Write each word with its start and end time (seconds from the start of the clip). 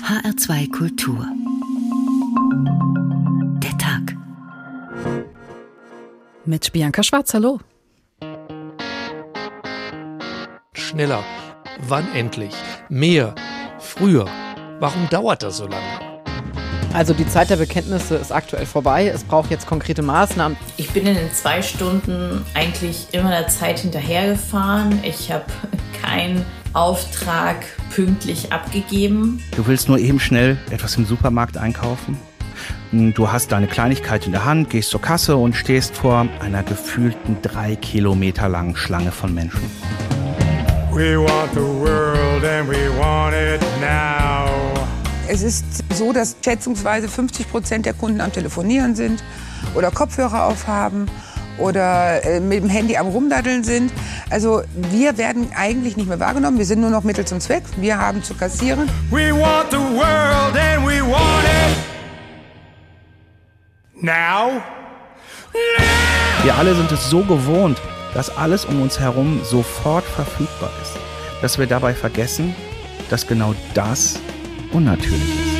HR2 0.00 0.72
Kultur. 0.72 1.24
Der 3.62 3.78
Tag. 3.78 4.16
Mit 6.44 6.72
Bianca 6.72 7.04
Schwarz, 7.04 7.32
hallo. 7.32 7.60
Schneller. 10.72 11.22
Wann 11.86 12.12
endlich? 12.12 12.52
Mehr. 12.88 13.36
Früher. 13.78 14.26
Warum 14.80 15.08
dauert 15.10 15.44
das 15.44 15.58
so 15.58 15.68
lange? 15.68 16.20
Also 16.92 17.14
die 17.14 17.26
Zeit 17.28 17.50
der 17.50 17.56
Bekenntnisse 17.56 18.16
ist 18.16 18.32
aktuell 18.32 18.66
vorbei. 18.66 19.06
Es 19.06 19.22
braucht 19.22 19.52
jetzt 19.52 19.66
konkrete 19.66 20.02
Maßnahmen. 20.02 20.58
Ich 20.76 20.90
bin 20.90 21.06
in 21.06 21.14
den 21.14 21.32
zwei 21.32 21.62
Stunden 21.62 22.44
eigentlich 22.54 23.06
immer 23.12 23.30
der 23.30 23.46
Zeit 23.46 23.78
hinterhergefahren. 23.78 25.02
Ich 25.04 25.30
habe 25.30 25.44
keinen 26.02 26.44
Auftrag 26.72 27.64
pünktlich 27.94 28.52
abgegeben. 28.52 29.40
Du 29.56 29.66
willst 29.68 29.88
nur 29.88 29.98
eben 29.98 30.18
schnell 30.18 30.58
etwas 30.70 30.96
im 30.96 31.06
Supermarkt 31.06 31.56
einkaufen? 31.56 32.18
Du 32.90 33.30
hast 33.30 33.52
deine 33.52 33.68
Kleinigkeit 33.68 34.26
in 34.26 34.32
der 34.32 34.44
Hand, 34.44 34.70
gehst 34.70 34.90
zur 34.90 35.00
Kasse 35.00 35.36
und 35.36 35.54
stehst 35.54 35.96
vor 35.96 36.26
einer 36.40 36.62
gefühlten 36.64 37.36
drei 37.42 37.76
Kilometer 37.76 38.48
langen 38.48 38.74
Schlange 38.74 39.12
von 39.12 39.32
Menschen. 39.32 39.62
We 40.92 41.18
want 41.18 41.52
the 41.54 41.60
world 41.60 42.44
and 42.44 42.68
we 42.68 42.90
want 42.98 43.34
it 43.34 43.60
now. 43.80 44.48
Es 45.28 45.42
ist 45.42 45.64
so, 45.94 46.12
dass 46.12 46.36
schätzungsweise 46.44 47.08
50 47.08 47.48
Prozent 47.48 47.86
der 47.86 47.94
Kunden 47.94 48.20
am 48.20 48.32
Telefonieren 48.32 48.94
sind 48.94 49.22
oder 49.74 49.90
Kopfhörer 49.90 50.46
aufhaben 50.46 51.08
oder 51.58 52.24
äh, 52.24 52.40
mit 52.40 52.62
dem 52.62 52.68
Handy 52.68 52.96
am 52.96 53.08
Rumdaddeln 53.08 53.64
sind. 53.64 53.92
Also 54.30 54.62
wir 54.74 55.16
werden 55.18 55.48
eigentlich 55.56 55.96
nicht 55.96 56.08
mehr 56.08 56.20
wahrgenommen. 56.20 56.58
Wir 56.58 56.66
sind 56.66 56.80
nur 56.80 56.90
noch 56.90 57.04
Mittel 57.04 57.24
zum 57.24 57.40
Zweck. 57.40 57.62
Wir 57.76 57.98
haben 57.98 58.22
zu 58.22 58.34
kassieren. 58.34 58.88
We 59.10 59.32
want 59.32 59.70
the 59.70 59.76
world 59.76 60.56
and 60.56 60.86
we 60.86 61.00
want 61.02 61.44
it 61.44 61.76
now. 64.02 64.60
Wir 66.42 66.54
alle 66.56 66.74
sind 66.74 66.90
es 66.92 67.08
so 67.08 67.22
gewohnt, 67.22 67.80
dass 68.12 68.36
alles 68.36 68.64
um 68.64 68.82
uns 68.82 69.00
herum 69.00 69.40
sofort 69.44 70.04
verfügbar 70.04 70.70
ist, 70.82 70.92
dass 71.42 71.58
wir 71.58 71.66
dabei 71.66 71.94
vergessen, 71.94 72.54
dass 73.08 73.26
genau 73.26 73.54
das 73.74 74.18
unnatürlich 74.72 75.22
ist. 75.22 75.53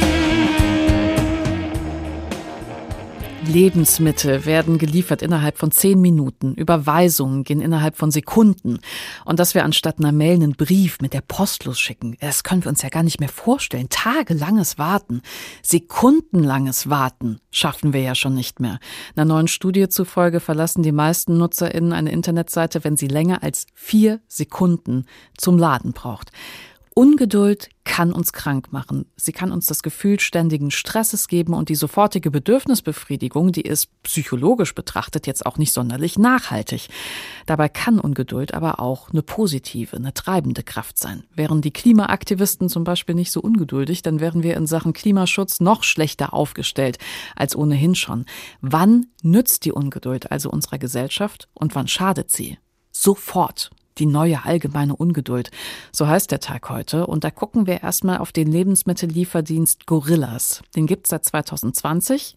Lebensmittel 3.46 4.44
werden 4.44 4.78
geliefert 4.78 5.22
innerhalb 5.22 5.58
von 5.58 5.70
zehn 5.70 6.00
Minuten. 6.00 6.54
Überweisungen 6.54 7.44
gehen 7.44 7.60
innerhalb 7.60 7.96
von 7.96 8.10
Sekunden. 8.10 8.78
Und 9.24 9.38
dass 9.38 9.54
wir 9.54 9.64
anstatt 9.64 9.98
einer 9.98 10.12
Mail 10.12 10.34
einen 10.34 10.52
Brief 10.52 10.98
mit 11.00 11.12
der 11.12 11.20
Post 11.20 11.64
losschicken, 11.64 12.16
das 12.20 12.44
können 12.44 12.64
wir 12.64 12.70
uns 12.70 12.82
ja 12.82 12.88
gar 12.88 13.02
nicht 13.02 13.20
mehr 13.20 13.28
vorstellen. 13.28 13.88
Tagelanges 13.88 14.78
Warten, 14.78 15.22
sekundenlanges 15.62 16.90
Warten 16.90 17.40
schaffen 17.50 17.92
wir 17.92 18.02
ja 18.02 18.14
schon 18.14 18.34
nicht 18.34 18.60
mehr. 18.60 18.78
Einer 19.16 19.26
neuen 19.26 19.48
Studie 19.48 19.88
zufolge 19.88 20.40
verlassen 20.40 20.82
die 20.82 20.92
meisten 20.92 21.38
NutzerInnen 21.38 21.92
eine 21.92 22.12
Internetseite, 22.12 22.84
wenn 22.84 22.96
sie 22.96 23.08
länger 23.08 23.42
als 23.42 23.66
vier 23.74 24.20
Sekunden 24.28 25.06
zum 25.36 25.58
Laden 25.58 25.92
braucht. 25.92 26.30
Ungeduld 26.96 27.70
kann 27.82 28.12
uns 28.12 28.32
krank 28.32 28.72
machen. 28.72 29.06
Sie 29.16 29.32
kann 29.32 29.50
uns 29.50 29.66
das 29.66 29.82
Gefühl 29.82 30.20
ständigen 30.20 30.70
Stresses 30.70 31.26
geben 31.26 31.52
und 31.52 31.68
die 31.68 31.74
sofortige 31.74 32.30
Bedürfnisbefriedigung, 32.30 33.50
die 33.50 33.62
ist 33.62 33.88
psychologisch 34.04 34.76
betrachtet 34.76 35.26
jetzt 35.26 35.44
auch 35.44 35.58
nicht 35.58 35.72
sonderlich 35.72 36.18
nachhaltig. 36.18 36.88
Dabei 37.46 37.68
kann 37.68 37.98
Ungeduld 37.98 38.54
aber 38.54 38.78
auch 38.78 39.10
eine 39.10 39.22
positive, 39.22 39.96
eine 39.96 40.14
treibende 40.14 40.62
Kraft 40.62 40.96
sein. 40.96 41.24
Wären 41.34 41.62
die 41.62 41.72
Klimaaktivisten 41.72 42.68
zum 42.68 42.84
Beispiel 42.84 43.16
nicht 43.16 43.32
so 43.32 43.40
ungeduldig, 43.40 44.02
dann 44.02 44.20
wären 44.20 44.44
wir 44.44 44.56
in 44.56 44.68
Sachen 44.68 44.92
Klimaschutz 44.92 45.58
noch 45.58 45.82
schlechter 45.82 46.32
aufgestellt 46.32 46.98
als 47.34 47.56
ohnehin 47.56 47.96
schon. 47.96 48.24
Wann 48.60 49.06
nützt 49.22 49.64
die 49.64 49.72
Ungeduld 49.72 50.30
also 50.30 50.48
unserer 50.48 50.78
Gesellschaft 50.78 51.48
und 51.54 51.74
wann 51.74 51.88
schadet 51.88 52.30
sie? 52.30 52.56
Sofort 52.92 53.70
die 53.98 54.06
neue 54.06 54.44
allgemeine 54.44 54.96
Ungeduld. 54.96 55.50
So 55.92 56.06
heißt 56.06 56.30
der 56.30 56.40
Tag 56.40 56.68
heute. 56.70 57.06
Und 57.06 57.24
da 57.24 57.30
gucken 57.30 57.66
wir 57.66 57.82
erstmal 57.82 58.18
auf 58.18 58.32
den 58.32 58.50
Lebensmittellieferdienst 58.50 59.86
Gorillas. 59.86 60.62
Den 60.74 60.86
gibt's 60.86 61.10
seit 61.10 61.24
2020. 61.24 62.36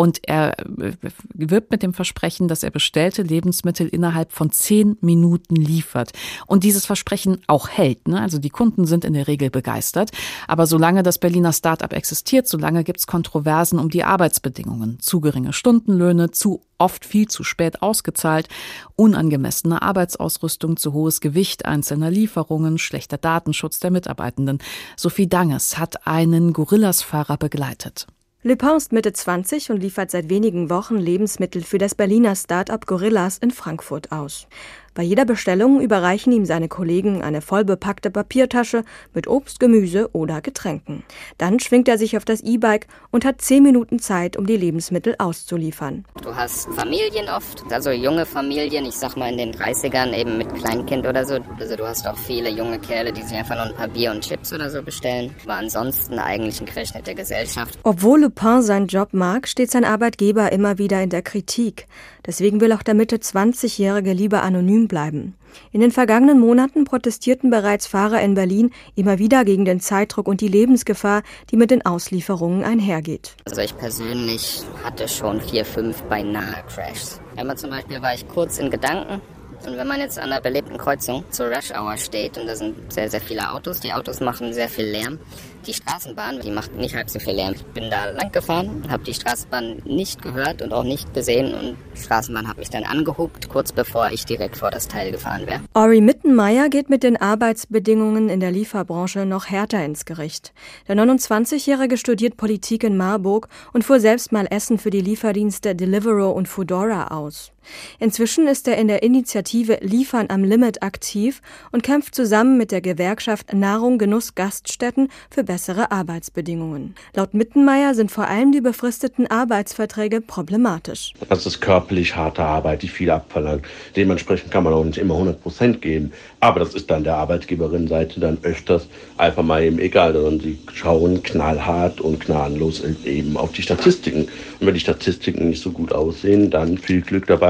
Und 0.00 0.26
er 0.26 0.58
äh, 0.58 0.92
wirbt 1.34 1.70
mit 1.70 1.82
dem 1.82 1.92
Versprechen, 1.92 2.48
dass 2.48 2.62
er 2.62 2.70
bestellte 2.70 3.20
Lebensmittel 3.20 3.86
innerhalb 3.86 4.32
von 4.32 4.50
zehn 4.50 4.96
Minuten 5.02 5.56
liefert. 5.56 6.12
Und 6.46 6.64
dieses 6.64 6.86
Versprechen 6.86 7.42
auch 7.48 7.68
hält. 7.68 8.08
Ne? 8.08 8.18
Also 8.18 8.38
die 8.38 8.48
Kunden 8.48 8.86
sind 8.86 9.04
in 9.04 9.12
der 9.12 9.28
Regel 9.28 9.50
begeistert. 9.50 10.10
Aber 10.48 10.66
solange 10.66 11.02
das 11.02 11.18
Berliner 11.18 11.52
Start-up 11.52 11.92
existiert, 11.92 12.48
solange 12.48 12.82
gibt's 12.82 13.06
Kontroversen 13.06 13.78
um 13.78 13.90
die 13.90 14.02
Arbeitsbedingungen. 14.02 15.00
Zu 15.00 15.20
geringe 15.20 15.52
Stundenlöhne, 15.52 16.30
zu 16.30 16.62
oft 16.78 17.04
viel 17.04 17.28
zu 17.28 17.44
spät 17.44 17.82
ausgezahlt, 17.82 18.48
unangemessene 18.96 19.82
Arbeitsausrüstung, 19.82 20.78
zu 20.78 20.94
hohes 20.94 21.20
Gewicht 21.20 21.66
einzelner 21.66 22.10
Lieferungen, 22.10 22.78
schlechter 22.78 23.18
Datenschutz 23.18 23.80
der 23.80 23.90
Mitarbeitenden. 23.90 24.60
Sophie 24.96 25.28
Danges 25.28 25.76
hat 25.76 26.06
einen 26.06 26.54
Gorillas-Fahrer 26.54 27.36
begleitet. 27.36 28.06
Lupin 28.42 28.78
ist 28.78 28.90
Mitte 28.90 29.12
20 29.12 29.70
und 29.70 29.82
liefert 29.82 30.10
seit 30.10 30.30
wenigen 30.30 30.70
Wochen 30.70 30.96
Lebensmittel 30.96 31.62
für 31.62 31.76
das 31.76 31.94
Berliner 31.94 32.34
Start-up 32.34 32.86
Gorillas 32.86 33.36
in 33.36 33.50
Frankfurt 33.50 34.12
aus. 34.12 34.46
Bei 34.94 35.04
jeder 35.04 35.24
Bestellung 35.24 35.80
überreichen 35.80 36.32
ihm 36.32 36.44
seine 36.44 36.66
Kollegen 36.66 37.22
eine 37.22 37.42
vollbepackte 37.42 38.10
Papiertasche 38.10 38.82
mit 39.14 39.28
Obst, 39.28 39.60
Gemüse 39.60 40.10
oder 40.12 40.40
Getränken. 40.40 41.04
Dann 41.38 41.60
schwingt 41.60 41.86
er 41.86 41.96
sich 41.96 42.16
auf 42.16 42.24
das 42.24 42.40
E-Bike 42.40 42.88
und 43.12 43.24
hat 43.24 43.40
zehn 43.40 43.62
Minuten 43.62 44.00
Zeit, 44.00 44.36
um 44.36 44.46
die 44.46 44.56
Lebensmittel 44.56 45.14
auszuliefern. 45.18 46.04
Du 46.22 46.34
hast 46.34 46.68
Familien 46.74 47.28
oft, 47.28 47.64
also 47.70 47.90
junge 47.90 48.26
Familien, 48.26 48.84
ich 48.84 48.96
sag 48.96 49.16
mal 49.16 49.30
in 49.30 49.38
den 49.38 49.52
30ern 49.52 50.12
eben 50.12 50.38
mit 50.38 50.52
Kleinkind 50.54 51.06
oder 51.06 51.24
so. 51.24 51.38
Also 51.60 51.76
du 51.76 51.86
hast 51.86 52.08
auch 52.08 52.18
viele 52.18 52.50
junge 52.50 52.80
Kerle, 52.80 53.12
die 53.12 53.22
sich 53.22 53.36
einfach 53.36 53.54
nur 53.54 53.66
ein 53.66 53.74
paar 53.74 53.88
Bier 53.88 54.10
und 54.10 54.22
Chips 54.22 54.52
oder 54.52 54.70
so 54.70 54.82
bestellen. 54.82 55.32
Aber 55.44 55.54
ansonsten 55.54 56.18
eigentlich 56.18 56.60
ein 56.60 56.66
Querschnitt 56.66 57.06
der 57.06 57.14
Gesellschaft. 57.14 57.78
Obwohl 57.84 58.22
Lupin 58.22 58.62
seinen 58.62 58.88
Job 58.88 59.10
mag, 59.12 59.46
steht 59.46 59.70
sein 59.70 59.84
Arbeitgeber 59.84 60.50
immer 60.50 60.78
wieder 60.78 61.00
in 61.00 61.10
der 61.10 61.22
Kritik. 61.22 61.86
Deswegen 62.26 62.60
will 62.60 62.72
auch 62.72 62.82
der 62.82 62.94
Mitte 62.94 63.16
20-Jährige 63.16 64.12
lieber 64.12 64.42
anonym 64.42 64.79
bleiben. 64.88 65.34
In 65.72 65.80
den 65.80 65.90
vergangenen 65.90 66.38
Monaten 66.38 66.84
protestierten 66.84 67.50
bereits 67.50 67.86
Fahrer 67.86 68.20
in 68.20 68.34
Berlin 68.34 68.70
immer 68.94 69.18
wieder 69.18 69.44
gegen 69.44 69.64
den 69.64 69.80
Zeitdruck 69.80 70.28
und 70.28 70.40
die 70.40 70.48
Lebensgefahr, 70.48 71.22
die 71.50 71.56
mit 71.56 71.70
den 71.70 71.84
Auslieferungen 71.84 72.64
einhergeht. 72.64 73.36
Also 73.44 73.60
ich 73.60 73.76
persönlich 73.76 74.62
hatte 74.84 75.08
schon 75.08 75.40
vier, 75.40 75.64
fünf 75.64 76.02
beinahe 76.02 76.62
Crashs. 76.68 77.20
Einmal 77.36 77.56
zum 77.56 77.70
Beispiel 77.70 78.00
war 78.00 78.14
ich 78.14 78.28
kurz 78.28 78.58
in 78.58 78.70
Gedanken, 78.70 79.20
und 79.66 79.76
wenn 79.76 79.86
man 79.86 80.00
jetzt 80.00 80.18
an 80.18 80.30
der 80.30 80.40
belebten 80.40 80.78
Kreuzung 80.78 81.24
zur 81.30 81.48
Rush 81.48 81.70
Hour 81.72 81.96
steht 81.98 82.38
und 82.38 82.46
da 82.46 82.56
sind 82.56 82.92
sehr, 82.92 83.10
sehr 83.10 83.20
viele 83.20 83.52
Autos, 83.52 83.80
die 83.80 83.92
Autos 83.92 84.20
machen 84.20 84.54
sehr 84.54 84.68
viel 84.68 84.86
Lärm. 84.86 85.18
Die 85.66 85.74
Straßenbahn, 85.74 86.40
die 86.40 86.50
macht 86.50 86.74
nicht 86.74 86.94
halb 86.94 87.10
so 87.10 87.18
viel 87.18 87.34
Lärm. 87.34 87.52
Ich 87.52 87.64
bin 87.66 87.90
da 87.90 88.06
lang 88.10 88.32
gefahren, 88.32 88.82
habe 88.88 89.04
die 89.04 89.12
Straßenbahn 89.12 89.82
nicht 89.84 90.22
gehört 90.22 90.62
und 90.62 90.72
auch 90.72 90.84
nicht 90.84 91.12
gesehen 91.12 91.52
und 91.52 91.76
die 91.94 92.00
Straßenbahn 92.00 92.48
hat 92.48 92.56
mich 92.56 92.70
dann 92.70 92.84
angehupt, 92.84 93.50
kurz 93.50 93.70
bevor 93.70 94.10
ich 94.10 94.24
direkt 94.24 94.56
vor 94.56 94.70
das 94.70 94.88
Teil 94.88 95.12
gefahren 95.12 95.46
wäre. 95.46 95.60
Ori 95.74 96.00
Mittenmeier 96.00 96.70
geht 96.70 96.88
mit 96.88 97.02
den 97.02 97.18
Arbeitsbedingungen 97.18 98.30
in 98.30 98.40
der 98.40 98.52
Lieferbranche 98.52 99.26
noch 99.26 99.46
härter 99.46 99.84
ins 99.84 100.06
Gericht. 100.06 100.54
Der 100.88 100.96
29-Jährige 100.96 101.98
studiert 101.98 102.38
Politik 102.38 102.82
in 102.82 102.96
Marburg 102.96 103.48
und 103.74 103.84
fuhr 103.84 104.00
selbst 104.00 104.32
mal 104.32 104.46
Essen 104.50 104.78
für 104.78 104.90
die 104.90 105.02
Lieferdienste 105.02 105.74
Deliveroo 105.74 106.30
und 106.30 106.48
Foodora 106.48 107.08
aus. 107.08 107.52
Inzwischen 107.98 108.46
ist 108.46 108.66
er 108.68 108.78
in 108.78 108.88
der 108.88 109.02
Initiative 109.02 109.78
Liefern 109.80 110.26
am 110.28 110.44
Limit 110.44 110.82
aktiv 110.82 111.42
und 111.72 111.82
kämpft 111.82 112.14
zusammen 112.14 112.56
mit 112.56 112.72
der 112.72 112.80
Gewerkschaft 112.80 113.52
Nahrung 113.52 113.98
Genuss 113.98 114.34
Gaststätten 114.34 115.08
für 115.30 115.44
bessere 115.44 115.90
Arbeitsbedingungen. 115.92 116.94
Laut 117.14 117.34
Mittenmeier 117.34 117.94
sind 117.94 118.10
vor 118.10 118.28
allem 118.28 118.52
die 118.52 118.60
befristeten 118.60 119.26
Arbeitsverträge 119.26 120.20
problematisch. 120.20 121.12
Das 121.28 121.46
ist 121.46 121.60
körperlich 121.60 122.16
harte 122.16 122.42
Arbeit, 122.42 122.82
die 122.82 122.88
viel 122.88 123.10
abverlangt. 123.10 123.64
Dementsprechend 123.96 124.50
kann 124.50 124.64
man 124.64 124.72
auch 124.72 124.84
nicht 124.84 124.98
immer 124.98 125.14
100 125.14 125.42
Prozent 125.42 125.82
geben. 125.82 126.12
Aber 126.40 126.60
das 126.60 126.74
ist 126.74 126.90
dann 126.90 127.04
der 127.04 127.16
Arbeitgeberin-Seite 127.16 128.20
dann 128.20 128.38
öfters 128.42 128.88
einfach 129.18 129.42
mal 129.42 129.62
eben 129.62 129.78
egal, 129.78 130.14
sondern 130.14 130.40
sie 130.40 130.58
schauen 130.72 131.22
knallhart 131.22 132.00
und 132.00 132.20
gnadenlos 132.24 132.82
eben 133.04 133.36
auf 133.36 133.52
die 133.52 133.62
Statistiken. 133.62 134.22
Und 134.58 134.66
wenn 134.66 134.74
die 134.74 134.80
Statistiken 134.80 135.48
nicht 135.48 135.62
so 135.62 135.70
gut 135.70 135.92
aussehen, 135.92 136.50
dann 136.50 136.78
viel 136.78 137.02
Glück 137.02 137.26
dabei, 137.26 137.49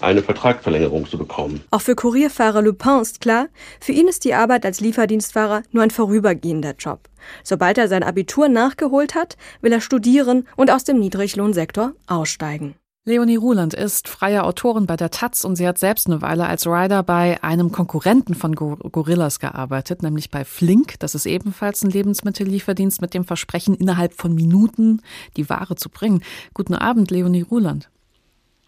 eine 0.00 0.22
Vertragsverlängerung 0.22 1.06
zu 1.06 1.18
bekommen. 1.18 1.62
Auch 1.70 1.80
für 1.80 1.94
Kurierfahrer 1.94 2.62
Lupin 2.62 3.00
ist 3.00 3.20
klar, 3.20 3.48
für 3.80 3.92
ihn 3.92 4.08
ist 4.08 4.24
die 4.24 4.34
Arbeit 4.34 4.64
als 4.64 4.80
Lieferdienstfahrer 4.80 5.62
nur 5.72 5.82
ein 5.82 5.90
vorübergehender 5.90 6.74
Job. 6.78 7.08
Sobald 7.42 7.78
er 7.78 7.88
sein 7.88 8.02
Abitur 8.02 8.48
nachgeholt 8.48 9.14
hat, 9.14 9.36
will 9.60 9.72
er 9.72 9.80
studieren 9.80 10.46
und 10.56 10.70
aus 10.70 10.84
dem 10.84 10.98
Niedriglohnsektor 10.98 11.92
aussteigen. 12.06 12.74
Leonie 13.08 13.36
Ruland 13.36 13.72
ist 13.72 14.08
freie 14.08 14.42
Autorin 14.42 14.86
bei 14.86 14.96
der 14.96 15.12
Taz 15.12 15.44
und 15.44 15.54
sie 15.54 15.68
hat 15.68 15.78
selbst 15.78 16.08
eine 16.08 16.22
Weile 16.22 16.46
als 16.46 16.66
Rider 16.66 17.04
bei 17.04 17.40
einem 17.40 17.70
Konkurrenten 17.70 18.34
von 18.34 18.56
Gorillas 18.56 19.38
gearbeitet, 19.38 20.02
nämlich 20.02 20.32
bei 20.32 20.44
Flink. 20.44 20.98
Das 20.98 21.14
ist 21.14 21.24
ebenfalls 21.24 21.84
ein 21.84 21.90
Lebensmittellieferdienst 21.90 23.00
mit 23.00 23.14
dem 23.14 23.22
Versprechen, 23.22 23.76
innerhalb 23.76 24.12
von 24.14 24.34
Minuten 24.34 25.02
die 25.36 25.48
Ware 25.48 25.76
zu 25.76 25.88
bringen. 25.88 26.24
Guten 26.52 26.74
Abend, 26.74 27.12
Leonie 27.12 27.42
Ruland. 27.42 27.90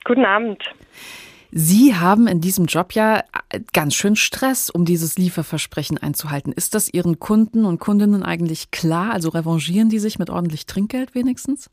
Guten 0.05 0.25
Abend. 0.25 0.63
Sie 1.51 1.95
haben 1.95 2.27
in 2.27 2.41
diesem 2.41 2.67
Job 2.67 2.93
ja 2.93 3.25
ganz 3.73 3.95
schön 3.95 4.17
Stress, 4.17 4.69
um 4.69 4.85
dieses 4.85 5.17
Lieferversprechen 5.17 5.97
einzuhalten. 5.97 6.53
Ist 6.53 6.75
das 6.75 6.93
Ihren 6.93 7.19
Kunden 7.19 7.65
und 7.65 7.79
Kundinnen 7.79 8.23
eigentlich 8.23 8.71
klar? 8.71 9.13
Also 9.13 9.31
revanchieren 9.31 9.89
die 9.89 9.99
sich 9.99 10.19
mit 10.19 10.29
ordentlich 10.29 10.67
Trinkgeld 10.67 11.15
wenigstens? 11.15 11.71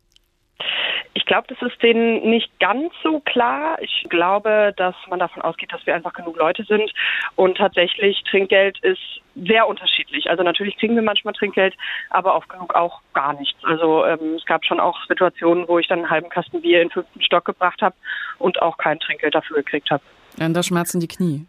Ich 1.14 1.26
glaube, 1.26 1.48
das 1.48 1.62
ist 1.62 1.82
denen 1.82 2.30
nicht 2.30 2.60
ganz 2.60 2.94
so 3.04 3.20
klar. 3.20 3.78
Ich 3.82 4.06
glaube, 4.10 4.74
dass 4.78 4.96
man 5.10 5.20
davon 5.20 5.42
ausgeht, 5.42 5.72
dass 5.72 5.86
wir 5.86 5.96
einfach 5.96 6.14
genug 6.14 6.38
Leute 6.38 6.64
sind. 6.64 6.92
Und 7.36 7.58
tatsächlich, 7.58 8.22
Trinkgeld 8.30 8.78
ist 8.84 9.02
sehr 9.36 9.68
unterschiedlich. 9.68 10.30
Also 10.30 10.44
natürlich 10.44 10.78
kriegen 10.78 10.96
wir 10.96 11.02
manchmal 11.02 11.34
Trinkgeld, 11.34 11.76
aber 12.10 12.36
oft 12.36 12.50
genug 12.50 12.76
auch 12.76 13.02
gar 13.14 13.34
nichts. 13.34 13.58
Also 13.64 14.06
ähm, 14.06 14.36
es 14.36 14.46
gab 14.46 14.66
schon 14.66 14.80
auch 14.80 14.98
Situationen, 15.08 15.68
wo 15.68 15.80
ich 15.80 15.88
dann 15.88 16.00
einen 16.00 16.10
halben 16.10 16.30
Kasten 16.30 16.62
Bier 16.62 16.82
in 16.82 16.90
den 16.90 16.94
fünften 16.94 17.22
Stock 17.22 17.46
gebracht 17.46 17.82
habe 17.82 17.96
und 18.38 18.62
auch 18.62 18.78
kein 18.78 19.00
Trinkgeld 19.00 19.36
dafür 19.36 19.58
gekriegt 19.58 19.90
habe. 19.92 20.04
Ja, 20.38 20.46
und 20.46 20.54
da 20.54 20.64
schmerzen 20.64 21.00
die 21.00 21.08
Knie. 21.08 21.46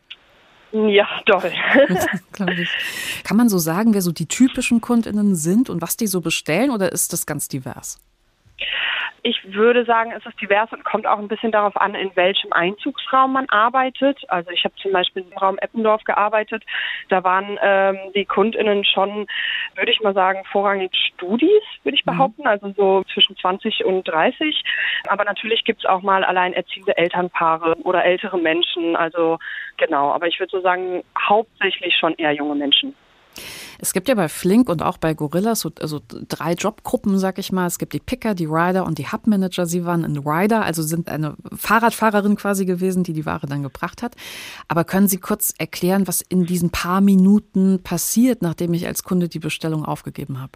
Ja, 0.73 1.09
doll. 1.27 1.53
Kann 3.25 3.37
man 3.37 3.49
so 3.49 3.59
sagen, 3.59 3.95
wer 3.95 4.03
so 4.03 4.13
die 4.13 4.27
typischen 4.27 4.81
KundInnen 4.81 5.35
sind 5.35 5.71
und 5.71 5.81
was 5.81 5.97
die 5.97 6.07
so 6.07 6.21
bestellen 6.21 6.71
oder 6.71 6.93
ist 6.93 7.13
das 7.13 7.25
ganz 7.25 7.49
divers? 7.49 8.01
Ich 9.29 9.43
würde 9.43 9.85
sagen, 9.85 10.13
es 10.17 10.25
ist 10.25 10.41
divers 10.41 10.71
und 10.73 10.85
kommt 10.85 11.05
auch 11.05 11.19
ein 11.19 11.27
bisschen 11.27 11.51
darauf 11.51 11.77
an, 11.77 11.97
in 11.97 12.15
welchem 12.15 12.53
Einzugsraum 12.53 13.33
man 13.33 13.49
arbeitet. 13.49 14.21
Also 14.29 14.53
ich 14.53 14.63
habe 14.63 14.73
zum 14.81 14.93
Beispiel 14.93 15.25
im 15.29 15.37
Raum 15.37 15.59
Eppendorf 15.59 16.05
gearbeitet. 16.05 16.63
Da 17.09 17.25
waren 17.25 17.59
ähm, 17.61 17.99
die 18.15 18.25
KundInnen 18.25 18.85
schon, 18.85 19.27
würde 19.75 19.91
ich 19.91 20.01
mal 20.01 20.15
sagen, 20.15 20.45
vorrangig 20.53 20.95
Studis, 21.13 21.61
würde 21.83 21.97
ich 21.97 22.07
mhm. 22.07 22.13
behaupten, 22.13 22.47
also 22.47 22.73
so 22.77 23.03
zwischen 23.13 23.37
20 23.37 23.85
und 23.85 24.07
30. 24.07 24.63
Aber 25.09 25.25
natürlich 25.25 25.65
gibt 25.65 25.81
es 25.81 25.91
auch 25.91 26.03
mal 26.03 26.23
alleinerziehende 26.23 26.97
Elternpaare 26.97 27.79
oder 27.83 28.05
ältere 28.05 28.39
Menschen. 28.39 28.95
Also 28.95 29.41
genau, 29.77 30.13
aber 30.13 30.29
ich 30.29 30.39
würde 30.39 30.53
so 30.53 30.61
sagen, 30.61 31.03
hauptsächlich 31.19 31.97
schon 31.97 32.15
eher 32.15 32.31
junge 32.31 32.55
Menschen. 32.55 32.95
Es 33.79 33.93
gibt 33.93 34.09
ja 34.09 34.15
bei 34.15 34.29
Flink 34.29 34.69
und 34.69 34.83
auch 34.83 34.99
bei 34.99 35.15
Gorillas 35.15 35.61
so 35.61 35.71
also 35.81 36.01
drei 36.09 36.55
Jobgruppen, 36.55 37.19
sag 37.19 37.39
ich 37.39 37.53
mal. 37.53 37.67
Es 37.67 37.79
gibt 37.79 37.93
die 37.93 38.01
Picker, 38.01 38.35
die 38.35 38.47
Rider 38.47 38.85
und 38.85 38.99
die 38.99 39.11
Hubmanager. 39.11 39.67
Sie 39.67 39.85
waren 39.85 40.05
ein 40.05 40.19
Rider, 40.19 40.65
also 40.65 40.83
sind 40.83 41.09
eine 41.09 41.37
Fahrradfahrerin 41.55 42.37
quasi 42.37 42.65
gewesen, 42.65 43.05
die 43.05 43.13
die 43.13 43.27
Ware 43.27 43.47
dann 43.47 43.63
gebracht 43.63 44.03
hat. 44.03 44.15
Aber 44.69 44.85
können 44.85 45.09
Sie 45.09 45.19
kurz 45.19 45.53
erklären, 45.59 46.07
was 46.07 46.23
in 46.23 46.47
diesen 46.47 46.71
paar 46.71 47.01
Minuten 47.01 47.81
passiert, 47.83 48.43
nachdem 48.43 48.75
ich 48.75 48.87
als 48.87 49.03
Kunde 49.03 49.29
die 49.29 49.39
Bestellung 49.39 49.85
aufgegeben 49.85 50.41
habe? 50.41 50.53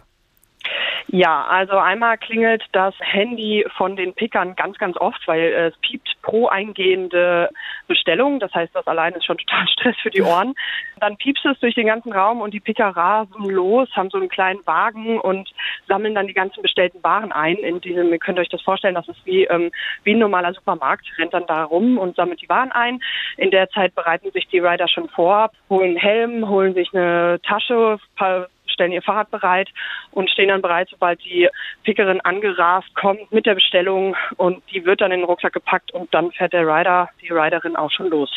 Ja, 1.07 1.45
also 1.45 1.77
einmal 1.77 2.17
klingelt 2.17 2.63
das 2.71 2.93
Handy 2.99 3.65
von 3.75 3.95
den 3.95 4.13
Pickern 4.13 4.55
ganz, 4.55 4.77
ganz 4.77 4.97
oft, 4.97 5.27
weil 5.27 5.41
es 5.53 5.77
piept 5.81 6.09
pro 6.21 6.47
eingehende 6.47 7.49
Bestellung. 7.87 8.39
Das 8.39 8.53
heißt, 8.53 8.73
das 8.75 8.87
allein 8.87 9.13
ist 9.13 9.25
schon 9.25 9.37
total 9.37 9.67
Stress 9.73 9.95
für 10.01 10.09
die 10.09 10.21
Ohren. 10.21 10.53
Dann 10.99 11.17
piepst 11.17 11.45
es 11.45 11.59
durch 11.59 11.75
den 11.75 11.87
ganzen 11.87 12.13
Raum 12.13 12.41
und 12.41 12.53
die 12.53 12.59
Picker 12.59 12.89
rasen 12.89 13.45
los, 13.45 13.89
haben 13.95 14.09
so 14.09 14.17
einen 14.17 14.29
kleinen 14.29 14.65
Wagen 14.65 15.19
und 15.19 15.49
sammeln 15.87 16.15
dann 16.15 16.27
die 16.27 16.33
ganzen 16.33 16.61
bestellten 16.61 17.03
Waren 17.03 17.31
ein. 17.31 17.57
In 17.57 17.81
diesem, 17.81 18.11
ihr 18.11 18.19
könnt 18.19 18.39
euch 18.39 18.49
das 18.49 18.61
vorstellen, 18.61 18.95
das 18.95 19.07
ist 19.07 19.25
wie, 19.25 19.45
ähm, 19.45 19.71
wie 20.03 20.13
ein 20.13 20.19
normaler 20.19 20.53
Supermarkt, 20.53 21.05
rennt 21.17 21.33
dann 21.33 21.47
da 21.47 21.63
rum 21.63 21.97
und 21.97 22.15
sammelt 22.15 22.41
die 22.41 22.49
Waren 22.49 22.71
ein. 22.71 23.01
In 23.37 23.51
der 23.51 23.69
Zeit 23.69 23.95
bereiten 23.95 24.31
sich 24.31 24.47
die 24.47 24.59
Rider 24.59 24.87
schon 24.87 25.09
vor, 25.09 25.51
holen 25.69 25.97
Helm, 25.97 26.47
holen 26.47 26.73
sich 26.73 26.93
eine 26.93 27.39
Tasche, 27.41 27.97
paar 28.15 28.47
stellen 28.81 28.93
ihr 28.93 29.03
Fahrrad 29.03 29.29
bereit 29.29 29.69
und 30.09 30.29
stehen 30.31 30.47
dann 30.47 30.63
bereit, 30.63 30.89
sobald 30.89 31.23
die 31.23 31.47
Pickerin 31.83 32.19
angerast 32.21 32.93
kommt 32.95 33.31
mit 33.31 33.45
der 33.45 33.53
Bestellung 33.53 34.15
und 34.37 34.63
die 34.71 34.85
wird 34.85 35.01
dann 35.01 35.11
in 35.11 35.19
den 35.19 35.25
Rucksack 35.25 35.53
gepackt 35.53 35.93
und 35.93 36.11
dann 36.13 36.31
fährt 36.31 36.53
der 36.53 36.65
Rider, 36.65 37.09
die 37.21 37.31
Riderin 37.31 37.75
auch 37.75 37.91
schon 37.91 38.09
los. 38.09 38.31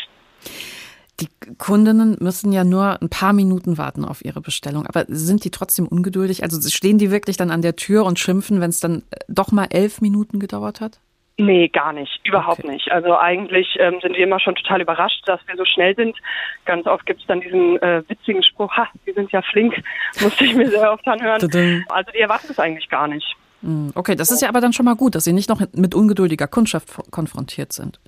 Die 1.19 1.29
Kundinnen 1.57 2.17
müssen 2.19 2.51
ja 2.51 2.63
nur 2.63 3.01
ein 3.01 3.09
paar 3.09 3.33
Minuten 3.33 3.77
warten 3.77 4.05
auf 4.05 4.23
ihre 4.23 4.41
Bestellung. 4.41 4.85
Aber 4.85 5.05
sind 5.07 5.45
die 5.45 5.49
trotzdem 5.49 5.87
ungeduldig? 5.87 6.43
Also 6.43 6.59
stehen 6.69 6.97
die 6.97 7.09
wirklich 7.09 7.37
dann 7.37 7.51
an 7.51 7.61
der 7.61 7.77
Tür 7.77 8.05
und 8.05 8.19
schimpfen, 8.19 8.59
wenn 8.59 8.69
es 8.69 8.81
dann 8.81 9.03
doch 9.29 9.51
mal 9.51 9.67
elf 9.69 10.01
Minuten 10.01 10.39
gedauert 10.39 10.81
hat? 10.81 10.99
Nee, 11.37 11.67
gar 11.67 11.91
nicht. 11.91 12.21
Überhaupt 12.23 12.59
okay. 12.59 12.71
nicht. 12.71 12.91
Also 12.91 13.17
eigentlich 13.17 13.75
ähm, 13.79 13.99
sind 14.01 14.15
wir 14.15 14.23
immer 14.23 14.39
schon 14.39 14.55
total 14.55 14.81
überrascht, 14.81 15.21
dass 15.25 15.45
wir 15.47 15.57
so 15.57 15.65
schnell 15.65 15.93
sind. 15.95 16.17
Ganz 16.63 16.87
oft 16.87 17.05
gibt 17.05 17.19
es 17.19 17.27
dann 17.27 17.41
diesen 17.41 17.81
äh, 17.81 18.03
witzigen 18.07 18.41
Spruch, 18.41 18.71
ha, 18.71 18.87
wir 19.03 19.13
sind 19.13 19.31
ja 19.33 19.41
flink, 19.41 19.75
musste 20.21 20.45
ich 20.45 20.55
mir 20.55 20.69
sehr 20.69 20.93
oft 20.93 21.05
anhören. 21.07 21.41
Also 21.89 22.11
die 22.11 22.19
erwarten 22.19 22.47
es 22.49 22.59
eigentlich 22.59 22.87
gar 22.87 23.07
nicht. 23.07 23.35
Hm, 23.61 23.91
okay, 23.95 24.15
das 24.15 24.31
ist 24.31 24.41
ja 24.41 24.47
aber 24.47 24.61
dann 24.61 24.71
schon 24.71 24.85
mal 24.85 24.95
gut, 24.95 25.15
dass 25.15 25.25
Sie 25.25 25.33
nicht 25.33 25.49
noch 25.49 25.59
mit 25.73 25.93
ungeduldiger 25.93 26.47
Kundschaft 26.47 26.89
konfrontiert 27.11 27.73
sind. 27.73 27.99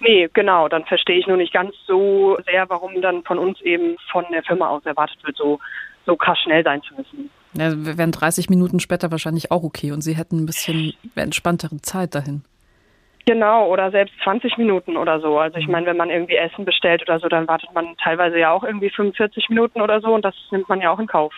Nee, 0.00 0.28
genau. 0.32 0.68
Dann 0.68 0.84
verstehe 0.84 1.18
ich 1.18 1.26
nur 1.26 1.36
nicht 1.36 1.52
ganz 1.52 1.74
so 1.86 2.38
sehr, 2.44 2.68
warum 2.68 3.00
dann 3.00 3.22
von 3.22 3.38
uns 3.38 3.60
eben 3.60 3.96
von 4.10 4.24
der 4.32 4.42
Firma 4.42 4.68
aus 4.68 4.84
erwartet 4.84 5.18
wird, 5.24 5.36
so, 5.36 5.60
so 6.04 6.16
krass 6.16 6.38
schnell 6.40 6.64
sein 6.64 6.82
zu 6.82 6.94
müssen. 6.94 7.30
Ja, 7.56 7.72
wären 7.98 8.12
30 8.12 8.50
Minuten 8.50 8.80
später 8.80 9.10
wahrscheinlich 9.10 9.50
auch 9.50 9.62
okay 9.62 9.92
und 9.92 10.02
Sie 10.02 10.16
hätten 10.16 10.42
ein 10.42 10.46
bisschen 10.46 10.94
entspanntere 11.14 11.80
Zeit 11.82 12.14
dahin. 12.14 12.42
Genau, 13.26 13.68
oder 13.72 13.90
selbst 13.90 14.14
20 14.22 14.56
Minuten 14.56 14.96
oder 14.96 15.20
so. 15.20 15.38
Also 15.38 15.58
ich 15.58 15.66
mhm. 15.66 15.72
meine, 15.72 15.86
wenn 15.86 15.96
man 15.96 16.10
irgendwie 16.10 16.36
Essen 16.36 16.64
bestellt 16.64 17.02
oder 17.02 17.18
so, 17.18 17.28
dann 17.28 17.48
wartet 17.48 17.72
man 17.74 17.96
teilweise 17.96 18.38
ja 18.38 18.52
auch 18.52 18.62
irgendwie 18.62 18.90
45 18.90 19.48
Minuten 19.48 19.80
oder 19.80 20.00
so 20.00 20.14
und 20.14 20.24
das 20.24 20.34
nimmt 20.52 20.68
man 20.68 20.80
ja 20.80 20.92
auch 20.92 21.00
in 21.00 21.08
Kauf. 21.08 21.34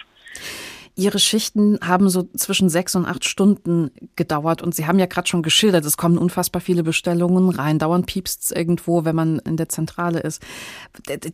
Ihre 0.98 1.20
Schichten 1.20 1.78
haben 1.80 2.08
so 2.08 2.24
zwischen 2.36 2.68
sechs 2.68 2.96
und 2.96 3.06
acht 3.06 3.24
Stunden 3.24 3.92
gedauert 4.16 4.62
und 4.62 4.74
Sie 4.74 4.86
haben 4.86 4.98
ja 4.98 5.06
gerade 5.06 5.28
schon 5.28 5.44
geschildert, 5.44 5.84
es 5.84 5.96
kommen 5.96 6.18
unfassbar 6.18 6.60
viele 6.60 6.82
Bestellungen 6.82 7.50
rein, 7.50 7.78
dauernd 7.78 8.06
piepst 8.06 8.50
irgendwo, 8.54 9.04
wenn 9.04 9.14
man 9.14 9.38
in 9.38 9.56
der 9.56 9.68
Zentrale 9.68 10.18
ist. 10.18 10.42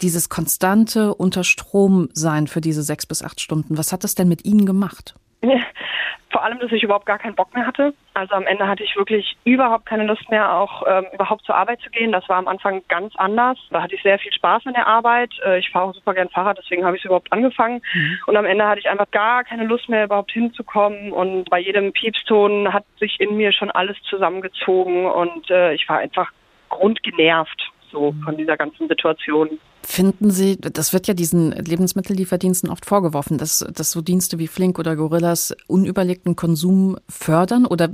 Dieses 0.03 0.29
konstante 0.29 1.15
Unterstromsein 1.15 2.47
für 2.47 2.61
diese 2.61 2.83
sechs 2.83 3.07
bis 3.07 3.23
acht 3.23 3.41
Stunden, 3.41 3.79
was 3.79 3.91
hat 3.91 4.05
das 4.05 4.15
denn 4.15 4.29
mit 4.29 4.45
Ihnen 4.45 4.67
gemacht? 4.67 5.15
Vor 6.31 6.43
allem, 6.43 6.59
dass 6.59 6.73
ich 6.73 6.83
überhaupt 6.83 7.07
gar 7.07 7.19
keinen 7.19 7.37
Bock 7.37 7.55
mehr 7.55 7.67
hatte. 7.67 7.95
Also 8.15 8.35
am 8.35 8.47
Ende 8.47 8.67
hatte 8.67 8.83
ich 8.83 8.97
wirklich 8.97 9.37
überhaupt 9.45 9.87
keine 9.87 10.05
Lust 10.05 10.29
mehr, 10.31 10.53
auch 10.53 10.83
ähm, 10.87 11.07
überhaupt 11.13 11.45
zur 11.45 11.55
Arbeit 11.55 11.81
zu 11.81 11.91
gehen. 11.91 12.11
Das 12.11 12.29
war 12.29 12.39
am 12.39 12.49
Anfang 12.49 12.83
ganz 12.89 13.15
anders. 13.17 13.57
Da 13.71 13.83
hatte 13.83 13.95
ich 13.95 14.03
sehr 14.03 14.19
viel 14.19 14.33
Spaß 14.33 14.67
an 14.67 14.75
der 14.75 14.87
Arbeit. 14.87 15.31
Äh, 15.45 15.59
ich 15.59 15.71
fahre 15.71 15.87
auch 15.87 15.95
super 15.95 16.15
gern 16.15 16.29
Fahrrad, 16.31 16.59
deswegen 16.59 16.85
habe 16.85 16.97
ich 16.97 17.03
es 17.03 17.07
überhaupt 17.07 17.33
angefangen. 17.33 17.83
Mhm. 17.93 18.19
Und 18.27 18.37
am 18.37 18.47
Ende 18.47 18.67
hatte 18.67 18.81
ich 18.81 18.89
einfach 18.89 19.11
gar 19.11 19.45
keine 19.45 19.65
Lust 19.65 19.89
mehr, 19.89 20.05
überhaupt 20.05 20.33
hinzukommen. 20.33 21.13
Und 21.13 21.49
bei 21.51 21.61
jedem 21.61 21.93
Piepston 21.93 22.73
hat 22.73 22.85
sich 22.99 23.21
in 23.21 23.37
mir 23.37 23.53
schon 23.53 23.71
alles 23.71 23.97
zusammengezogen 24.09 25.07
und 25.07 25.51
äh, 25.51 25.75
ich 25.75 25.89
war 25.89 25.99
einfach 25.99 26.31
grundgenervt 26.69 27.71
so 27.95 28.15
von 28.25 28.37
dieser 28.37 28.57
ganzen 28.57 28.89
Situation. 28.89 29.59
Finden 29.83 30.31
Sie, 30.31 30.59
das 30.61 30.93
wird 30.93 31.07
ja 31.07 31.15
diesen 31.15 31.53
Lebensmittellieferdiensten 31.53 32.71
oft 32.71 32.87
vorgeworfen, 32.87 33.39
dass, 33.39 33.61
dass 33.61 33.93
so 33.93 34.01
Dienste 34.03 34.39
wie 34.39 34.49
Flink 34.49 34.79
oder 34.79 34.97
Gorillas 34.97 35.57
unüberlegten 35.69 36.37
Konsum 36.37 36.97
fördern? 37.09 37.67
Oder 37.67 37.89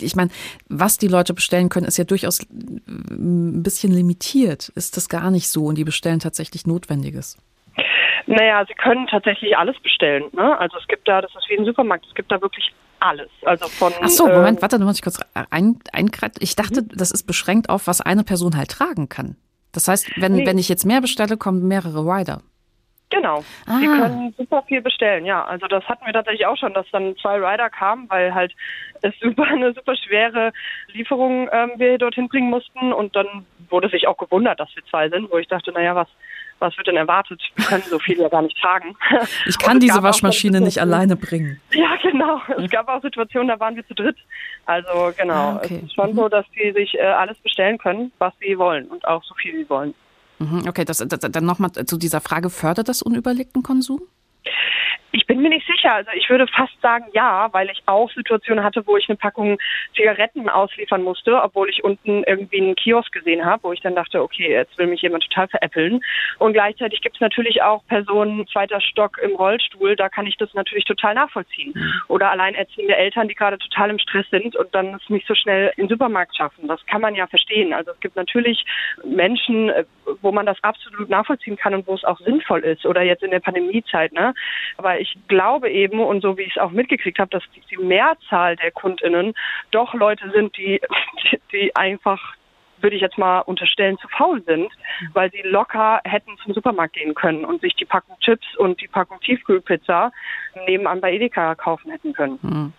ich 0.00 0.16
meine, 0.16 0.30
was 0.68 0.98
die 0.98 1.08
Leute 1.08 1.34
bestellen 1.34 1.68
können, 1.68 1.86
ist 1.86 1.98
ja 1.98 2.04
durchaus 2.04 2.46
ein 2.88 3.62
bisschen 3.62 3.92
limitiert. 3.92 4.70
Ist 4.74 4.96
das 4.96 5.08
gar 5.08 5.30
nicht 5.30 5.48
so 5.48 5.64
und 5.66 5.78
die 5.78 5.84
bestellen 5.84 6.20
tatsächlich 6.20 6.66
Notwendiges? 6.66 7.38
Naja, 8.26 8.64
sie 8.66 8.74
können 8.74 9.06
tatsächlich 9.06 9.56
alles 9.56 9.78
bestellen. 9.80 10.24
Ne? 10.32 10.58
Also 10.58 10.78
es 10.78 10.88
gibt 10.88 11.06
da, 11.06 11.20
das 11.20 11.30
ist 11.34 11.48
wie 11.48 11.58
ein 11.58 11.64
Supermarkt, 11.64 12.06
es 12.06 12.14
gibt 12.14 12.32
da 12.32 12.40
wirklich 12.40 12.72
alles. 13.04 13.30
Also 13.42 13.68
von. 13.68 13.92
Ach 14.00 14.08
so, 14.08 14.26
Moment, 14.26 14.58
äh, 14.58 14.62
warte, 14.62 14.78
da 14.78 14.84
muss 14.84 14.96
ich 14.96 15.02
kurz 15.02 15.18
ein, 15.50 15.78
ein, 15.92 16.10
Ich 16.40 16.56
dachte, 16.56 16.82
mhm. 16.82 16.88
das 16.94 17.10
ist 17.10 17.24
beschränkt 17.24 17.68
auf, 17.68 17.86
was 17.86 18.00
eine 18.00 18.24
Person 18.24 18.56
halt 18.56 18.70
tragen 18.70 19.08
kann. 19.08 19.36
Das 19.72 19.88
heißt, 19.88 20.20
wenn, 20.20 20.34
nee. 20.34 20.46
wenn 20.46 20.58
ich 20.58 20.68
jetzt 20.68 20.84
mehr 20.84 21.00
bestelle, 21.00 21.36
kommen 21.36 21.66
mehrere 21.66 22.00
Rider. 22.00 22.42
Genau. 23.10 23.44
Ah. 23.66 23.78
Die 23.80 23.86
können 23.86 24.34
super 24.36 24.62
viel 24.62 24.80
bestellen, 24.80 25.24
ja. 25.24 25.44
Also 25.44 25.66
das 25.66 25.84
hatten 25.84 26.06
wir 26.06 26.12
tatsächlich 26.12 26.46
auch 26.46 26.56
schon, 26.56 26.74
dass 26.74 26.86
dann 26.90 27.16
zwei 27.16 27.36
Rider 27.36 27.70
kamen, 27.70 28.08
weil 28.08 28.34
halt 28.34 28.54
es 29.02 29.14
super 29.20 29.44
eine 29.44 29.72
super 29.72 29.94
schwere 29.96 30.52
Lieferung 30.92 31.48
ähm, 31.52 31.72
wir 31.76 31.98
dorthin 31.98 32.28
bringen 32.28 32.50
mussten 32.50 32.92
und 32.92 33.14
dann 33.14 33.46
wurde 33.68 33.88
sich 33.88 34.08
auch 34.08 34.16
gewundert, 34.16 34.58
dass 34.58 34.74
wir 34.74 34.84
zwei 34.86 35.08
sind, 35.08 35.30
wo 35.30 35.38
ich 35.38 35.48
dachte, 35.48 35.72
naja, 35.72 35.94
was 35.94 36.08
was 36.58 36.76
wird 36.76 36.86
denn 36.86 36.96
erwartet? 36.96 37.40
Wir 37.56 37.64
können 37.66 37.82
so 37.88 37.98
viel 37.98 38.18
ja 38.18 38.28
gar 38.28 38.42
nicht 38.42 38.56
tragen. 38.60 38.96
Ich 39.46 39.58
kann 39.58 39.80
diese 39.80 40.02
Waschmaschine 40.02 40.60
nicht 40.60 40.80
alleine 40.80 41.16
bringen. 41.16 41.60
Ja, 41.72 41.96
genau. 42.02 42.40
Es 42.58 42.70
gab 42.70 42.88
auch 42.88 43.02
Situationen, 43.02 43.48
da 43.48 43.60
waren 43.60 43.76
wir 43.76 43.86
zu 43.86 43.94
dritt. 43.94 44.16
Also 44.66 45.12
genau, 45.16 45.34
ah, 45.34 45.60
okay. 45.62 45.76
es 45.78 45.84
ist 45.84 45.94
schon 45.94 46.12
mhm. 46.12 46.16
so, 46.16 46.28
dass 46.28 46.46
sie 46.54 46.72
sich 46.72 46.94
äh, 46.94 47.02
alles 47.02 47.38
bestellen 47.38 47.78
können, 47.78 48.12
was 48.18 48.32
sie 48.40 48.58
wollen 48.58 48.86
und 48.86 49.06
auch 49.06 49.22
so 49.24 49.34
viel 49.34 49.56
sie 49.56 49.68
wollen. 49.68 49.94
Mhm, 50.38 50.64
okay, 50.68 50.84
das, 50.84 50.98
das, 50.98 51.20
dann 51.20 51.44
nochmal 51.44 51.72
zu 51.72 51.96
dieser 51.96 52.20
Frage, 52.20 52.50
fördert 52.50 52.88
das 52.88 53.02
unüberlegten 53.02 53.62
Konsum? 53.62 54.00
Ich 55.14 55.26
bin 55.26 55.42
mir 55.42 55.48
nicht 55.48 55.66
sicher. 55.66 55.94
Also 55.94 56.10
ich 56.14 56.28
würde 56.28 56.46
fast 56.48 56.72
sagen 56.82 57.04
ja, 57.12 57.48
weil 57.52 57.70
ich 57.70 57.82
auch 57.86 58.10
Situationen 58.10 58.64
hatte, 58.64 58.84
wo 58.86 58.96
ich 58.96 59.08
eine 59.08 59.16
Packung 59.16 59.58
Zigaretten 59.94 60.48
ausliefern 60.48 61.02
musste, 61.02 61.40
obwohl 61.40 61.70
ich 61.70 61.84
unten 61.84 62.24
irgendwie 62.24 62.60
einen 62.60 62.74
Kiosk 62.74 63.12
gesehen 63.12 63.44
habe, 63.44 63.62
wo 63.62 63.72
ich 63.72 63.80
dann 63.80 63.94
dachte, 63.94 64.20
okay, 64.20 64.50
jetzt 64.50 64.76
will 64.76 64.88
mich 64.88 65.02
jemand 65.02 65.22
total 65.24 65.46
veräppeln. 65.46 66.00
Und 66.40 66.52
gleichzeitig 66.52 67.00
gibt 67.00 67.14
es 67.16 67.20
natürlich 67.20 67.62
auch 67.62 67.86
Personen 67.86 68.46
zweiter 68.48 68.80
Stock 68.80 69.18
im 69.18 69.36
Rollstuhl, 69.36 69.94
da 69.94 70.08
kann 70.08 70.26
ich 70.26 70.36
das 70.36 70.52
natürlich 70.54 70.84
total 70.84 71.14
nachvollziehen. 71.14 71.72
Mhm. 71.74 71.92
Oder 72.08 72.32
alleinerziehende 72.32 72.96
Eltern, 72.96 73.28
die 73.28 73.34
gerade 73.34 73.58
total 73.58 73.90
im 73.90 74.00
Stress 74.00 74.26
sind 74.30 74.56
und 74.56 74.74
dann 74.74 74.94
es 74.94 75.08
nicht 75.08 75.28
so 75.28 75.34
schnell 75.36 75.72
in 75.76 75.84
den 75.84 75.90
Supermarkt 75.90 76.36
schaffen. 76.36 76.66
Das 76.66 76.84
kann 76.86 77.00
man 77.00 77.14
ja 77.14 77.28
verstehen. 77.28 77.72
Also 77.72 77.92
es 77.92 78.00
gibt 78.00 78.16
natürlich 78.16 78.64
Menschen, 79.04 79.68
äh, 79.70 79.84
wo 80.22 80.32
man 80.32 80.46
das 80.46 80.62
absolut 80.62 81.08
nachvollziehen 81.08 81.56
kann 81.56 81.74
und 81.74 81.86
wo 81.86 81.94
es 81.94 82.04
auch 82.04 82.18
sinnvoll 82.20 82.60
ist. 82.60 82.84
Oder 82.84 83.02
jetzt 83.02 83.22
in 83.22 83.30
der 83.30 83.40
Pandemiezeit, 83.40 84.12
ne? 84.12 84.33
Aber 84.76 85.00
ich 85.00 85.16
glaube 85.28 85.70
eben, 85.70 86.00
und 86.00 86.20
so 86.20 86.36
wie 86.36 86.42
ich 86.42 86.56
es 86.56 86.62
auch 86.62 86.70
mitgekriegt 86.70 87.18
habe, 87.18 87.30
dass 87.30 87.42
die 87.70 87.76
Mehrzahl 87.76 88.56
der 88.56 88.70
KundInnen 88.70 89.34
doch 89.70 89.94
Leute 89.94 90.30
sind, 90.30 90.56
die, 90.56 90.80
die 91.52 91.74
einfach 91.76 92.34
würde 92.84 92.96
ich 92.96 93.02
jetzt 93.02 93.18
mal 93.18 93.40
unterstellen, 93.40 93.96
zu 93.98 94.06
faul 94.08 94.42
sind, 94.44 94.70
weil 95.14 95.30
sie 95.32 95.42
locker 95.42 96.00
hätten 96.04 96.36
zum 96.44 96.52
Supermarkt 96.52 96.94
gehen 96.94 97.14
können 97.14 97.44
und 97.44 97.62
sich 97.62 97.74
die 97.74 97.86
Packung 97.86 98.16
Chips 98.20 98.46
und 98.58 98.80
die 98.80 98.88
Packung 98.88 99.18
Tiefkühlpizza 99.20 100.12
nebenan 100.66 101.00
bei 101.00 101.14
Edeka 101.14 101.54
kaufen 101.54 101.90
hätten 101.90 102.12
können. 102.12 102.38
Hm. 102.42 102.72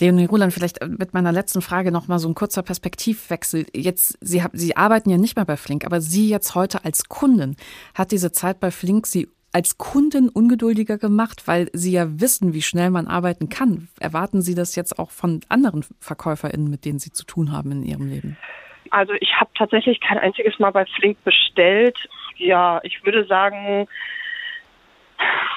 Leonie 0.00 0.26
Ruland, 0.26 0.52
vielleicht 0.52 0.78
mit 0.86 1.12
meiner 1.12 1.32
letzten 1.32 1.60
Frage 1.60 1.90
noch 1.90 2.08
mal 2.08 2.18
so 2.18 2.28
ein 2.28 2.34
kurzer 2.34 2.62
Perspektivwechsel. 2.62 3.66
Jetzt, 3.74 4.16
Sie, 4.20 4.42
Sie 4.52 4.76
arbeiten 4.76 5.10
ja 5.10 5.18
nicht 5.18 5.36
mehr 5.36 5.44
bei 5.44 5.56
Flink, 5.56 5.84
aber 5.84 6.00
Sie 6.00 6.28
jetzt 6.28 6.54
heute 6.54 6.84
als 6.84 7.08
Kundin, 7.08 7.56
hat 7.94 8.12
diese 8.12 8.30
Zeit 8.32 8.60
bei 8.60 8.70
Flink 8.70 9.06
Sie 9.06 9.28
als 9.58 9.76
Kunden 9.76 10.28
ungeduldiger 10.28 10.98
gemacht, 10.98 11.48
weil 11.48 11.68
Sie 11.72 11.90
ja 11.90 12.04
wissen, 12.20 12.54
wie 12.54 12.62
schnell 12.62 12.90
man 12.90 13.08
arbeiten 13.08 13.48
kann. 13.48 13.88
Erwarten 13.98 14.40
Sie 14.40 14.54
das 14.54 14.76
jetzt 14.76 15.00
auch 15.00 15.10
von 15.10 15.40
anderen 15.48 15.84
VerkäuferInnen, 15.98 16.70
mit 16.70 16.84
denen 16.84 17.00
Sie 17.00 17.10
zu 17.10 17.26
tun 17.26 17.50
haben 17.50 17.72
in 17.72 17.82
Ihrem 17.82 18.08
Leben? 18.08 18.36
Also 18.90 19.14
ich 19.14 19.34
habe 19.34 19.50
tatsächlich 19.58 20.00
kein 20.00 20.16
einziges 20.16 20.60
Mal 20.60 20.70
bei 20.70 20.86
Flink 20.86 21.24
bestellt. 21.24 21.98
Ja, 22.36 22.78
ich 22.84 23.04
würde 23.04 23.26
sagen, 23.26 23.88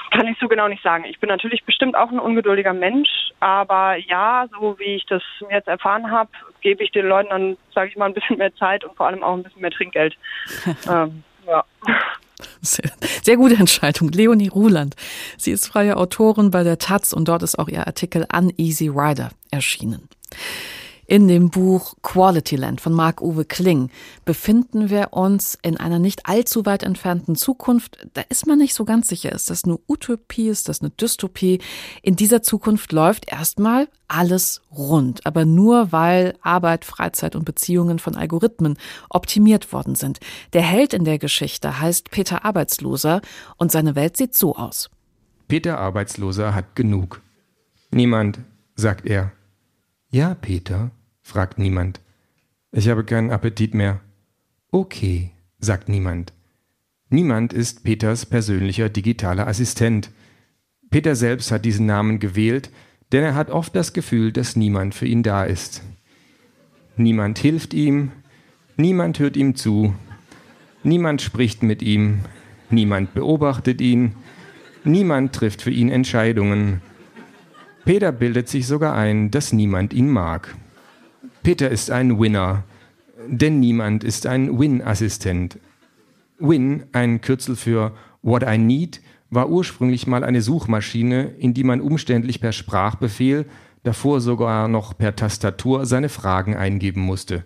kann 0.10 0.28
ich 0.28 0.40
so 0.40 0.48
genau 0.48 0.68
nicht 0.68 0.82
sagen. 0.82 1.06
Ich 1.06 1.20
bin 1.20 1.30
natürlich 1.30 1.64
bestimmt 1.64 1.96
auch 1.96 2.10
ein 2.10 2.20
ungeduldiger 2.20 2.74
Mensch, 2.74 3.32
aber 3.40 3.98
ja, 3.98 4.48
so 4.50 4.80
wie 4.80 4.96
ich 4.96 5.06
das 5.06 5.22
jetzt 5.52 5.68
erfahren 5.68 6.10
habe, 6.10 6.32
gebe 6.62 6.84
ich 6.84 6.90
den 6.90 7.06
Leuten 7.06 7.30
dann, 7.30 7.58
sage 7.72 7.92
ich 7.92 7.98
mal, 7.98 8.08
ein 8.08 8.16
bisschen 8.16 8.40
mehr 8.40 8.56
Zeit 8.56 8.84
und 8.84 8.98
vor 8.98 9.06
allem 9.06 9.22
auch 9.22 9.36
ein 9.36 9.44
bisschen 9.44 9.62
mehr 9.62 9.70
Trinkgeld. 9.70 10.18
ähm, 10.90 11.24
ja. 11.46 11.64
Sehr, 12.62 12.92
sehr, 13.24 13.38
gute 13.38 13.56
Entscheidung. 13.56 14.10
Leonie 14.10 14.50
Ruland. 14.50 14.96
Sie 15.38 15.52
ist 15.52 15.68
freie 15.68 15.98
Autorin 15.98 16.52
bei 16.52 16.64
der 16.64 16.78
Taz 16.78 17.14
und 17.14 17.28
dort 17.28 17.44
ist 17.44 17.58
auch 17.58 17.68
ihr 17.68 17.88
Artikel 17.88 18.28
Uneasy 18.32 18.88
Rider 18.88 19.32
erschienen. 19.50 20.08
In 21.12 21.28
dem 21.28 21.50
Buch 21.50 21.96
Quality 22.04 22.56
Land 22.56 22.80
von 22.80 22.94
Marc-Uwe 22.94 23.44
Kling 23.44 23.90
befinden 24.24 24.90
wir 24.90 25.10
uns 25.12 25.58
in 25.62 25.76
einer 25.76 26.00
nicht 26.00 26.26
allzu 26.26 26.66
weit 26.66 26.84
entfernten 26.84 27.36
Zukunft. 27.36 28.08
Da 28.14 28.22
ist 28.30 28.48
man 28.48 28.60
nicht 28.60 28.74
so 28.74 28.86
ganz 28.86 29.10
sicher, 29.10 29.34
ist 29.34 29.50
das 29.50 29.66
eine 29.66 29.78
Utopie, 29.90 30.48
ist 30.48 30.70
das 30.70 30.80
eine 30.80 30.90
Dystopie? 30.90 31.60
In 32.02 32.16
dieser 32.16 32.44
Zukunft 32.44 32.94
läuft 32.94 33.30
erstmal 33.30 33.90
alles 34.08 34.62
rund, 34.72 35.26
aber 35.26 35.44
nur 35.44 35.92
weil 35.92 36.38
Arbeit, 36.44 36.86
Freizeit 36.86 37.36
und 37.36 37.44
Beziehungen 37.44 38.00
von 38.00 38.16
Algorithmen 38.16 38.78
optimiert 39.10 39.74
worden 39.74 39.96
sind. 39.96 40.22
Der 40.54 40.62
Held 40.62 40.94
in 40.94 41.04
der 41.04 41.20
Geschichte 41.20 41.82
heißt 41.82 42.10
Peter 42.12 42.46
Arbeitsloser 42.46 43.20
und 43.58 43.70
seine 43.70 43.96
Welt 43.96 44.16
sieht 44.16 44.34
so 44.34 44.56
aus. 44.56 44.90
Peter 45.50 45.78
Arbeitsloser 45.78 46.56
hat 46.56 46.78
genug. 46.78 47.22
Niemand, 47.92 48.40
sagt 48.76 49.06
er. 49.06 49.34
Ja, 50.10 50.36
Peter, 50.36 50.92
fragt 51.32 51.58
niemand. 51.58 52.02
Ich 52.74 52.90
habe 52.90 53.06
keinen 53.06 53.32
Appetit 53.32 53.74
mehr. 53.74 54.02
Okay, 54.70 55.32
sagt 55.60 55.88
niemand. 55.88 56.34
Niemand 57.10 57.54
ist 57.54 57.84
Peters 57.84 58.26
persönlicher 58.26 58.90
digitaler 58.90 59.48
Assistent. 59.48 60.12
Peter 60.90 61.16
selbst 61.16 61.52
hat 61.52 61.64
diesen 61.64 61.86
Namen 61.86 62.20
gewählt, 62.20 62.70
denn 63.14 63.24
er 63.24 63.36
hat 63.36 63.50
oft 63.50 63.76
das 63.76 63.94
Gefühl, 63.94 64.34
dass 64.34 64.58
niemand 64.58 64.94
für 64.94 65.06
ihn 65.06 65.24
da 65.24 65.46
ist. 65.46 65.82
Niemand 66.98 67.40
hilft 67.40 67.74
ihm, 67.74 68.12
niemand 68.76 69.20
hört 69.20 69.38
ihm 69.38 69.56
zu, 69.56 69.96
niemand 70.84 71.22
spricht 71.22 71.64
mit 71.64 71.82
ihm, 71.82 72.20
niemand 72.70 73.14
beobachtet 73.14 73.80
ihn, 73.80 74.16
niemand 74.84 75.34
trifft 75.34 75.62
für 75.62 75.72
ihn 75.72 75.90
Entscheidungen. 75.90 76.82
Peter 77.86 78.12
bildet 78.12 78.50
sich 78.50 78.68
sogar 78.68 78.96
ein, 78.96 79.32
dass 79.32 79.54
niemand 79.54 79.94
ihn 79.94 80.10
mag. 80.10 80.56
Peter 81.44 81.70
ist 81.70 81.90
ein 81.90 82.20
Winner, 82.20 82.64
denn 83.28 83.60
niemand 83.60 84.04
ist 84.04 84.28
ein 84.28 84.60
Win-Assistent. 84.60 85.60
Win, 86.38 86.84
ein 86.92 87.22
Kürzel 87.22 87.56
für 87.56 87.94
What 88.22 88.44
I 88.44 88.58
Need, 88.58 89.02
war 89.32 89.50
ursprünglich 89.50 90.06
mal 90.06 90.24
eine 90.24 90.42
Suchmaschine, 90.42 91.24
in 91.40 91.54
die 91.54 91.64
man 91.64 91.82
umständlich 91.82 92.42
per 92.42 92.52
Sprachbefehl, 92.52 93.46
davor 93.84 94.22
sogar 94.22 94.68
noch 94.68 94.98
per 94.98 95.16
Tastatur 95.16 95.86
seine 95.86 96.10
Fragen 96.10 96.56
eingeben 96.56 97.02
musste. 97.02 97.44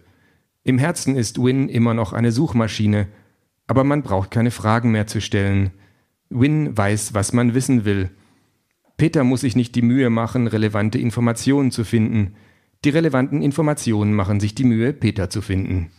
Im 0.64 0.78
Herzen 0.78 1.16
ist 1.16 1.42
Win 1.42 1.70
immer 1.70 1.94
noch 1.94 2.12
eine 2.12 2.32
Suchmaschine, 2.32 3.08
aber 3.68 3.84
man 3.84 4.02
braucht 4.02 4.32
keine 4.32 4.52
Fragen 4.52 4.92
mehr 4.92 5.08
zu 5.08 5.22
stellen. 5.22 5.72
Win 6.30 6.76
weiß, 6.76 7.14
was 7.14 7.34
man 7.34 7.54
wissen 7.54 7.86
will. 7.86 8.10
Peter 8.98 9.24
muss 9.24 9.42
sich 9.42 9.56
nicht 9.56 9.76
die 9.76 9.82
Mühe 9.82 10.10
machen, 10.10 10.48
relevante 10.48 10.98
Informationen 10.98 11.72
zu 11.72 11.84
finden. 11.84 12.36
Die 12.86 12.92
relevanten 12.92 13.42
Informationen 13.42 14.14
machen 14.14 14.40
sich 14.40 14.54
die 14.54 14.64
Mühe, 14.64 14.94
Peter 14.94 15.32
zu 15.32 15.42
finden. 15.42 15.90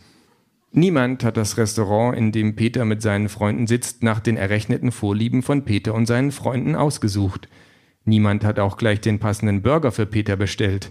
Niemand 0.71 1.21
hat 1.25 1.35
das 1.35 1.57
Restaurant, 1.57 2.17
in 2.17 2.31
dem 2.31 2.55
Peter 2.55 2.85
mit 2.85 3.01
seinen 3.01 3.27
Freunden 3.27 3.67
sitzt, 3.67 4.03
nach 4.03 4.21
den 4.21 4.37
errechneten 4.37 4.93
Vorlieben 4.93 5.43
von 5.43 5.65
Peter 5.65 5.93
und 5.93 6.05
seinen 6.05 6.31
Freunden 6.31 6.75
ausgesucht. 6.75 7.49
Niemand 8.05 8.45
hat 8.45 8.57
auch 8.57 8.77
gleich 8.77 9.01
den 9.01 9.19
passenden 9.19 9.63
Burger 9.63 9.91
für 9.91 10.05
Peter 10.05 10.37
bestellt. 10.37 10.89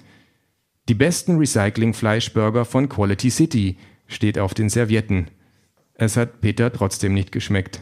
Die 0.91 0.95
besten 0.95 1.39
Recycling-Fleischburger 1.39 2.67
von 2.67 2.91
Quality 2.91 3.31
City 3.31 3.79
steht 4.07 4.39
auf 4.39 4.53
den 4.53 4.69
Servietten. 4.69 5.29
Es 5.95 6.19
hat 6.19 6.43
Peter 6.43 6.71
trotzdem 6.75 7.15
nicht 7.15 7.33
geschmeckt. 7.33 7.81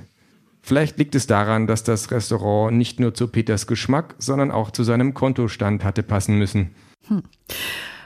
Vielleicht 0.62 0.99
liegt 0.99 1.16
es 1.16 1.26
daran, 1.26 1.66
dass 1.66 1.83
das 1.83 2.12
Restaurant 2.12 2.76
nicht 2.76 3.00
nur 3.00 3.12
zu 3.12 3.26
Peters 3.26 3.66
Geschmack, 3.66 4.14
sondern 4.18 4.52
auch 4.52 4.71
zu 4.71 4.85
seinem 4.85 5.14
Kontostand 5.14 5.83
hatte 5.83 6.04
passen 6.04 6.38
müssen. 6.38 6.76
Hm. 7.09 7.25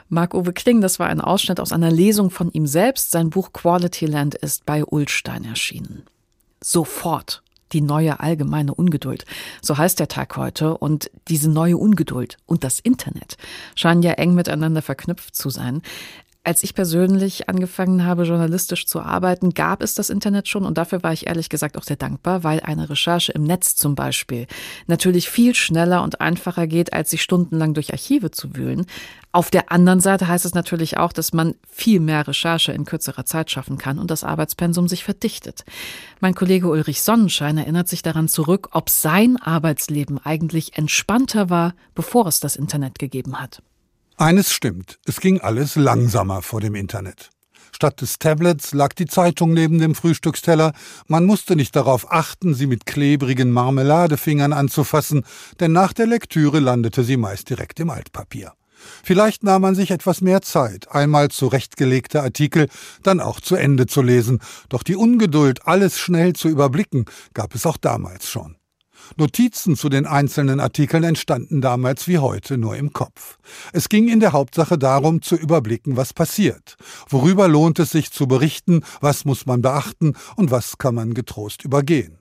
Marc-Uwe 0.09 0.53
Kling, 0.53 0.81
das 0.81 0.99
war 0.99 1.07
ein 1.07 1.21
Ausschnitt 1.21 1.59
aus 1.59 1.71
einer 1.71 1.91
Lesung 1.91 2.31
von 2.31 2.51
ihm 2.51 2.65
selbst. 2.65 3.11
Sein 3.11 3.29
Buch 3.29 3.53
Quality 3.53 4.07
Land 4.07 4.35
ist 4.35 4.65
bei 4.65 4.83
Ulstein 4.83 5.45
erschienen. 5.45 6.03
Sofort 6.61 7.43
die 7.71 7.81
neue 7.81 8.19
allgemeine 8.19 8.73
Ungeduld. 8.73 9.25
So 9.61 9.77
heißt 9.77 9.99
der 9.99 10.07
Tag 10.07 10.35
heute. 10.37 10.77
Und 10.77 11.11
diese 11.27 11.49
neue 11.49 11.77
Ungeduld 11.77 12.37
und 12.47 12.63
das 12.63 12.79
Internet 12.79 13.37
scheinen 13.75 14.01
ja 14.01 14.13
eng 14.13 14.33
miteinander 14.33 14.81
verknüpft 14.81 15.35
zu 15.35 15.49
sein. 15.49 15.81
Als 16.49 16.63
ich 16.63 16.73
persönlich 16.73 17.47
angefangen 17.47 18.05
habe, 18.05 18.23
journalistisch 18.23 18.87
zu 18.87 19.01
arbeiten, 19.01 19.53
gab 19.53 19.83
es 19.83 19.93
das 19.93 20.09
Internet 20.09 20.47
schon 20.47 20.65
und 20.65 20.79
dafür 20.79 21.03
war 21.03 21.13
ich 21.13 21.27
ehrlich 21.27 21.47
gesagt 21.47 21.77
auch 21.77 21.83
sehr 21.83 21.95
dankbar, 21.95 22.43
weil 22.43 22.59
eine 22.61 22.89
Recherche 22.89 23.33
im 23.33 23.43
Netz 23.43 23.75
zum 23.75 23.93
Beispiel 23.93 24.47
natürlich 24.87 25.29
viel 25.29 25.53
schneller 25.53 26.01
und 26.01 26.21
einfacher 26.21 26.65
geht, 26.65 26.91
als 26.91 27.11
sich 27.11 27.21
stundenlang 27.21 27.75
durch 27.75 27.91
Archive 27.91 28.31
zu 28.31 28.55
wühlen. 28.55 28.87
Auf 29.31 29.51
der 29.51 29.71
anderen 29.71 29.99
Seite 29.99 30.27
heißt 30.27 30.43
es 30.43 30.55
natürlich 30.55 30.97
auch, 30.97 31.13
dass 31.13 31.33
man 31.33 31.53
viel 31.69 31.99
mehr 31.99 32.27
Recherche 32.27 32.71
in 32.71 32.83
kürzerer 32.83 33.25
Zeit 33.25 33.51
schaffen 33.51 33.77
kann 33.77 33.99
und 33.99 34.09
das 34.09 34.23
Arbeitspensum 34.23 34.87
sich 34.87 35.03
verdichtet. 35.03 35.65
Mein 36.19 36.33
Kollege 36.33 36.67
Ulrich 36.67 37.03
Sonnenschein 37.03 37.59
erinnert 37.59 37.87
sich 37.87 38.01
daran 38.01 38.27
zurück, 38.27 38.69
ob 38.71 38.89
sein 38.89 39.37
Arbeitsleben 39.37 40.17
eigentlich 40.17 40.79
entspannter 40.79 41.51
war, 41.51 41.75
bevor 41.93 42.25
es 42.25 42.39
das 42.39 42.55
Internet 42.55 42.97
gegeben 42.97 43.39
hat. 43.39 43.61
Eines 44.19 44.51
stimmt, 44.51 44.99
es 45.05 45.21
ging 45.21 45.39
alles 45.39 45.77
langsamer 45.77 46.41
vor 46.41 46.59
dem 46.59 46.75
Internet. 46.75 47.29
Statt 47.71 48.01
des 48.01 48.19
Tablets 48.19 48.73
lag 48.73 48.91
die 48.91 49.05
Zeitung 49.05 49.53
neben 49.53 49.79
dem 49.79 49.95
Frühstücksteller, 49.95 50.73
man 51.07 51.25
musste 51.25 51.55
nicht 51.55 51.73
darauf 51.73 52.11
achten, 52.11 52.53
sie 52.53 52.67
mit 52.67 52.85
klebrigen 52.85 53.49
Marmeladefingern 53.51 54.51
anzufassen, 54.51 55.23
denn 55.61 55.71
nach 55.71 55.93
der 55.93 56.05
Lektüre 56.05 56.59
landete 56.59 57.05
sie 57.05 57.15
meist 57.15 57.49
direkt 57.49 57.79
im 57.79 57.89
Altpapier. 57.89 58.51
Vielleicht 59.05 59.45
nahm 59.45 59.61
man 59.61 59.75
sich 59.75 59.89
etwas 59.89 60.19
mehr 60.19 60.41
Zeit, 60.41 60.91
einmal 60.91 61.29
zurechtgelegte 61.29 62.21
Artikel 62.21 62.67
dann 63.03 63.21
auch 63.21 63.39
zu 63.39 63.55
Ende 63.55 63.85
zu 63.85 64.01
lesen, 64.01 64.41
doch 64.67 64.83
die 64.83 64.97
Ungeduld, 64.97 65.65
alles 65.65 65.97
schnell 65.97 66.33
zu 66.33 66.49
überblicken, 66.49 67.05
gab 67.33 67.55
es 67.55 67.65
auch 67.65 67.77
damals 67.77 68.29
schon. 68.29 68.58
Notizen 69.17 69.75
zu 69.75 69.89
den 69.89 70.05
einzelnen 70.05 70.59
Artikeln 70.59 71.03
entstanden 71.03 71.61
damals 71.61 72.07
wie 72.07 72.19
heute 72.19 72.57
nur 72.57 72.75
im 72.75 72.93
Kopf. 72.93 73.37
Es 73.73 73.89
ging 73.89 74.07
in 74.07 74.19
der 74.19 74.33
Hauptsache 74.33 74.77
darum, 74.77 75.21
zu 75.21 75.35
überblicken, 75.35 75.97
was 75.97 76.13
passiert. 76.13 76.77
Worüber 77.09 77.47
lohnt 77.47 77.79
es 77.79 77.91
sich 77.91 78.11
zu 78.11 78.27
berichten, 78.27 78.83
was 79.01 79.25
muss 79.25 79.45
man 79.45 79.61
beachten 79.61 80.13
und 80.35 80.51
was 80.51 80.77
kann 80.77 80.95
man 80.95 81.13
getrost 81.13 81.63
übergehen. 81.63 82.19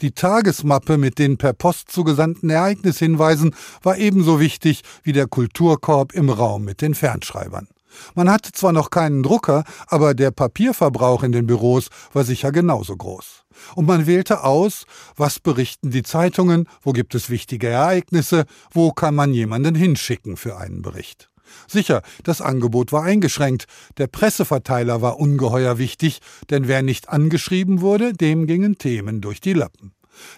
Die 0.00 0.12
Tagesmappe 0.12 0.98
mit 0.98 1.18
den 1.18 1.36
per 1.36 1.52
Post 1.52 1.90
zugesandten 1.90 2.50
Ereignishinweisen 2.50 3.54
war 3.82 3.96
ebenso 3.98 4.40
wichtig 4.40 4.82
wie 5.02 5.12
der 5.12 5.26
Kulturkorb 5.26 6.12
im 6.12 6.30
Raum 6.30 6.64
mit 6.64 6.80
den 6.80 6.94
Fernschreibern. 6.94 7.68
Man 8.14 8.30
hatte 8.30 8.52
zwar 8.52 8.72
noch 8.72 8.90
keinen 8.90 9.22
Drucker, 9.22 9.64
aber 9.86 10.14
der 10.14 10.30
Papierverbrauch 10.30 11.22
in 11.22 11.32
den 11.32 11.46
Büros 11.46 11.88
war 12.12 12.24
sicher 12.24 12.52
genauso 12.52 12.96
groß. 12.96 13.43
Und 13.74 13.86
man 13.86 14.06
wählte 14.06 14.44
aus, 14.44 14.86
was 15.16 15.40
berichten 15.40 15.90
die 15.90 16.02
Zeitungen, 16.02 16.68
wo 16.82 16.92
gibt 16.92 17.14
es 17.14 17.30
wichtige 17.30 17.68
Ereignisse, 17.68 18.44
wo 18.72 18.92
kann 18.92 19.14
man 19.14 19.32
jemanden 19.32 19.74
hinschicken 19.74 20.36
für 20.36 20.56
einen 20.56 20.82
Bericht. 20.82 21.30
Sicher, 21.68 22.02
das 22.22 22.40
Angebot 22.40 22.92
war 22.92 23.04
eingeschränkt, 23.04 23.66
der 23.98 24.06
Presseverteiler 24.06 25.02
war 25.02 25.18
ungeheuer 25.20 25.78
wichtig, 25.78 26.20
denn 26.50 26.68
wer 26.68 26.82
nicht 26.82 27.08
angeschrieben 27.08 27.80
wurde, 27.80 28.12
dem 28.12 28.46
gingen 28.46 28.78
Themen 28.78 29.20
durch 29.20 29.40
die 29.40 29.52
Lappen. 29.52 29.92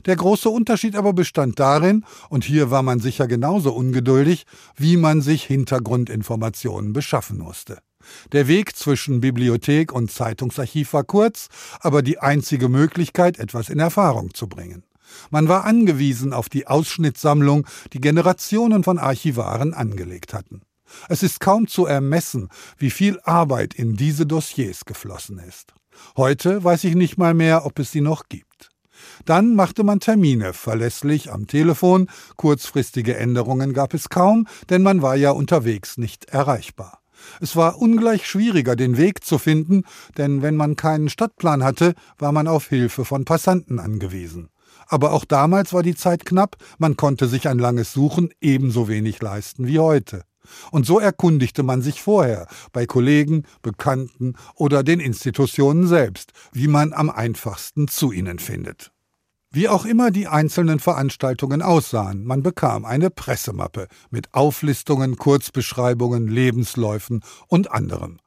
Der 0.07 0.17
große 0.17 0.49
Unterschied 0.49 0.97
aber 0.97 1.13
bestand 1.13 1.59
darin, 1.59 2.05
und 2.29 2.45
hier 2.45 2.71
war 2.71 2.83
man 2.83 3.01
sicher 3.01 3.27
genauso 3.27 3.73
ungeduldig, 3.73 4.47
wie 4.77 4.97
man 4.97 5.21
sich 5.21 5.45
Hintergrundinformationen 5.45 6.93
beschaffen 6.93 7.39
musste. 7.39 7.79
Der 8.33 8.49
Weg 8.49 8.77
zwischen 8.77 9.21
Bibliothek 9.21 9.93
und 9.93 10.11
Zeitungsarchiv 10.11 10.93
war 10.93 11.05
kurz, 11.05 11.49
aber 11.81 12.03
die 12.03 12.19
einzige 12.19 12.69
Möglichkeit, 12.69 13.39
etwas 13.39 13.69
in 13.69 13.79
Erfahrung 13.79 14.35
zu 14.35 14.49
bringen. 14.49 14.85
Man 15.31 15.49
war 15.49 15.65
angewiesen 15.65 16.33
auf 16.33 16.49
die 16.49 16.67
Ausschnittsammlung, 16.67 17.67
die 17.93 18.01
Generationen 18.01 18.85
von 18.85 18.99
Archivaren 18.99 19.75
angelegt 19.75 20.35
hatten. 20.35 20.63
Es 21.09 21.23
ist 21.23 21.41
kaum 21.41 21.67
zu 21.67 21.87
ermessen, 21.87 22.49
wie 22.79 22.91
viel 22.91 23.21
Arbeit 23.25 23.75
in 23.75 23.97
diese 23.97 24.27
Dossiers 24.27 24.85
geflossen 24.85 25.39
ist. 25.39 25.75
Heute 26.17 26.63
weiß 26.63 26.85
ich 26.85 26.95
nicht 26.95 27.19
mal 27.19 27.35
mehr, 27.35 27.67
ob 27.67 27.79
es 27.79 27.91
sie 27.91 28.01
noch 28.01 28.29
gibt. 28.29 28.71
Dann 29.25 29.55
machte 29.55 29.83
man 29.83 30.01
Termine, 30.01 30.53
verlässlich 30.53 31.33
am 31.33 31.47
Telefon, 31.47 32.09
kurzfristige 32.37 33.17
Änderungen 33.17 33.73
gab 33.73 33.95
es 33.95 34.09
kaum, 34.09 34.47
denn 34.69 34.83
man 34.83 35.03
war 35.03 35.17
ja 35.17 35.31
unterwegs 35.31 35.99
nicht 35.99 36.27
erreichbar. 36.27 37.01
Es 37.41 37.57
war 37.57 37.81
ungleich 37.81 38.27
schwieriger, 38.27 38.77
den 38.77 38.97
Weg 38.97 39.25
zu 39.25 39.39
finden, 39.39 39.85
denn 40.17 40.43
wenn 40.43 40.57
man 40.57 40.77
keinen 40.77 41.09
Stadtplan 41.09 41.65
hatte, 41.65 41.95
war 42.19 42.33
man 42.33 42.49
auf 42.49 42.69
Hilfe 42.69 43.05
von 43.05 43.25
Passanten 43.25 43.79
angewiesen. 43.79 44.51
Aber 44.89 45.13
auch 45.13 45.25
damals 45.25 45.73
war 45.73 45.83
die 45.83 45.97
Zeit 45.97 46.25
knapp, 46.25 46.57
man 46.79 46.97
konnte 46.97 47.27
sich 47.27 47.49
ein 47.49 47.59
langes 47.59 47.93
Suchen 47.93 48.31
ebenso 48.41 48.89
wenig 48.89 49.21
leisten 49.21 49.67
wie 49.67 49.79
heute. 49.79 50.23
Und 50.71 50.87
so 50.87 51.01
erkundigte 51.01 51.63
man 51.63 51.83
sich 51.83 52.01
vorher 52.01 52.47
bei 52.73 52.87
Kollegen, 52.87 53.45
Bekannten 53.63 54.35
oder 54.55 54.85
den 54.85 55.01
Institutionen 55.01 55.87
selbst, 55.89 56.33
wie 56.53 56.69
man 56.69 56.93
am 56.93 57.11
einfachsten 57.11 57.89
zu 57.89 58.13
ihnen 58.13 58.39
findet. 58.39 58.93
Wie 59.57 59.71
auch 59.71 59.87
immer 59.87 60.11
die 60.11 60.27
einzelnen 60.27 60.81
Veranstaltungen 60.81 61.63
aussahen, 61.63 62.27
man 62.27 62.43
bekam 62.43 62.85
eine 62.85 63.09
Pressemappe 63.09 63.89
mit 64.11 64.35
Auflistungen, 64.35 65.17
Kurzbeschreibungen, 65.17 66.29
Lebensläufen 66.29 67.23
und 67.47 67.71
anderem. 67.71 68.19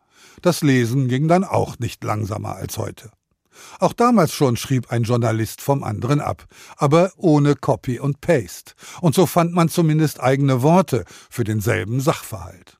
Das 0.42 0.64
Lesen 0.64 1.08
ging 1.08 1.28
dann 1.28 1.44
auch 1.44 1.78
nicht 1.78 2.04
langsamer 2.04 2.56
als 2.56 2.80
heute. 2.80 3.12
Auch 3.78 3.94
damals 3.94 4.34
schon 4.34 4.58
schrieb 4.58 4.92
ein 4.92 5.04
Journalist 5.04 5.62
vom 5.62 5.84
anderen 5.84 6.20
ab, 6.20 6.48
aber 6.78 7.12
ohne 7.16 7.54
Copy 7.54 8.00
und 8.00 8.22
Paste. 8.22 8.74
Und 9.00 9.14
so 9.14 9.28
fand 9.28 9.54
man 9.54 9.70
zumindest 9.70 10.20
eigene 10.20 10.64
Worte 10.64 11.06
für 11.30 11.44
denselben 11.44 12.00
Sachverhalt. 12.00 12.80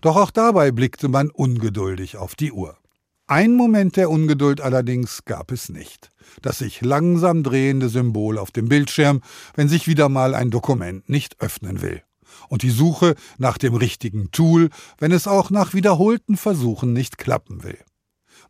Doch 0.00 0.16
auch 0.16 0.32
dabei 0.32 0.72
blickte 0.72 1.06
man 1.06 1.30
ungeduldig 1.30 2.16
auf 2.16 2.34
die 2.34 2.50
Uhr. 2.50 2.76
Ein 3.26 3.54
Moment 3.54 3.96
der 3.96 4.10
Ungeduld 4.10 4.60
allerdings 4.60 5.24
gab 5.24 5.50
es 5.50 5.70
nicht. 5.70 6.10
Das 6.42 6.58
sich 6.58 6.82
langsam 6.82 7.42
drehende 7.42 7.88
Symbol 7.88 8.36
auf 8.36 8.50
dem 8.50 8.68
Bildschirm, 8.68 9.22
wenn 9.54 9.68
sich 9.68 9.86
wieder 9.86 10.10
mal 10.10 10.34
ein 10.34 10.50
Dokument 10.50 11.08
nicht 11.08 11.40
öffnen 11.40 11.80
will. 11.80 12.02
Und 12.50 12.62
die 12.62 12.70
Suche 12.70 13.14
nach 13.38 13.56
dem 13.56 13.74
richtigen 13.74 14.30
Tool, 14.30 14.68
wenn 14.98 15.10
es 15.10 15.26
auch 15.26 15.48
nach 15.48 15.72
wiederholten 15.72 16.36
Versuchen 16.36 16.92
nicht 16.92 17.16
klappen 17.16 17.64
will. 17.64 17.78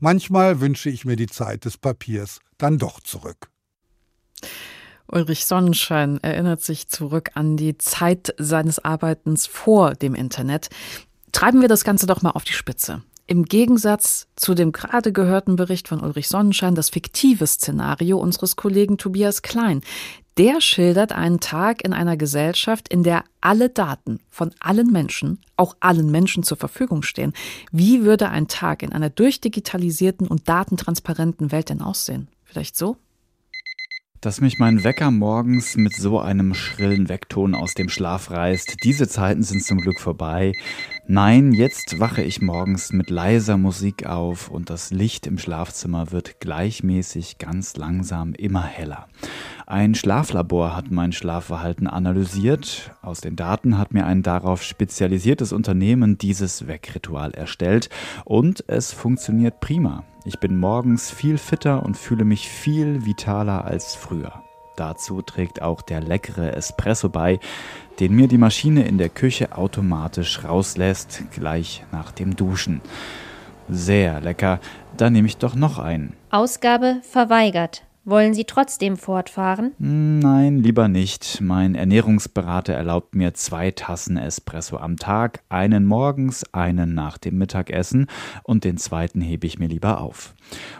Manchmal 0.00 0.60
wünsche 0.60 0.90
ich 0.90 1.04
mir 1.04 1.14
die 1.14 1.28
Zeit 1.28 1.66
des 1.66 1.78
Papiers 1.78 2.40
dann 2.58 2.78
doch 2.78 2.98
zurück. 2.98 3.50
Ulrich 5.06 5.46
Sonnenschein 5.46 6.18
erinnert 6.22 6.62
sich 6.62 6.88
zurück 6.88 7.30
an 7.34 7.56
die 7.56 7.78
Zeit 7.78 8.34
seines 8.38 8.84
Arbeitens 8.84 9.46
vor 9.46 9.94
dem 9.94 10.16
Internet. 10.16 10.68
Treiben 11.30 11.60
wir 11.60 11.68
das 11.68 11.84
Ganze 11.84 12.06
doch 12.06 12.22
mal 12.22 12.30
auf 12.30 12.42
die 12.42 12.54
Spitze. 12.54 13.02
Im 13.26 13.44
Gegensatz 13.44 14.28
zu 14.36 14.54
dem 14.54 14.72
gerade 14.72 15.10
gehörten 15.12 15.56
Bericht 15.56 15.88
von 15.88 16.00
Ulrich 16.00 16.28
Sonnenschein 16.28 16.74
das 16.74 16.90
fiktive 16.90 17.46
Szenario 17.46 18.18
unseres 18.18 18.56
Kollegen 18.56 18.98
Tobias 18.98 19.40
Klein. 19.40 19.80
Der 20.36 20.60
schildert 20.60 21.12
einen 21.12 21.40
Tag 21.40 21.82
in 21.84 21.94
einer 21.94 22.16
Gesellschaft, 22.18 22.88
in 22.88 23.02
der 23.02 23.24
alle 23.40 23.70
Daten 23.70 24.18
von 24.28 24.50
allen 24.60 24.90
Menschen, 24.90 25.38
auch 25.56 25.76
allen 25.80 26.10
Menschen 26.10 26.42
zur 26.42 26.58
Verfügung 26.58 27.02
stehen. 27.02 27.32
Wie 27.72 28.04
würde 28.04 28.28
ein 28.28 28.48
Tag 28.48 28.82
in 28.82 28.92
einer 28.92 29.10
durchdigitalisierten 29.10 30.26
und 30.26 30.48
datentransparenten 30.48 31.50
Welt 31.50 31.70
denn 31.70 31.80
aussehen? 31.80 32.28
Vielleicht 32.44 32.76
so? 32.76 32.96
dass 34.24 34.40
mich 34.40 34.58
mein 34.58 34.84
Wecker 34.84 35.10
morgens 35.10 35.76
mit 35.76 35.94
so 35.94 36.18
einem 36.18 36.54
schrillen 36.54 37.10
Weckton 37.10 37.54
aus 37.54 37.74
dem 37.74 37.90
Schlaf 37.90 38.30
reißt. 38.30 38.76
Diese 38.82 39.06
Zeiten 39.06 39.42
sind 39.42 39.62
zum 39.62 39.82
Glück 39.82 40.00
vorbei. 40.00 40.52
Nein, 41.06 41.52
jetzt 41.52 42.00
wache 42.00 42.22
ich 42.22 42.40
morgens 42.40 42.94
mit 42.94 43.10
leiser 43.10 43.58
Musik 43.58 44.06
auf 44.06 44.50
und 44.50 44.70
das 44.70 44.90
Licht 44.90 45.26
im 45.26 45.36
Schlafzimmer 45.36 46.12
wird 46.12 46.40
gleichmäßig 46.40 47.36
ganz 47.36 47.76
langsam 47.76 48.32
immer 48.32 48.62
heller. 48.62 49.06
Ein 49.66 49.94
Schlaflabor 49.94 50.74
hat 50.74 50.90
mein 50.90 51.12
Schlafverhalten 51.12 51.86
analysiert. 51.88 52.92
Aus 53.02 53.20
den 53.20 53.36
Daten 53.36 53.76
hat 53.76 53.92
mir 53.92 54.06
ein 54.06 54.22
darauf 54.22 54.62
spezialisiertes 54.62 55.52
Unternehmen 55.52 56.16
dieses 56.16 56.68
Weckritual 56.68 57.32
erstellt 57.32 57.90
und 58.24 58.64
es 58.66 58.92
funktioniert 58.92 59.60
prima. 59.60 60.04
Ich 60.24 60.38
bin 60.38 60.56
morgens 60.56 61.10
viel 61.10 61.36
fitter 61.36 61.82
und 61.82 61.98
fühle 61.98 62.24
mich 62.24 62.48
viel 62.48 63.04
vitaler 63.04 63.66
als 63.66 63.94
früher. 63.94 64.43
Dazu 64.76 65.22
trägt 65.22 65.62
auch 65.62 65.82
der 65.82 66.00
leckere 66.00 66.54
Espresso 66.54 67.08
bei, 67.08 67.38
den 68.00 68.14
mir 68.14 68.28
die 68.28 68.38
Maschine 68.38 68.86
in 68.86 68.98
der 68.98 69.08
Küche 69.08 69.56
automatisch 69.56 70.42
rauslässt, 70.44 71.22
gleich 71.32 71.84
nach 71.92 72.10
dem 72.10 72.34
Duschen. 72.34 72.80
Sehr 73.68 74.20
lecker, 74.20 74.60
da 74.96 75.10
nehme 75.10 75.28
ich 75.28 75.36
doch 75.36 75.54
noch 75.54 75.78
einen. 75.78 76.14
Ausgabe 76.30 77.00
verweigert. 77.02 77.84
Wollen 78.06 78.34
Sie 78.34 78.44
trotzdem 78.44 78.98
fortfahren? 78.98 79.72
Nein, 79.78 80.58
lieber 80.58 80.88
nicht. 80.88 81.40
Mein 81.40 81.74
Ernährungsberater 81.74 82.74
erlaubt 82.74 83.14
mir 83.14 83.32
zwei 83.32 83.70
Tassen 83.70 84.18
Espresso 84.18 84.76
am 84.76 84.98
Tag, 84.98 85.40
einen 85.48 85.86
morgens, 85.86 86.44
einen 86.52 86.92
nach 86.92 87.16
dem 87.16 87.38
Mittagessen 87.38 88.08
und 88.42 88.64
den 88.64 88.76
zweiten 88.76 89.22
hebe 89.22 89.46
ich 89.46 89.58
mir 89.58 89.68
lieber 89.68 90.02
auf. 90.02 90.34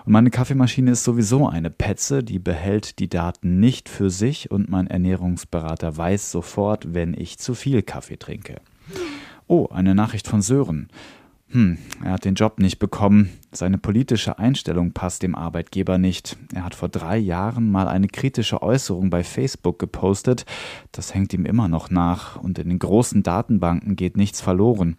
Und 0.05 0.13
meine 0.13 0.29
Kaffeemaschine 0.29 0.91
ist 0.91 1.05
sowieso 1.05 1.49
eine 1.49 1.71
Petze, 1.71 2.23
die 2.23 2.39
behält 2.39 2.99
die 2.99 3.09
Daten 3.09 3.59
nicht 3.59 3.89
für 3.89 4.11
sich 4.11 4.51
und 4.51 4.69
mein 4.69 4.87
Ernährungsberater 4.87 5.97
weiß 5.97 6.31
sofort, 6.31 6.93
wenn 6.93 7.15
ich 7.15 7.39
zu 7.39 7.55
viel 7.55 7.83
Kaffee 7.83 8.19
trinke. 8.19 8.57
Oh, 9.47 9.69
eine 9.71 9.95
Nachricht 9.95 10.29
von 10.29 10.43
Sören. 10.43 10.89
Hm, 11.55 11.79
er 12.03 12.11
hat 12.11 12.25
den 12.25 12.35
Job 12.35 12.59
nicht 12.59 12.81
bekommen. 12.81 13.31
Seine 13.53 13.79
politische 13.79 14.41
Einstellung 14.41 14.91
passt 14.91 15.23
dem 15.23 15.37
Arbeitgeber 15.37 15.99
nicht. 15.99 16.37
Er 16.53 16.65
hat 16.65 16.75
vor 16.75 16.89
drei 16.89 17.17
Jahren 17.17 17.71
mal 17.71 17.87
eine 17.87 18.09
kritische 18.09 18.61
Äußerung 18.61 19.09
bei 19.09 19.23
Facebook 19.23 19.79
gepostet. 19.79 20.47
Das 20.91 21.15
hängt 21.15 21.33
ihm 21.33 21.47
immer 21.47 21.69
noch 21.69 21.91
nach 21.91 22.35
und 22.43 22.59
in 22.59 22.71
den 22.71 22.81
großen 22.81 23.23
Datenbanken 23.23 23.95
geht 23.95 24.17
nichts 24.17 24.41
verloren. 24.41 24.97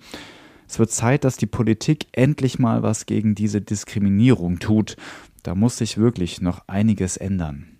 Es 0.66 0.80
wird 0.80 0.92
Zeit, 0.92 1.26
dass 1.26 1.36
die 1.36 1.46
Politik 1.46 2.08
endlich 2.14 2.58
mal 2.58 2.84
was 2.84 3.06
gegen 3.06 3.36
diese 3.36 3.60
Diskriminierung 3.60 4.60
tut. 4.60 4.96
Da 5.44 5.56
muss 5.56 5.76
sich 5.76 5.98
wirklich 5.98 6.40
noch 6.40 6.62
einiges 6.70 7.18
ändern. 7.18 7.75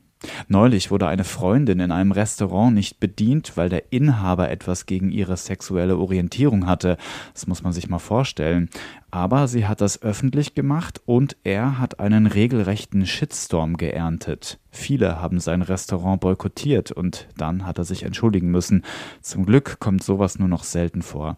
Neulich 0.48 0.92
wurde 0.92 1.08
eine 1.08 1.24
Freundin 1.24 1.80
in 1.80 1.92
einem 1.92 2.12
Restaurant 2.12 2.74
nicht 2.74 3.00
bedient, 3.00 3.58
weil 3.58 3.70
der 3.70 3.92
Inhaber 3.92 4.50
etwas 4.50 4.86
gegen 4.86 5.12
ihre 5.12 5.38
sexuelle 5.38 5.98
Orientierung 5.98 6.68
hatte. 6.68 6.98
Das 7.34 7.48
muss 7.48 7.64
man 7.64 7.74
sich 7.74 7.90
mal 7.90 8.00
vorstellen. 8.00 8.70
Aber 9.12 9.48
sie 9.48 9.66
hat 9.66 9.82
das 9.82 10.02
öffentlich 10.02 10.56
gemacht 10.56 11.02
und 11.06 11.38
er 11.44 11.80
hat 11.80 12.00
einen 12.00 12.28
regelrechten 12.28 13.06
Shitstorm 13.06 13.78
geerntet. 13.78 14.60
Viele 14.72 15.22
haben 15.22 15.40
sein 15.40 15.62
Restaurant 15.62 16.20
boykottiert 16.20 16.92
und 16.92 17.28
dann 17.38 17.66
hat 17.66 17.78
er 17.78 17.86
sich 17.86 18.04
entschuldigen 18.04 18.52
müssen. 18.52 18.84
Zum 19.22 19.46
Glück 19.46 19.80
kommt 19.80 20.04
sowas 20.04 20.38
nur 20.38 20.50
noch 20.50 20.64
selten 20.64 21.02
vor. 21.02 21.38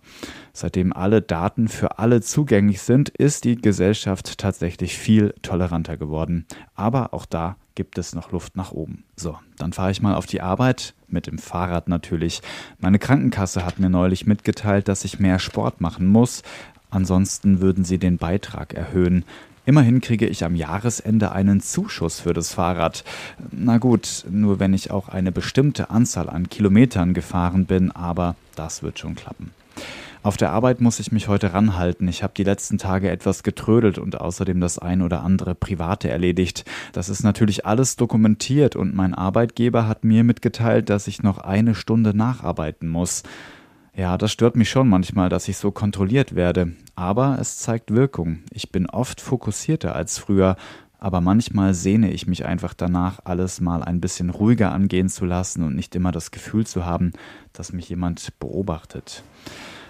Seitdem 0.53 0.91
alle 0.91 1.21
Daten 1.21 1.67
für 1.67 1.99
alle 1.99 2.21
zugänglich 2.21 2.81
sind, 2.81 3.09
ist 3.09 3.43
die 3.43 3.57
Gesellschaft 3.57 4.39
tatsächlich 4.39 4.97
viel 4.97 5.35
toleranter 5.43 5.97
geworden. 5.97 6.47
Aber 6.73 7.13
auch 7.13 7.27
da 7.27 7.57
gibt 7.77 7.99
es 7.99 8.15
noch 8.15 8.31
Luft 8.31 8.55
nach 8.57 8.71
oben. 8.71 9.03
So, 9.15 9.37
dann 9.55 9.71
fahre 9.71 9.91
ich 9.91 10.01
mal 10.01 10.15
auf 10.15 10.25
die 10.25 10.41
Arbeit, 10.41 10.95
mit 11.07 11.27
dem 11.27 11.37
Fahrrad 11.37 11.87
natürlich. 11.87 12.41
Meine 12.79 12.97
Krankenkasse 12.97 13.63
hat 13.63 13.77
mir 13.77 13.89
neulich 13.89 14.25
mitgeteilt, 14.25 14.87
dass 14.87 15.05
ich 15.05 15.19
mehr 15.19 15.37
Sport 15.37 15.79
machen 15.79 16.07
muss. 16.07 16.41
Ansonsten 16.89 17.61
würden 17.61 17.85
sie 17.85 17.99
den 17.99 18.17
Beitrag 18.17 18.73
erhöhen. 18.73 19.25
Immerhin 19.67 20.01
kriege 20.01 20.25
ich 20.25 20.43
am 20.43 20.55
Jahresende 20.55 21.33
einen 21.33 21.61
Zuschuss 21.61 22.19
für 22.19 22.33
das 22.33 22.51
Fahrrad. 22.51 23.03
Na 23.51 23.77
gut, 23.77 24.25
nur 24.27 24.59
wenn 24.59 24.73
ich 24.73 24.89
auch 24.89 25.07
eine 25.07 25.31
bestimmte 25.31 25.91
Anzahl 25.91 26.31
an 26.31 26.49
Kilometern 26.49 27.13
gefahren 27.13 27.67
bin, 27.67 27.91
aber 27.91 28.35
das 28.55 28.81
wird 28.81 28.97
schon 28.97 29.13
klappen. 29.13 29.51
Auf 30.27 30.35
der 30.35 30.51
Arbeit 30.51 30.81
muss 30.81 30.99
ich 30.99 31.13
mich 31.13 31.29
heute 31.29 31.53
ranhalten. 31.53 32.05
Ich 32.09 32.21
habe 32.21 32.33
die 32.35 32.43
letzten 32.43 32.77
Tage 32.77 33.09
etwas 33.09 33.43
getrödelt 33.43 33.97
und 33.97 34.19
außerdem 34.19 34.59
das 34.59 34.77
ein 34.77 35.01
oder 35.01 35.23
andere 35.23 35.55
Private 35.55 36.09
erledigt. 36.09 36.65
Das 36.91 37.07
ist 37.07 37.23
natürlich 37.23 37.65
alles 37.65 37.95
dokumentiert 37.95 38.75
und 38.75 38.93
mein 38.93 39.13
Arbeitgeber 39.13 39.87
hat 39.87 40.03
mir 40.03 40.25
mitgeteilt, 40.25 40.89
dass 40.89 41.07
ich 41.07 41.23
noch 41.23 41.37
eine 41.37 41.75
Stunde 41.75 42.13
nacharbeiten 42.13 42.89
muss. 42.89 43.23
Ja, 43.95 44.17
das 44.17 44.33
stört 44.33 44.57
mich 44.57 44.69
schon 44.69 44.89
manchmal, 44.89 45.29
dass 45.29 45.47
ich 45.47 45.55
so 45.55 45.71
kontrolliert 45.71 46.35
werde. 46.35 46.73
Aber 46.95 47.37
es 47.39 47.59
zeigt 47.59 47.95
Wirkung. 47.95 48.39
Ich 48.51 48.69
bin 48.69 48.89
oft 48.89 49.21
fokussierter 49.21 49.95
als 49.95 50.17
früher, 50.17 50.57
aber 50.99 51.21
manchmal 51.21 51.73
sehne 51.73 52.11
ich 52.11 52.27
mich 52.27 52.45
einfach 52.45 52.73
danach, 52.73 53.21
alles 53.23 53.61
mal 53.61 53.81
ein 53.81 54.01
bisschen 54.01 54.29
ruhiger 54.29 54.73
angehen 54.73 55.07
zu 55.07 55.23
lassen 55.23 55.63
und 55.63 55.73
nicht 55.73 55.95
immer 55.95 56.11
das 56.11 56.31
Gefühl 56.31 56.67
zu 56.67 56.85
haben, 56.85 57.13
dass 57.53 57.71
mich 57.71 57.87
jemand 57.87 58.37
beobachtet. 58.39 59.23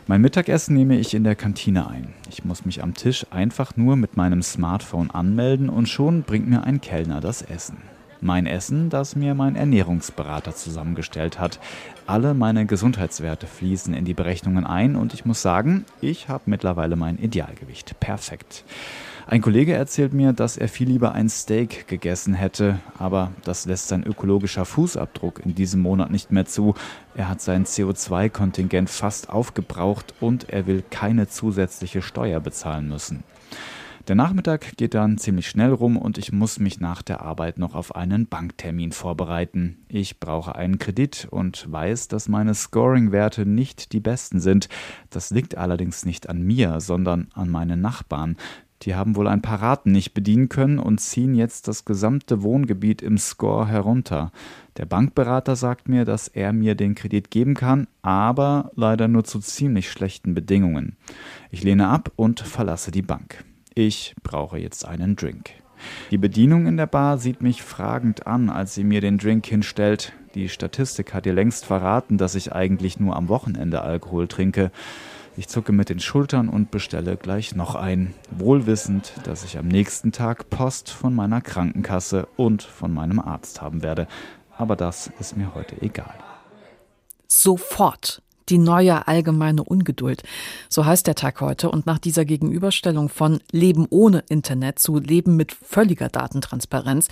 Mein 0.10 0.22
Mittagessen 0.22 0.74
nehme 0.74 0.98
ich 0.98 1.14
in 1.14 1.26
der 1.26 1.36
Kantine 1.36 1.90
ein. 1.90 2.14
Ich 2.30 2.46
muss 2.46 2.64
mich 2.64 2.82
am 2.82 2.94
Tisch 2.94 3.26
einfach 3.30 3.76
nur 3.76 3.98
mit 3.98 4.16
meinem 4.16 4.42
Smartphone 4.42 5.12
anmelden 5.12 5.68
und 5.68 5.90
schon 5.90 6.24
bringt 6.24 6.48
mir 6.48 6.64
ein 6.64 6.80
Kellner 6.80 7.20
das 7.20 7.42
Essen. 7.42 7.80
Mein 8.22 8.46
Essen, 8.46 8.90
das 8.90 9.18
mir 9.18 9.36
mein 9.36 9.58
Ernährungsberater 9.58 10.56
zusammengestellt 10.56 11.40
hat. 11.40 11.60
Alle 12.06 12.34
meine 12.34 12.66
Gesundheitswerte 12.66 13.48
fließen 13.48 13.94
in 13.94 14.06
die 14.06 14.14
Berechnungen 14.14 14.66
ein 14.66 14.96
und 14.96 15.14
ich 15.14 15.26
muss 15.26 15.42
sagen, 15.42 15.84
ich 16.00 16.30
habe 16.30 16.44
mittlerweile 16.46 16.96
mein 16.96 17.18
Idealgewicht. 17.18 18.00
Perfekt. 18.00 18.64
Ein 19.30 19.42
Kollege 19.42 19.74
erzählt 19.74 20.14
mir, 20.14 20.32
dass 20.32 20.56
er 20.56 20.70
viel 20.70 20.88
lieber 20.88 21.12
ein 21.12 21.28
Steak 21.28 21.90
gegessen 21.90 22.34
hätte, 22.34 22.80
aber 22.98 23.34
das 23.44 23.66
lässt 23.66 23.90
sein 23.90 24.04
ökologischer 24.04 24.64
Fußabdruck 24.64 25.42
in 25.44 25.54
diesem 25.54 25.82
Monat 25.82 26.12
nicht 26.12 26.32
mehr 26.32 26.46
zu. 26.46 26.76
Er 27.14 27.28
hat 27.28 27.42
sein 27.42 27.66
CO2-Kontingent 27.66 28.90
fast 28.90 29.30
aufgebraucht 29.30 30.14
und 30.22 30.50
er 30.50 30.66
will 30.66 30.82
keine 30.90 31.28
zusätzliche 31.28 32.02
Steuer 32.02 32.40
bezahlen 32.40 32.88
müssen. 32.88 33.26
Der 34.08 34.16
Nachmittag 34.16 34.78
geht 34.78 34.94
dann 34.94 35.18
ziemlich 35.18 35.50
schnell 35.50 35.74
rum 35.74 35.98
und 35.98 36.18
ich 36.18 36.32
muss 36.32 36.60
mich 36.60 36.80
nach 36.80 37.02
der 37.02 37.22
Arbeit 37.22 37.58
noch 37.58 37.76
auf 37.76 37.98
einen 37.98 38.28
Banktermin 38.28 38.94
vorbereiten. 38.94 39.80
Ich 39.90 40.22
brauche 40.22 40.56
einen 40.56 40.80
Kredit 40.80 41.28
und 41.30 41.70
weiß, 41.70 42.08
dass 42.08 42.30
meine 42.30 42.54
Scoring-Werte 42.54 43.46
nicht 43.46 43.92
die 43.92 44.00
besten 44.00 44.40
sind. 44.40 44.70
Das 45.10 45.32
liegt 45.32 45.58
allerdings 45.58 46.06
nicht 46.06 46.30
an 46.30 46.42
mir, 46.42 46.80
sondern 46.80 47.28
an 47.34 47.50
meinen 47.50 47.82
Nachbarn. 47.82 48.38
Die 48.84 48.96
haben 48.96 49.16
wohl 49.16 49.28
ein 49.28 49.42
paar 49.42 49.62
Raten 49.62 49.92
nicht 49.92 50.14
bedienen 50.14 50.50
können 50.50 50.78
und 50.80 51.00
ziehen 51.00 51.34
jetzt 51.34 51.68
das 51.68 51.86
gesamte 51.86 52.44
Wohngebiet 52.44 53.02
im 53.02 53.18
Score 53.18 53.68
herunter. 53.68 54.32
Der 54.78 54.86
Bankberater 54.86 55.56
sagt 55.56 55.90
mir, 55.90 56.06
dass 56.06 56.28
er 56.28 56.54
mir 56.54 56.76
den 56.76 56.94
Kredit 56.94 57.32
geben 57.32 57.56
kann, 57.56 57.88
aber 58.04 58.72
leider 58.76 59.08
nur 59.08 59.24
zu 59.24 59.40
ziemlich 59.40 59.90
schlechten 59.90 60.36
Bedingungen. 60.36 60.96
Ich 61.50 61.64
lehne 61.64 61.88
ab 61.88 62.12
und 62.16 62.40
verlasse 62.40 62.92
die 62.92 63.02
Bank. 63.02 63.44
Ich 63.74 64.16
brauche 64.22 64.60
jetzt 64.60 64.86
einen 64.86 65.16
Drink. 65.16 65.52
Die 66.12 66.18
Bedienung 66.18 66.66
in 66.66 66.78
der 66.78 66.88
Bar 66.88 67.18
sieht 67.18 67.42
mich 67.42 67.62
fragend 67.62 68.26
an, 68.28 68.50
als 68.50 68.74
sie 68.74 68.84
mir 68.84 69.02
den 69.02 69.18
Drink 69.18 69.46
hinstellt. 69.46 70.14
Die 70.36 70.50
Statistik 70.50 71.14
hat 71.14 71.26
ihr 71.26 71.34
längst 71.34 71.66
verraten, 71.66 72.18
dass 72.18 72.36
ich 72.36 72.54
eigentlich 72.54 73.00
nur 73.00 73.16
am 73.16 73.30
Wochenende 73.30 73.82
Alkohol 73.82 74.28
trinke. 74.28 74.72
Ich 75.40 75.48
zucke 75.48 75.72
mit 75.72 75.90
den 75.90 76.00
Schultern 76.00 76.50
und 76.50 76.72
bestelle 76.72 77.16
gleich 77.16 77.54
noch 77.54 77.76
ein, 77.76 78.16
wohlwissend, 78.32 79.14
dass 79.24 79.44
ich 79.44 79.60
am 79.60 79.68
nächsten 79.68 80.12
Tag 80.12 80.50
Post 80.50 80.90
von 80.90 81.14
meiner 81.14 81.42
Krankenkasse 81.42 82.28
und 82.38 82.64
von 82.64 82.92
meinem 82.92 83.20
Arzt 83.20 83.62
haben 83.62 83.84
werde. 83.84 84.08
Aber 84.58 84.76
das 84.76 85.12
ist 85.20 85.38
mir 85.38 85.54
heute 85.54 85.80
egal. 85.84 86.16
Sofort 87.28 88.24
die 88.50 88.58
neue 88.58 89.08
allgemeine 89.08 89.64
Ungeduld. 89.64 90.24
So 90.70 90.86
heißt 90.86 91.08
der 91.08 91.16
Tag 91.16 91.42
heute. 91.42 91.70
Und 91.70 91.86
nach 91.86 92.00
dieser 92.00 92.26
Gegenüberstellung 92.26 93.10
von 93.10 93.40
Leben 93.52 93.88
ohne 93.90 94.24
Internet 94.30 94.80
zu 94.80 95.00
Leben 95.00 95.36
mit 95.36 95.52
völliger 95.52 96.10
Datentransparenz 96.10 97.08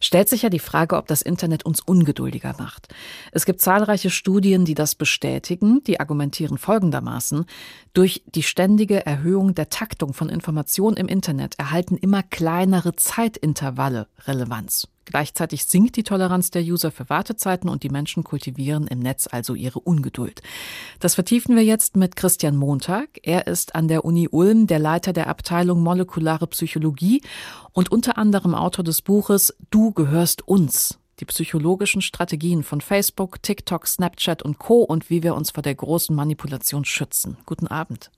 stellt 0.00 0.28
sich 0.28 0.42
ja 0.42 0.50
die 0.50 0.58
Frage, 0.58 0.96
ob 0.96 1.06
das 1.06 1.22
Internet 1.22 1.64
uns 1.64 1.80
ungeduldiger 1.80 2.54
macht. 2.58 2.88
Es 3.32 3.44
gibt 3.44 3.60
zahlreiche 3.60 4.10
Studien, 4.10 4.64
die 4.64 4.74
das 4.74 4.94
bestätigen. 4.94 5.82
Die 5.84 6.00
argumentieren 6.00 6.58
folgendermaßen. 6.58 7.44
Durch 7.92 8.22
die 8.26 8.42
ständige 8.42 9.04
Erhöhung 9.04 9.54
der 9.54 9.68
Taktung 9.68 10.12
von 10.12 10.28
Informationen 10.28 10.96
im 10.96 11.08
Internet 11.08 11.58
erhalten 11.58 11.96
immer 11.96 12.22
kleinere 12.22 12.94
Zeitintervalle 12.94 14.06
Relevanz. 14.26 14.88
Gleichzeitig 15.10 15.64
sinkt 15.64 15.96
die 15.96 16.04
Toleranz 16.04 16.52
der 16.52 16.62
User 16.62 16.92
für 16.92 17.08
Wartezeiten 17.08 17.68
und 17.68 17.82
die 17.82 17.88
Menschen 17.88 18.22
kultivieren 18.22 18.86
im 18.86 19.00
Netz 19.00 19.26
also 19.28 19.56
ihre 19.56 19.80
Ungeduld. 19.80 20.40
Das 21.00 21.16
vertiefen 21.16 21.56
wir 21.56 21.64
jetzt 21.64 21.96
mit 21.96 22.14
Christian 22.14 22.56
Montag. 22.56 23.18
Er 23.24 23.48
ist 23.48 23.74
an 23.74 23.88
der 23.88 24.04
Uni 24.04 24.28
Ulm 24.30 24.68
der 24.68 24.78
Leiter 24.78 25.12
der 25.12 25.26
Abteilung 25.26 25.82
Molekulare 25.82 26.46
Psychologie 26.46 27.22
und 27.72 27.90
unter 27.90 28.18
anderem 28.18 28.54
Autor 28.54 28.84
des 28.84 29.02
Buches 29.02 29.56
Du 29.70 29.90
gehörst 29.90 30.46
uns. 30.46 31.00
Die 31.18 31.24
psychologischen 31.24 32.02
Strategien 32.02 32.62
von 32.62 32.80
Facebook, 32.80 33.42
TikTok, 33.42 33.88
Snapchat 33.88 34.42
und 34.42 34.60
Co. 34.60 34.82
und 34.82 35.10
wie 35.10 35.24
wir 35.24 35.34
uns 35.34 35.50
vor 35.50 35.64
der 35.64 35.74
großen 35.74 36.14
Manipulation 36.14 36.84
schützen. 36.84 37.36
Guten 37.46 37.66
Abend. 37.66 38.12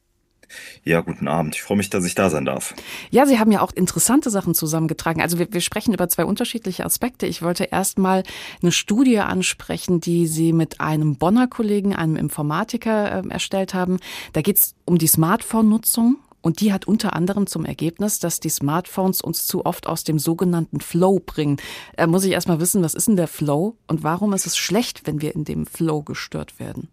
Ja, 0.84 1.00
guten 1.00 1.28
Abend. 1.28 1.54
Ich 1.54 1.62
freue 1.62 1.76
mich, 1.76 1.90
dass 1.90 2.04
ich 2.04 2.14
da 2.14 2.30
sein 2.30 2.44
darf. 2.44 2.74
Ja, 3.10 3.26
Sie 3.26 3.38
haben 3.38 3.52
ja 3.52 3.60
auch 3.60 3.72
interessante 3.72 4.30
Sachen 4.30 4.54
zusammengetragen. 4.54 5.22
Also 5.22 5.38
wir, 5.38 5.52
wir 5.52 5.60
sprechen 5.60 5.94
über 5.94 6.08
zwei 6.08 6.24
unterschiedliche 6.24 6.84
Aspekte. 6.84 7.26
Ich 7.26 7.42
wollte 7.42 7.64
erst 7.64 7.98
mal 7.98 8.22
eine 8.62 8.72
Studie 8.72 9.18
ansprechen, 9.18 10.00
die 10.00 10.26
Sie 10.26 10.52
mit 10.52 10.80
einem 10.80 11.16
Bonner 11.16 11.46
Kollegen, 11.46 11.94
einem 11.94 12.16
Informatiker 12.16 13.24
äh, 13.24 13.28
erstellt 13.28 13.74
haben. 13.74 13.98
Da 14.32 14.42
geht 14.42 14.56
es 14.56 14.74
um 14.84 14.98
die 14.98 15.06
Smartphone-Nutzung. 15.06 16.18
Und 16.42 16.60
die 16.60 16.72
hat 16.72 16.86
unter 16.86 17.14
anderem 17.14 17.46
zum 17.46 17.64
Ergebnis, 17.64 18.18
dass 18.18 18.40
die 18.40 18.48
Smartphones 18.48 19.20
uns 19.20 19.46
zu 19.46 19.64
oft 19.64 19.86
aus 19.86 20.02
dem 20.02 20.18
sogenannten 20.18 20.80
Flow 20.80 21.20
bringen. 21.24 21.58
Äh, 21.96 22.08
muss 22.08 22.24
ich 22.24 22.32
erst 22.32 22.48
mal 22.48 22.60
wissen, 22.60 22.82
was 22.82 22.94
ist 22.94 23.06
denn 23.06 23.16
der 23.16 23.28
Flow 23.28 23.76
und 23.86 24.02
warum 24.02 24.32
ist 24.32 24.46
es 24.46 24.56
schlecht, 24.56 25.06
wenn 25.06 25.22
wir 25.22 25.34
in 25.34 25.44
dem 25.44 25.66
Flow 25.66 26.02
gestört 26.02 26.58
werden? 26.58 26.88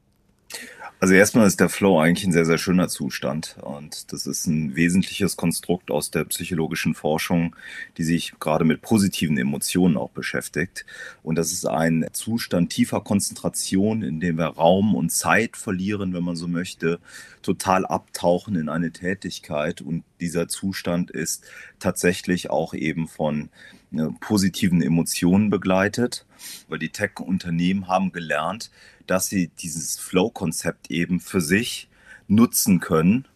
Also 1.01 1.13
erstmal 1.13 1.47
ist 1.47 1.61
der 1.61 1.69
Flow 1.69 1.97
eigentlich 1.97 2.27
ein 2.27 2.33
sehr, 2.33 2.45
sehr 2.45 2.57
schöner 2.57 2.89
Zustand. 2.89 3.55
Und 3.61 4.11
das 4.11 4.27
ist 4.27 4.47
ein 4.47 4.75
wesentliches 4.75 5.37
Konstrukt 5.37 5.91
aus 5.91 6.11
der 6.11 6.25
psychologischen 6.25 6.93
Forschung, 6.93 7.55
die 7.97 8.03
sich 8.03 8.33
gerade 8.37 8.65
mit 8.65 8.81
positiven 8.81 9.37
Emotionen 9.37 9.95
auch 9.95 10.09
beschäftigt. 10.09 10.85
Und 11.23 11.37
das 11.37 11.53
ist 11.53 11.65
ein 11.65 12.05
Zustand 12.11 12.71
tiefer 12.71 12.99
Konzentration, 12.99 14.01
in 14.01 14.19
dem 14.19 14.37
wir 14.37 14.47
Raum 14.47 14.93
und 14.93 15.09
Zeit 15.09 15.55
verlieren, 15.55 16.13
wenn 16.13 16.23
man 16.23 16.35
so 16.35 16.49
möchte, 16.49 16.99
total 17.43 17.85
abtauchen 17.85 18.57
in 18.57 18.67
eine 18.67 18.91
Tätigkeit. 18.91 19.79
Und 19.79 20.03
dieser 20.19 20.49
Zustand 20.49 21.11
ist 21.11 21.45
tatsächlich 21.79 22.49
auch 22.49 22.73
eben 22.73 23.07
von 23.07 23.47
äh, 23.93 24.07
positiven 24.19 24.81
Emotionen 24.81 25.49
begleitet, 25.49 26.25
weil 26.67 26.79
die 26.79 26.89
Tech-Unternehmen 26.89 27.87
haben 27.87 28.11
gelernt, 28.11 28.69
dass 29.09 29.27
sie 29.27 29.47
dieses 29.47 29.97
Flow-Konzept 29.97 30.91
eben 30.91 31.19
für 31.19 31.41
sich 31.41 31.89
nutzen 32.27 32.79
können, 32.79 33.27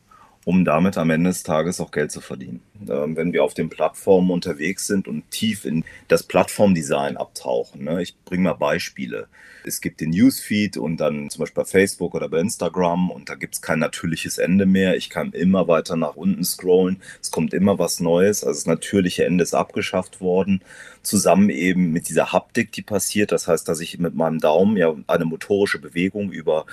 um 0.46 0.66
damit 0.66 0.98
am 0.98 1.10
Ende 1.10 1.30
des 1.30 1.44
Tages 1.44 1.80
auch 1.80 1.92
Geld 1.92 2.12
zu 2.12 2.22
verdienen. 2.22 2.62
Ähm, 2.90 3.16
wenn 3.16 3.34
wir 3.34 3.44
auf 3.44 3.54
den 3.54 3.70
Plattformen 3.70 4.32
unterwegs 4.32 4.88
sind 4.88 5.08
und 5.08 5.30
tief 5.32 5.66
in 5.66 5.86
das 6.08 6.24
Plattformdesign 6.24 7.18
abtauchen. 7.18 7.84
Ne? 7.86 8.02
Ich 8.02 8.16
bringe 8.26 8.44
mal 8.44 8.54
Beispiele. 8.54 9.28
Es 9.66 9.80
gibt 9.80 10.02
den 10.02 10.10
Newsfeed 10.10 10.76
und 10.76 10.98
dann 10.98 11.30
zum 11.30 11.40
Beispiel 11.40 11.64
bei 11.64 11.70
Facebook 11.70 12.16
oder 12.16 12.28
bei 12.28 12.40
Instagram 12.40 13.10
und 13.10 13.30
da 13.30 13.36
gibt 13.36 13.56
es 13.56 13.62
kein 13.62 13.80
natürliches 13.80 14.38
Ende 14.38 14.66
mehr. 14.66 14.98
Ich 14.98 15.10
kann 15.10 15.32
immer 15.32 15.70
weiter 15.70 15.96
nach 15.96 16.16
unten 16.16 16.44
scrollen. 16.44 17.02
Es 17.22 17.32
kommt 17.32 17.54
immer 17.54 17.80
was 17.80 18.02
Neues. 18.02 18.44
Also 18.44 18.60
das 18.60 18.66
natürliche 18.66 19.24
Ende 19.24 19.44
ist 19.44 19.54
abgeschafft 19.54 20.20
worden. 20.20 20.62
Zusammen 21.02 21.50
eben 21.50 21.92
mit 21.92 22.10
dieser 22.10 22.34
Haptik, 22.34 22.74
die 22.74 22.82
passiert. 22.82 23.32
Das 23.32 23.48
heißt, 23.48 23.68
dass 23.68 23.80
ich 23.80 23.98
mit 24.00 24.16
meinem 24.16 24.40
Daumen 24.40 24.76
ja 24.76 24.94
eine 25.08 25.26
motorische 25.26 25.80
Bewegung 25.80 26.32
über 26.32 26.66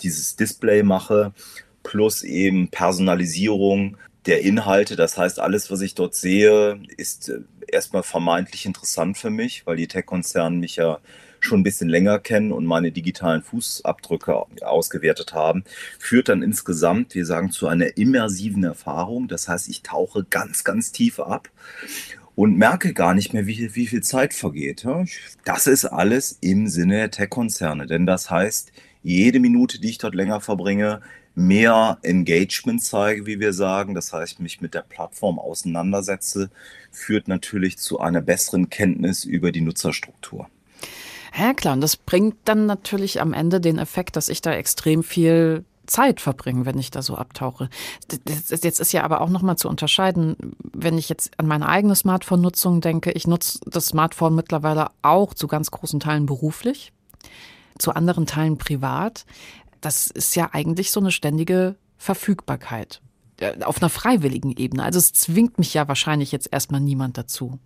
dieses 0.00 0.36
Display 0.36 0.82
mache 0.82 1.32
plus 1.88 2.22
eben 2.22 2.68
Personalisierung 2.68 3.96
der 4.26 4.42
Inhalte. 4.42 4.94
Das 4.94 5.16
heißt, 5.16 5.40
alles, 5.40 5.70
was 5.70 5.80
ich 5.80 5.94
dort 5.94 6.14
sehe, 6.14 6.78
ist 6.98 7.30
äh, 7.30 7.40
erstmal 7.66 8.02
vermeintlich 8.02 8.66
interessant 8.66 9.16
für 9.16 9.30
mich, 9.30 9.66
weil 9.66 9.76
die 9.76 9.88
Tech-Konzerne 9.88 10.54
mich 10.54 10.76
ja 10.76 10.98
schon 11.40 11.60
ein 11.60 11.62
bisschen 11.62 11.88
länger 11.88 12.18
kennen 12.18 12.52
und 12.52 12.66
meine 12.66 12.92
digitalen 12.92 13.42
Fußabdrücke 13.42 14.36
ausgewertet 14.66 15.32
haben, 15.32 15.64
führt 15.98 16.28
dann 16.28 16.42
insgesamt, 16.42 17.14
wir 17.14 17.24
sagen, 17.24 17.52
zu 17.52 17.68
einer 17.68 17.96
immersiven 17.96 18.64
Erfahrung. 18.64 19.26
Das 19.26 19.48
heißt, 19.48 19.68
ich 19.70 19.82
tauche 19.82 20.24
ganz, 20.24 20.64
ganz 20.64 20.92
tief 20.92 21.20
ab 21.20 21.48
und 22.34 22.58
merke 22.58 22.92
gar 22.92 23.14
nicht 23.14 23.32
mehr, 23.32 23.46
wie, 23.46 23.74
wie 23.74 23.86
viel 23.86 24.02
Zeit 24.02 24.34
vergeht. 24.34 24.84
Das 25.46 25.66
ist 25.66 25.86
alles 25.86 26.36
im 26.42 26.66
Sinne 26.66 26.96
der 26.96 27.10
Tech-Konzerne, 27.12 27.86
denn 27.86 28.04
das 28.04 28.30
heißt, 28.30 28.72
jede 29.02 29.40
Minute, 29.40 29.80
die 29.80 29.88
ich 29.88 29.98
dort 29.98 30.14
länger 30.14 30.42
verbringe, 30.42 31.00
mehr 31.38 31.98
Engagement 32.02 32.82
zeige, 32.82 33.24
wie 33.24 33.40
wir 33.40 33.52
sagen, 33.52 33.94
das 33.94 34.12
heißt, 34.12 34.40
mich 34.40 34.60
mit 34.60 34.74
der 34.74 34.82
Plattform 34.82 35.38
auseinandersetze, 35.38 36.50
führt 36.90 37.28
natürlich 37.28 37.78
zu 37.78 38.00
einer 38.00 38.20
besseren 38.20 38.70
Kenntnis 38.70 39.24
über 39.24 39.52
die 39.52 39.60
Nutzerstruktur. 39.60 40.48
Ja, 41.38 41.54
klar, 41.54 41.74
und 41.74 41.80
das 41.80 41.96
bringt 41.96 42.36
dann 42.44 42.66
natürlich 42.66 43.20
am 43.20 43.32
Ende 43.32 43.60
den 43.60 43.78
Effekt, 43.78 44.16
dass 44.16 44.28
ich 44.28 44.42
da 44.42 44.52
extrem 44.52 45.04
viel 45.04 45.64
Zeit 45.86 46.20
verbringen, 46.20 46.66
wenn 46.66 46.78
ich 46.78 46.90
da 46.90 47.02
so 47.02 47.16
abtauche. 47.16 47.70
Jetzt 48.26 48.80
ist 48.80 48.92
ja 48.92 49.04
aber 49.04 49.20
auch 49.20 49.30
nochmal 49.30 49.56
zu 49.56 49.68
unterscheiden, 49.68 50.36
wenn 50.72 50.98
ich 50.98 51.08
jetzt 51.08 51.38
an 51.38 51.46
meine 51.46 51.68
eigene 51.68 51.94
Smartphone-Nutzung 51.94 52.80
denke, 52.80 53.12
ich 53.12 53.26
nutze 53.26 53.60
das 53.64 53.86
Smartphone 53.86 54.34
mittlerweile 54.34 54.88
auch 55.02 55.34
zu 55.34 55.46
ganz 55.46 55.70
großen 55.70 56.00
Teilen 56.00 56.26
beruflich, 56.26 56.92
zu 57.78 57.94
anderen 57.94 58.26
Teilen 58.26 58.58
privat. 58.58 59.24
Das 59.80 60.08
ist 60.08 60.34
ja 60.34 60.50
eigentlich 60.52 60.90
so 60.90 61.00
eine 61.00 61.12
ständige 61.12 61.76
Verfügbarkeit 61.96 63.00
äh, 63.40 63.62
auf 63.62 63.80
einer 63.80 63.90
freiwilligen 63.90 64.52
Ebene. 64.56 64.82
Also 64.82 64.98
es 64.98 65.12
zwingt 65.12 65.58
mich 65.58 65.74
ja 65.74 65.88
wahrscheinlich 65.88 66.32
jetzt 66.32 66.52
erstmal 66.52 66.80
niemand 66.80 67.18
dazu. 67.18 67.58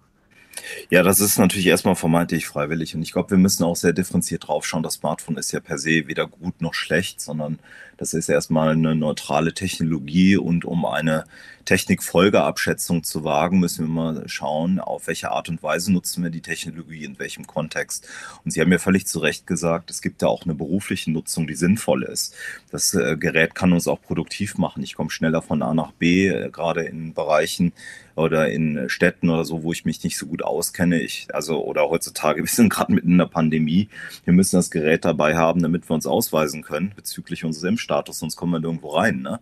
Ja, 0.90 1.02
das 1.02 1.20
ist 1.20 1.38
natürlich 1.38 1.66
erstmal 1.66 1.96
vermeintlich 1.96 2.46
freiwillig 2.46 2.94
und 2.94 3.02
ich 3.02 3.12
glaube, 3.12 3.30
wir 3.30 3.38
müssen 3.38 3.64
auch 3.64 3.76
sehr 3.76 3.92
differenziert 3.92 4.48
draufschauen. 4.48 4.82
Das 4.82 4.94
Smartphone 4.94 5.36
ist 5.36 5.52
ja 5.52 5.60
per 5.60 5.78
se 5.78 6.06
weder 6.06 6.26
gut 6.26 6.60
noch 6.60 6.74
schlecht, 6.74 7.20
sondern 7.20 7.58
das 7.96 8.14
ist 8.14 8.28
erstmal 8.28 8.70
eine 8.70 8.94
neutrale 8.94 9.54
Technologie 9.54 10.36
und 10.36 10.64
um 10.64 10.84
eine 10.84 11.24
Technikfolgeabschätzung 11.64 13.04
zu 13.04 13.22
wagen, 13.22 13.60
müssen 13.60 13.86
wir 13.86 13.92
mal 13.92 14.28
schauen, 14.28 14.80
auf 14.80 15.06
welche 15.06 15.30
Art 15.30 15.48
und 15.48 15.62
Weise 15.62 15.92
nutzen 15.92 16.24
wir 16.24 16.30
die 16.30 16.40
Technologie, 16.40 17.04
in 17.04 17.18
welchem 17.18 17.46
Kontext. 17.46 18.08
Und 18.44 18.50
Sie 18.50 18.60
haben 18.60 18.72
ja 18.72 18.78
völlig 18.78 19.06
zu 19.06 19.20
Recht 19.20 19.46
gesagt, 19.46 19.90
es 19.90 20.02
gibt 20.02 20.22
ja 20.22 20.28
auch 20.28 20.44
eine 20.44 20.54
berufliche 20.54 21.12
Nutzung, 21.12 21.46
die 21.46 21.54
sinnvoll 21.54 22.02
ist. 22.02 22.34
Das 22.70 22.94
äh, 22.94 23.16
Gerät 23.16 23.54
kann 23.54 23.72
uns 23.72 23.86
auch 23.86 24.02
produktiv 24.02 24.58
machen. 24.58 24.82
Ich 24.82 24.94
komme 24.94 25.10
schneller 25.10 25.42
von 25.42 25.62
A 25.62 25.72
nach 25.72 25.92
B, 25.92 26.26
äh, 26.26 26.50
gerade 26.50 26.82
in 26.82 27.14
Bereichen, 27.14 27.72
oder 28.14 28.50
in 28.50 28.88
Städten 28.88 29.30
oder 29.30 29.44
so, 29.44 29.62
wo 29.62 29.72
ich 29.72 29.84
mich 29.84 30.02
nicht 30.04 30.18
so 30.18 30.26
gut 30.26 30.42
auskenne. 30.42 31.00
Ich, 31.00 31.28
also, 31.32 31.64
oder 31.64 31.88
heutzutage, 31.88 32.42
wir 32.42 32.48
sind 32.48 32.68
gerade 32.68 32.92
mitten 32.92 33.12
in 33.12 33.18
der 33.18 33.26
Pandemie. 33.26 33.88
Wir 34.24 34.32
müssen 34.32 34.56
das 34.56 34.70
Gerät 34.70 35.04
dabei 35.04 35.36
haben, 35.36 35.62
damit 35.62 35.88
wir 35.88 35.94
uns 35.94 36.06
ausweisen 36.06 36.62
können 36.62 36.92
bezüglich 36.94 37.44
unseres 37.44 37.68
Impfstatus, 37.68 38.18
sonst 38.18 38.36
kommen 38.36 38.52
wir 38.52 38.60
nirgendwo 38.60 38.88
rein. 38.90 39.22
Ne? 39.22 39.40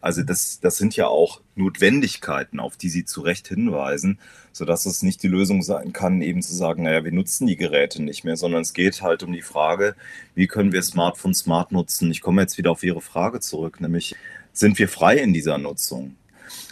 Also 0.00 0.22
das, 0.22 0.60
das 0.60 0.76
sind 0.76 0.96
ja 0.96 1.06
auch 1.06 1.40
Notwendigkeiten, 1.54 2.60
auf 2.60 2.76
die 2.76 2.88
Sie 2.88 3.04
zu 3.04 3.20
Recht 3.20 3.48
hinweisen, 3.48 4.18
sodass 4.52 4.86
es 4.86 5.02
nicht 5.02 5.22
die 5.22 5.28
Lösung 5.28 5.62
sein 5.62 5.92
kann, 5.92 6.22
eben 6.22 6.42
zu 6.42 6.54
sagen, 6.54 6.84
naja, 6.84 7.04
wir 7.04 7.12
nutzen 7.12 7.46
die 7.46 7.56
Geräte 7.56 8.02
nicht 8.02 8.24
mehr, 8.24 8.36
sondern 8.36 8.62
es 8.62 8.72
geht 8.72 9.02
halt 9.02 9.22
um 9.22 9.32
die 9.32 9.42
Frage, 9.42 9.94
wie 10.34 10.46
können 10.46 10.72
wir 10.72 10.82
Smartphones 10.82 11.40
smart 11.40 11.72
nutzen? 11.72 12.10
Ich 12.10 12.20
komme 12.20 12.42
jetzt 12.42 12.58
wieder 12.58 12.70
auf 12.70 12.82
Ihre 12.82 13.00
Frage 13.00 13.40
zurück, 13.40 13.80
nämlich 13.80 14.16
sind 14.52 14.78
wir 14.78 14.88
frei 14.88 15.16
in 15.16 15.32
dieser 15.32 15.58
Nutzung? 15.58 16.16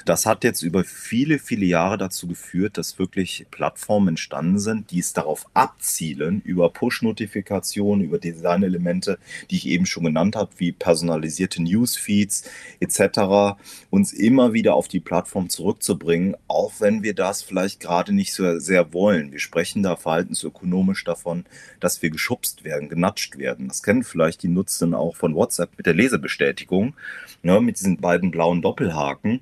Das 0.05 0.27
hat 0.27 0.45
jetzt 0.45 0.63
über 0.63 0.85
viele, 0.85 1.39
viele 1.39 1.67
Jahre 1.67 1.99
dazu 1.99 2.27
geführt, 2.27 2.79
dass 2.79 2.99
wirklich 2.99 3.47
Plattformen 3.51 4.09
entstanden 4.09 4.59
sind, 4.59 4.91
die 4.91 5.01
es 5.01 5.13
darauf 5.13 5.47
abzielen, 5.55 6.41
über 6.45 6.71
Push-Notifikationen, 6.71 8.05
über 8.05 8.19
Designelemente, 8.19 9.19
die 9.51 9.57
ich 9.57 9.67
eben 9.67 9.87
schon 9.87 10.05
genannt 10.05 10.37
habe, 10.37 10.51
wie 10.59 10.73
personalisierte 10.73 11.63
Newsfeeds 11.63 12.45
etc., 12.81 13.59
uns 13.91 14.13
immer 14.13 14.53
wieder 14.53 14.75
auf 14.75 14.89
die 14.89 15.01
Plattform 15.01 15.49
zurückzubringen, 15.49 16.37
auch 16.49 16.73
wenn 16.79 17.03
wir 17.03 17.15
das 17.15 17.43
vielleicht 17.43 17.81
gerade 17.81 18.13
nicht 18.13 18.33
so 18.33 18.59
sehr 18.59 18.93
wollen. 18.93 19.33
Wir 19.33 19.39
sprechen 19.39 19.83
da 19.83 19.97
verhaltensökonomisch 19.97 21.05
davon, 21.05 21.45
dass 21.81 22.03
wir 22.03 22.11
geschubst 22.11 22.65
werden, 22.65 22.89
genatscht 22.89 23.39
werden. 23.39 23.69
Das 23.69 23.83
kennen 23.83 24.05
vielleicht 24.05 24.43
die 24.43 24.49
Nutzenden 24.49 24.95
auch 24.95 25.17
von 25.17 25.35
WhatsApp 25.35 25.71
mit 25.77 25.87
der 25.87 25.95
Lesebestätigung, 25.95 26.95
ne, 27.43 27.61
mit 27.61 27.79
diesen 27.79 27.99
beiden 27.99 28.31
blauen 28.31 28.63
Doppelhaken. 28.63 29.41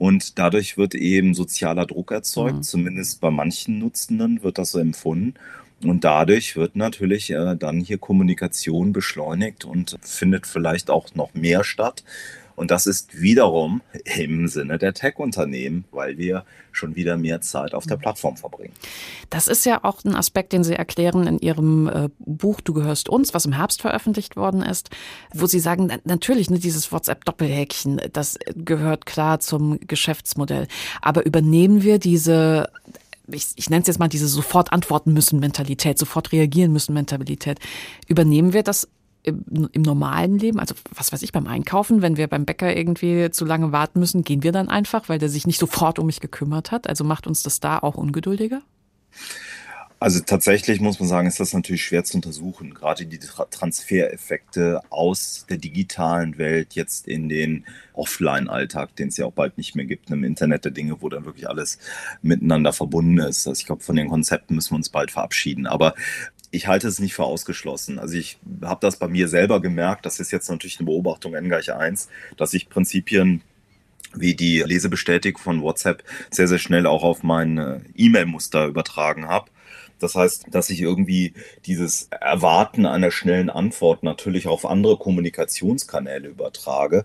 Und 0.00 0.38
dadurch 0.38 0.78
wird 0.78 0.94
eben 0.94 1.34
sozialer 1.34 1.84
Druck 1.84 2.10
erzeugt, 2.10 2.56
mhm. 2.56 2.62
zumindest 2.62 3.20
bei 3.20 3.30
manchen 3.30 3.78
Nutzenden 3.78 4.42
wird 4.42 4.56
das 4.56 4.70
so 4.70 4.78
empfunden. 4.78 5.34
Und 5.84 6.04
dadurch 6.04 6.56
wird 6.56 6.74
natürlich 6.74 7.30
äh, 7.30 7.54
dann 7.54 7.80
hier 7.80 7.98
Kommunikation 7.98 8.94
beschleunigt 8.94 9.66
und 9.66 9.98
findet 10.00 10.46
vielleicht 10.46 10.88
auch 10.88 11.14
noch 11.14 11.34
mehr 11.34 11.64
statt. 11.64 12.02
Und 12.60 12.70
das 12.70 12.86
ist 12.86 13.18
wiederum 13.18 13.80
im 14.04 14.46
Sinne 14.46 14.76
der 14.76 14.92
Tech-Unternehmen, 14.92 15.86
weil 15.92 16.18
wir 16.18 16.44
schon 16.72 16.94
wieder 16.94 17.16
mehr 17.16 17.40
Zeit 17.40 17.72
auf 17.72 17.86
der 17.86 17.96
mhm. 17.96 18.02
Plattform 18.02 18.36
verbringen. 18.36 18.74
Das 19.30 19.48
ist 19.48 19.64
ja 19.64 19.82
auch 19.82 20.04
ein 20.04 20.14
Aspekt, 20.14 20.52
den 20.52 20.62
Sie 20.62 20.74
erklären 20.74 21.26
in 21.26 21.38
Ihrem 21.38 21.88
äh, 21.88 22.10
Buch 22.18 22.60
Du 22.60 22.74
gehörst 22.74 23.08
uns, 23.08 23.32
was 23.32 23.46
im 23.46 23.54
Herbst 23.54 23.80
veröffentlicht 23.80 24.36
worden 24.36 24.60
ist, 24.60 24.90
wo 25.32 25.46
Sie 25.46 25.58
sagen, 25.58 25.90
natürlich, 26.04 26.50
ne, 26.50 26.58
dieses 26.58 26.92
WhatsApp-Doppelhäkchen, 26.92 27.98
das 28.12 28.38
gehört 28.54 29.06
klar 29.06 29.40
zum 29.40 29.80
Geschäftsmodell. 29.80 30.68
Aber 31.00 31.24
übernehmen 31.24 31.82
wir 31.82 31.98
diese 31.98 32.68
ich, 33.32 33.46
ich 33.56 33.70
nenne 33.70 33.82
es 33.82 33.86
jetzt 33.86 34.00
mal 34.00 34.08
diese 34.08 34.28
sofort 34.28 34.72
antworten 34.72 35.14
müssen 35.14 35.40
Mentalität, 35.40 35.98
sofort 35.98 36.32
reagieren 36.32 36.72
müssen 36.72 36.92
Mentalität. 36.92 37.58
Übernehmen 38.08 38.52
wir 38.52 38.64
das 38.64 38.88
im, 39.22 39.70
normalen 39.76 40.38
Leben, 40.38 40.58
also 40.58 40.74
was 40.94 41.12
weiß 41.12 41.22
ich, 41.22 41.32
beim 41.32 41.46
Einkaufen, 41.46 42.02
wenn 42.02 42.16
wir 42.16 42.26
beim 42.26 42.44
Bäcker 42.44 42.74
irgendwie 42.74 43.30
zu 43.30 43.44
lange 43.44 43.72
warten 43.72 44.00
müssen, 44.00 44.24
gehen 44.24 44.42
wir 44.42 44.52
dann 44.52 44.68
einfach, 44.68 45.08
weil 45.08 45.18
der 45.18 45.28
sich 45.28 45.46
nicht 45.46 45.58
sofort 45.58 45.98
um 45.98 46.06
mich 46.06 46.20
gekümmert 46.20 46.70
hat? 46.70 46.88
Also 46.88 47.04
macht 47.04 47.26
uns 47.26 47.42
das 47.42 47.60
da 47.60 47.78
auch 47.78 47.96
ungeduldiger? 47.96 48.62
Also 50.02 50.20
tatsächlich 50.20 50.80
muss 50.80 50.98
man 50.98 51.10
sagen, 51.10 51.28
ist 51.28 51.40
das 51.40 51.52
natürlich 51.52 51.84
schwer 51.84 52.04
zu 52.04 52.16
untersuchen. 52.16 52.72
Gerade 52.72 53.04
die 53.04 53.18
Transfereffekte 53.18 54.80
aus 54.88 55.44
der 55.50 55.58
digitalen 55.58 56.38
Welt 56.38 56.72
jetzt 56.72 57.06
in 57.06 57.28
den 57.28 57.66
Offline-Alltag, 57.92 58.96
den 58.96 59.08
es 59.08 59.18
ja 59.18 59.26
auch 59.26 59.32
bald 59.32 59.58
nicht 59.58 59.76
mehr 59.76 59.84
gibt, 59.84 60.10
im 60.10 60.24
Internet 60.24 60.64
der 60.64 60.72
Dinge, 60.72 61.02
wo 61.02 61.10
dann 61.10 61.26
wirklich 61.26 61.50
alles 61.50 61.78
miteinander 62.22 62.72
verbunden 62.72 63.18
ist. 63.18 63.46
Also 63.46 63.60
ich 63.60 63.66
glaube, 63.66 63.82
von 63.82 63.94
den 63.94 64.08
Konzepten 64.08 64.54
müssen 64.54 64.70
wir 64.70 64.76
uns 64.76 64.88
bald 64.88 65.10
verabschieden. 65.10 65.66
Aber 65.66 65.94
ich 66.50 66.66
halte 66.66 66.88
es 66.88 66.98
nicht 66.98 67.14
für 67.14 67.24
ausgeschlossen. 67.24 67.98
Also 67.98 68.16
ich 68.16 68.38
habe 68.62 68.80
das 68.80 68.96
bei 68.96 69.08
mir 69.08 69.28
selber 69.28 69.60
gemerkt, 69.60 70.06
das 70.06 70.20
ist 70.20 70.32
jetzt 70.32 70.50
natürlich 70.50 70.78
eine 70.78 70.86
Beobachtung 70.86 71.34
N 71.34 71.48
gleich 71.48 71.72
1, 71.72 72.08
dass 72.36 72.54
ich 72.54 72.68
Prinzipien 72.68 73.42
wie 74.14 74.34
die 74.34 74.60
Lesebestätigung 74.60 75.40
von 75.40 75.62
WhatsApp 75.62 76.02
sehr, 76.30 76.48
sehr 76.48 76.58
schnell 76.58 76.86
auch 76.86 77.04
auf 77.04 77.22
mein 77.22 77.58
äh, 77.58 77.80
E-Mail-Muster 77.94 78.66
übertragen 78.66 79.28
habe. 79.28 79.50
Das 80.00 80.14
heißt, 80.14 80.46
dass 80.50 80.70
ich 80.70 80.80
irgendwie 80.80 81.34
dieses 81.66 82.08
Erwarten 82.10 82.86
einer 82.86 83.10
schnellen 83.10 83.50
Antwort 83.50 84.02
natürlich 84.02 84.48
auf 84.48 84.64
andere 84.64 84.96
Kommunikationskanäle 84.96 86.28
übertrage. 86.28 87.04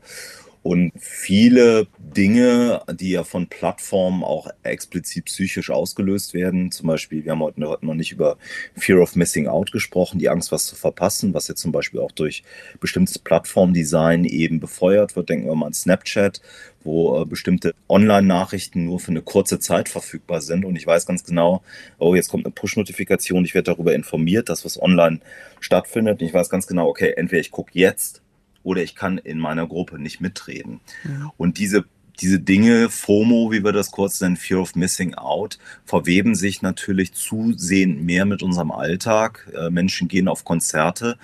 Und 0.65 0.93
viele 0.97 1.85
Dinge, 1.99 2.81
die 2.91 3.11
ja 3.11 3.23
von 3.23 3.45
Plattformen 3.45 4.23
auch 4.23 4.49
explizit 4.63 5.25
psychisch 5.25 5.69
ausgelöst 5.69 6.33
werden, 6.33 6.71
zum 6.71 6.87
Beispiel, 6.87 7.23
wir 7.23 7.33
haben 7.33 7.43
heute 7.43 7.61
noch 7.61 7.93
nicht 7.93 8.11
über 8.11 8.37
Fear 8.75 8.99
of 8.99 9.15
Missing 9.15 9.47
Out 9.47 9.71
gesprochen, 9.71 10.17
die 10.17 10.27
Angst, 10.27 10.51
was 10.51 10.65
zu 10.65 10.75
verpassen, 10.75 11.35
was 11.35 11.47
jetzt 11.49 11.61
zum 11.61 11.71
Beispiel 11.71 11.99
auch 11.99 12.11
durch 12.11 12.41
bestimmtes 12.79 13.19
Plattformdesign 13.19 14.25
eben 14.25 14.59
befeuert 14.59 15.15
wird. 15.15 15.29
Denken 15.29 15.45
wir 15.45 15.53
mal 15.53 15.67
an 15.67 15.73
Snapchat, 15.73 16.41
wo 16.83 17.21
äh, 17.21 17.25
bestimmte 17.25 17.75
Online-Nachrichten 17.87 18.85
nur 18.85 18.99
für 18.99 19.11
eine 19.11 19.21
kurze 19.21 19.59
Zeit 19.59 19.87
verfügbar 19.87 20.41
sind. 20.41 20.65
Und 20.65 20.77
ich 20.77 20.87
weiß 20.87 21.05
ganz 21.05 21.23
genau, 21.23 21.61
oh, 21.99 22.15
jetzt 22.15 22.29
kommt 22.29 22.43
eine 22.43 22.51
Push-Notifikation, 22.51 23.45
ich 23.45 23.53
werde 23.53 23.71
darüber 23.71 23.93
informiert, 23.93 24.49
dass 24.49 24.65
was 24.65 24.81
online 24.81 25.19
stattfindet. 25.59 26.21
Und 26.21 26.25
ich 26.25 26.33
weiß 26.33 26.49
ganz 26.49 26.65
genau, 26.65 26.87
okay, 26.87 27.13
entweder 27.15 27.41
ich 27.41 27.51
gucke 27.51 27.69
jetzt 27.73 28.23
oder 28.65 28.81
ich 28.81 28.95
kann 28.95 29.17
in 29.17 29.39
meiner 29.39 29.67
Gruppe 29.67 29.99
nicht 29.99 30.19
mitreden. 30.19 30.81
Ja. 31.05 31.31
Und 31.37 31.57
diese 31.57 31.85
diese 32.21 32.39
Dinge, 32.39 32.89
FOMO, 32.89 33.51
wie 33.51 33.63
wir 33.63 33.73
das 33.73 33.91
kurz 33.91 34.21
nennen, 34.21 34.37
Fear 34.37 34.61
of 34.61 34.75
Missing 34.75 35.15
Out, 35.15 35.59
verweben 35.83 36.35
sich 36.35 36.61
natürlich 36.61 37.13
zusehend 37.13 38.03
mehr 38.03 38.25
mit 38.25 38.41
unserem 38.41 38.71
Alltag. 38.71 39.51
Äh, 39.53 39.69
Menschen 39.69 40.07
gehen 40.07 40.27
auf 40.27 40.45
Konzerte 40.45 41.17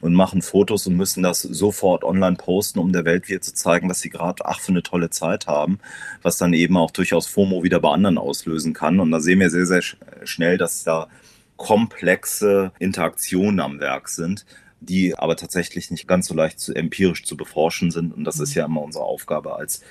und 0.00 0.14
machen 0.14 0.42
Fotos 0.42 0.86
und 0.86 0.96
müssen 0.96 1.22
das 1.22 1.42
sofort 1.42 2.04
online 2.04 2.36
posten, 2.36 2.78
um 2.78 2.92
der 2.92 3.04
Welt 3.04 3.28
wieder 3.28 3.40
zu 3.40 3.54
zeigen, 3.54 3.88
was 3.88 4.00
sie 4.00 4.10
gerade, 4.10 4.46
ach, 4.46 4.60
für 4.60 4.70
eine 4.70 4.84
tolle 4.84 5.10
Zeit 5.10 5.46
haben, 5.46 5.80
was 6.22 6.36
dann 6.36 6.52
eben 6.52 6.76
auch 6.76 6.92
durchaus 6.92 7.26
FOMO 7.26 7.64
wieder 7.64 7.80
bei 7.80 7.90
anderen 7.90 8.18
auslösen 8.18 8.72
kann. 8.72 9.00
Und 9.00 9.10
da 9.10 9.20
sehen 9.20 9.40
wir 9.40 9.50
sehr, 9.50 9.66
sehr 9.66 9.82
schnell, 10.22 10.58
dass 10.58 10.84
da 10.84 11.08
komplexe 11.56 12.72
Interaktionen 12.78 13.60
am 13.60 13.80
Werk 13.80 14.08
sind 14.08 14.44
die 14.88 15.16
aber 15.16 15.36
tatsächlich 15.36 15.90
nicht 15.90 16.08
ganz 16.08 16.26
so 16.26 16.34
leicht 16.34 16.58
zu, 16.60 16.74
empirisch 16.74 17.24
zu 17.24 17.36
beforschen 17.36 17.90
sind. 17.90 18.14
Und 18.14 18.24
das 18.24 18.40
ist 18.40 18.54
ja 18.54 18.64
immer 18.64 18.82
unsere 18.82 19.04
Aufgabe 19.04 19.56
als 19.56 19.82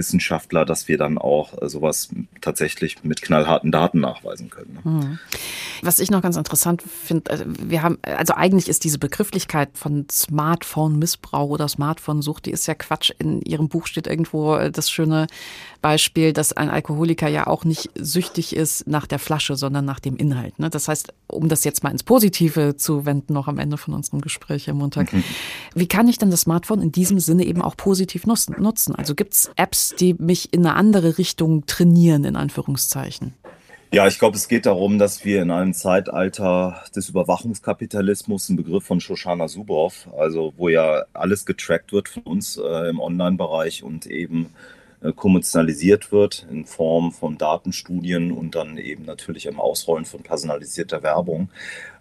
Wissenschaftler, 0.00 0.64
dass 0.64 0.88
wir 0.88 0.96
dann 0.96 1.18
auch 1.18 1.60
äh, 1.60 1.68
sowas 1.68 2.08
tatsächlich 2.40 3.04
mit 3.04 3.20
knallharten 3.20 3.70
Daten 3.70 4.00
nachweisen 4.00 4.48
können. 4.48 4.72
Ne? 4.72 4.80
Hm. 4.84 5.18
Was 5.82 5.98
ich 5.98 6.10
noch 6.10 6.22
ganz 6.22 6.36
interessant 6.38 6.82
finde, 6.82 7.30
äh, 7.30 7.44
wir 7.46 7.82
haben, 7.82 7.98
also 8.02 8.32
eigentlich 8.32 8.68
ist 8.68 8.84
diese 8.84 8.98
Begrifflichkeit 8.98 9.68
von 9.74 10.06
Smartphone-Missbrauch 10.10 11.50
oder 11.50 11.68
Smartphone-Sucht, 11.68 12.46
die 12.46 12.50
ist 12.50 12.66
ja 12.66 12.74
Quatsch. 12.74 13.12
In 13.18 13.42
Ihrem 13.42 13.68
Buch 13.68 13.86
steht 13.86 14.06
irgendwo 14.06 14.56
äh, 14.56 14.70
das 14.70 14.90
schöne 14.90 15.26
Beispiel, 15.82 16.32
dass 16.32 16.54
ein 16.54 16.70
Alkoholiker 16.70 17.28
ja 17.28 17.46
auch 17.46 17.64
nicht 17.64 17.90
süchtig 17.94 18.56
ist 18.56 18.86
nach 18.86 19.06
der 19.06 19.18
Flasche, 19.18 19.56
sondern 19.56 19.84
nach 19.84 20.00
dem 20.00 20.16
Inhalt. 20.16 20.58
Ne? 20.58 20.70
Das 20.70 20.88
heißt, 20.88 21.12
um 21.26 21.48
das 21.48 21.64
jetzt 21.64 21.84
mal 21.84 21.90
ins 21.90 22.02
Positive 22.02 22.76
zu 22.76 23.04
wenden, 23.04 23.34
noch 23.34 23.48
am 23.48 23.58
Ende 23.58 23.76
von 23.76 23.92
unserem 23.92 24.22
Gespräch, 24.22 24.66
Herr 24.66 24.74
Montag. 24.74 25.12
Mhm. 25.12 25.24
Wie 25.74 25.88
kann 25.88 26.08
ich 26.08 26.18
denn 26.18 26.30
das 26.30 26.42
Smartphone 26.42 26.80
in 26.80 26.92
diesem 26.92 27.18
Sinne 27.18 27.44
eben 27.44 27.60
auch 27.60 27.76
positiv 27.76 28.26
nutzen? 28.26 28.94
Also 28.94 29.14
gibt 29.14 29.34
es 29.34 29.50
Apps, 29.56 29.89
die 29.94 30.14
mich 30.14 30.52
in 30.52 30.66
eine 30.66 30.76
andere 30.76 31.18
Richtung 31.18 31.66
trainieren, 31.66 32.24
in 32.24 32.36
Anführungszeichen? 32.36 33.34
Ja, 33.92 34.06
ich 34.06 34.20
glaube, 34.20 34.36
es 34.36 34.46
geht 34.46 34.66
darum, 34.66 34.98
dass 34.98 35.24
wir 35.24 35.42
in 35.42 35.50
einem 35.50 35.74
Zeitalter 35.74 36.84
des 36.94 37.08
Überwachungskapitalismus, 37.08 38.48
ein 38.48 38.56
Begriff 38.56 38.84
von 38.84 39.00
Shoshana 39.00 39.48
Zuboff, 39.48 40.08
also 40.16 40.52
wo 40.56 40.68
ja 40.68 41.06
alles 41.12 41.44
getrackt 41.44 41.92
wird 41.92 42.08
von 42.08 42.22
uns 42.22 42.56
äh, 42.56 42.88
im 42.88 43.00
Online-Bereich 43.00 43.82
und 43.82 44.06
eben 44.06 44.54
kommerzialisiert 45.16 46.12
wird 46.12 46.46
in 46.50 46.66
Form 46.66 47.12
von 47.12 47.38
Datenstudien 47.38 48.32
und 48.32 48.54
dann 48.54 48.76
eben 48.76 49.04
natürlich 49.04 49.46
im 49.46 49.58
Ausrollen 49.58 50.04
von 50.04 50.22
personalisierter 50.22 51.02
Werbung, 51.02 51.48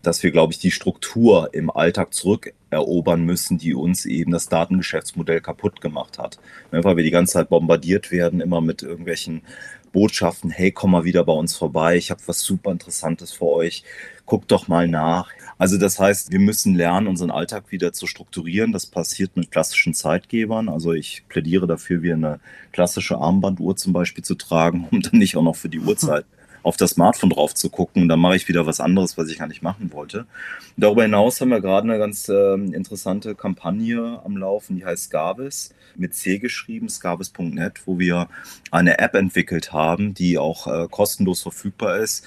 dass 0.01 0.21
wir, 0.21 0.31
glaube 0.31 0.53
ich, 0.53 0.59
die 0.59 0.71
Struktur 0.71 1.49
im 1.53 1.69
Alltag 1.69 2.13
zurückerobern 2.13 3.23
müssen, 3.23 3.57
die 3.57 3.73
uns 3.73 4.05
eben 4.05 4.31
das 4.31 4.49
Datengeschäftsmodell 4.49 5.39
kaputt 5.39 5.79
gemacht 5.79 6.19
hat. 6.19 6.39
Ne, 6.71 6.83
weil 6.83 6.97
wir 6.97 7.03
die 7.03 7.11
ganze 7.11 7.33
Zeit 7.33 7.49
bombardiert 7.49 8.11
werden, 8.11 8.41
immer 8.41 8.59
mit 8.59 8.83
irgendwelchen 8.83 9.43
Botschaften, 9.91 10.51
hey, 10.51 10.71
komm 10.71 10.91
mal 10.91 11.03
wieder 11.03 11.23
bei 11.23 11.33
uns 11.33 11.55
vorbei, 11.55 11.95
ich 11.95 12.11
habe 12.11 12.21
was 12.25 12.41
super 12.41 12.71
Interessantes 12.71 13.31
für 13.31 13.45
euch, 13.45 13.83
guckt 14.25 14.51
doch 14.51 14.67
mal 14.67 14.87
nach. 14.87 15.31
Also 15.59 15.77
das 15.77 15.99
heißt, 15.99 16.31
wir 16.31 16.39
müssen 16.39 16.73
lernen, 16.73 17.07
unseren 17.07 17.31
Alltag 17.31 17.65
wieder 17.69 17.91
zu 17.91 18.07
strukturieren. 18.07 18.71
Das 18.71 18.85
passiert 18.85 19.35
mit 19.35 19.51
klassischen 19.51 19.93
Zeitgebern. 19.93 20.69
Also 20.69 20.93
ich 20.93 21.23
plädiere 21.27 21.67
dafür, 21.67 22.01
wie 22.01 22.13
eine 22.13 22.39
klassische 22.71 23.17
Armbanduhr 23.17 23.75
zum 23.75 23.91
Beispiel 23.91 24.23
zu 24.23 24.35
tragen, 24.35 24.87
um 24.91 25.01
dann 25.01 25.19
nicht 25.19 25.35
auch 25.35 25.43
noch 25.43 25.57
für 25.57 25.67
die 25.67 25.81
Uhrzeit 25.81 26.25
auf 26.63 26.77
das 26.77 26.91
Smartphone 26.91 27.31
drauf 27.31 27.53
zu 27.53 27.69
gucken. 27.69 28.03
Und 28.03 28.07
dann 28.07 28.21
mache 28.21 28.37
ich 28.37 28.47
wieder 28.47 28.65
was 28.65 28.79
anderes, 28.79 29.17
was 29.17 29.27
ich 29.27 29.37
gar 29.37 29.47
nicht 29.47 29.61
machen 29.61 29.91
wollte. 29.91 30.27
Darüber 30.77 31.03
hinaus 31.03 31.41
haben 31.41 31.49
wir 31.49 31.59
gerade 31.59 31.89
eine 31.89 31.99
ganz 31.99 32.29
äh, 32.29 32.53
interessante 32.53 33.35
Kampagne 33.35 34.21
am 34.23 34.37
Laufen, 34.37 34.77
die 34.77 34.85
heißt 34.85 35.05
Scavis, 35.05 35.73
mit 35.97 36.15
C 36.15 36.39
geschrieben, 36.39 36.87
scavis.net, 36.87 37.81
wo 37.85 37.99
wir 37.99 38.29
eine 38.71 38.99
App 38.99 39.13
entwickelt 39.15 39.73
haben, 39.73 40.13
die 40.13 40.37
auch 40.37 40.67
äh, 40.67 40.87
kostenlos 40.89 41.41
verfügbar 41.41 41.97
ist, 41.97 42.25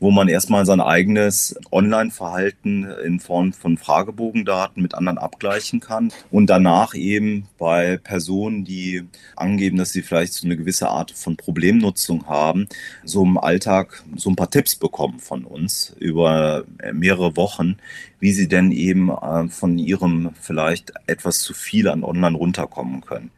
wo 0.00 0.10
man 0.10 0.28
erstmal 0.28 0.66
sein 0.66 0.80
eigenes 0.80 1.58
Online-Verhalten 1.70 2.84
in 3.04 3.20
Form 3.20 3.52
von 3.52 3.78
Fragebogendaten 3.78 4.82
mit 4.82 4.94
anderen 4.94 5.18
abgleichen 5.18 5.80
kann 5.80 6.12
und 6.30 6.48
danach 6.48 6.94
eben 6.94 7.48
bei 7.58 7.96
Personen, 7.96 8.64
die 8.64 9.04
angeben, 9.36 9.78
dass 9.78 9.92
sie 9.92 10.02
vielleicht 10.02 10.34
so 10.34 10.46
eine 10.46 10.56
gewisse 10.56 10.88
Art 10.88 11.10
von 11.10 11.36
Problemnutzung 11.36 12.26
haben, 12.26 12.68
so 13.04 13.22
im 13.22 13.38
Alltag 13.38 14.02
so 14.16 14.30
ein 14.30 14.36
paar 14.36 14.50
Tipps 14.50 14.76
bekommen 14.76 15.20
von 15.20 15.44
uns 15.44 15.94
über 15.98 16.64
mehrere 16.92 17.36
Wochen, 17.36 17.76
wie 18.20 18.32
sie 18.32 18.48
denn 18.48 18.72
eben 18.72 19.10
äh, 19.10 19.48
von 19.48 19.78
ihrem 19.78 20.30
vielleicht 20.40 20.92
etwas 21.06 21.40
zu 21.40 21.54
viel 21.54 21.88
an 21.88 22.04
Online 22.04 22.36
runterkommen 22.36 23.00
können. 23.02 23.30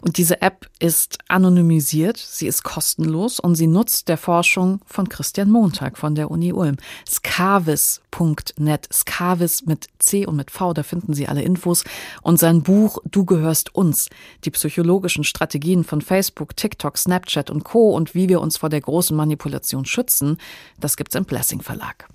Und 0.00 0.16
diese 0.18 0.42
App 0.42 0.68
ist 0.78 1.18
anonymisiert, 1.28 2.16
sie 2.16 2.46
ist 2.46 2.62
kostenlos 2.62 3.40
und 3.40 3.54
sie 3.54 3.66
nutzt 3.66 4.08
der 4.08 4.18
Forschung 4.18 4.80
von 4.86 5.08
Christian 5.08 5.50
Montag 5.50 5.98
von 5.98 6.14
der 6.14 6.30
Uni 6.30 6.52
Ulm. 6.52 6.76
Skavis.net, 7.08 8.88
Skavis 8.92 9.64
mit 9.66 9.86
C 9.98 10.26
und 10.26 10.36
mit 10.36 10.50
V, 10.50 10.72
da 10.72 10.82
finden 10.82 11.14
Sie 11.14 11.28
alle 11.28 11.42
Infos. 11.42 11.84
Und 12.22 12.38
sein 12.38 12.62
Buch 12.62 12.98
Du 13.10 13.24
gehörst 13.24 13.74
uns, 13.74 14.08
die 14.44 14.50
psychologischen 14.50 15.24
Strategien 15.24 15.84
von 15.84 16.00
Facebook, 16.00 16.56
TikTok, 16.56 16.98
Snapchat 16.98 17.50
und 17.50 17.64
Co. 17.64 17.94
und 17.94 18.14
wie 18.14 18.28
wir 18.28 18.40
uns 18.40 18.56
vor 18.56 18.68
der 18.68 18.80
großen 18.80 19.16
Manipulation 19.16 19.84
schützen, 19.84 20.38
das 20.80 20.96
gibt's 20.96 21.14
im 21.14 21.24
Blessing 21.24 21.60
Verlag. 21.60 22.08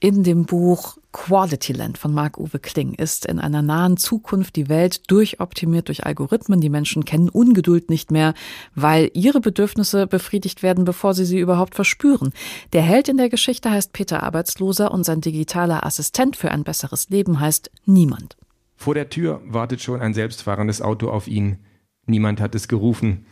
In 0.00 0.22
dem 0.22 0.44
Buch 0.44 0.98
Quality 1.10 1.72
Land 1.72 1.98
von 1.98 2.14
Marc-Uwe 2.14 2.60
Kling 2.60 2.94
ist 2.94 3.26
in 3.26 3.40
einer 3.40 3.62
nahen 3.62 3.96
Zukunft 3.96 4.54
die 4.54 4.68
Welt 4.68 5.10
durchoptimiert 5.10 5.88
durch 5.88 6.06
Algorithmen. 6.06 6.60
Die 6.60 6.68
Menschen 6.68 7.04
kennen 7.04 7.28
Ungeduld 7.28 7.90
nicht 7.90 8.12
mehr, 8.12 8.34
weil 8.76 9.10
ihre 9.14 9.40
Bedürfnisse 9.40 10.06
befriedigt 10.06 10.62
werden, 10.62 10.84
bevor 10.84 11.14
sie 11.14 11.24
sie 11.24 11.40
überhaupt 11.40 11.74
verspüren. 11.74 12.32
Der 12.72 12.82
Held 12.82 13.08
in 13.08 13.16
der 13.16 13.28
Geschichte 13.28 13.72
heißt 13.72 13.92
Peter 13.92 14.22
Arbeitsloser 14.22 14.92
und 14.92 15.02
sein 15.02 15.20
digitaler 15.20 15.84
Assistent 15.84 16.36
für 16.36 16.52
ein 16.52 16.62
besseres 16.62 17.10
Leben 17.10 17.40
heißt 17.40 17.68
Niemand. 17.84 18.36
Vor 18.76 18.94
der 18.94 19.08
Tür 19.08 19.42
wartet 19.46 19.80
schon 19.80 20.00
ein 20.00 20.14
selbstfahrendes 20.14 20.80
Auto 20.80 21.10
auf 21.10 21.26
ihn. 21.26 21.58
Niemand 22.06 22.40
hat 22.40 22.54
es 22.54 22.68
gerufen. 22.68 23.26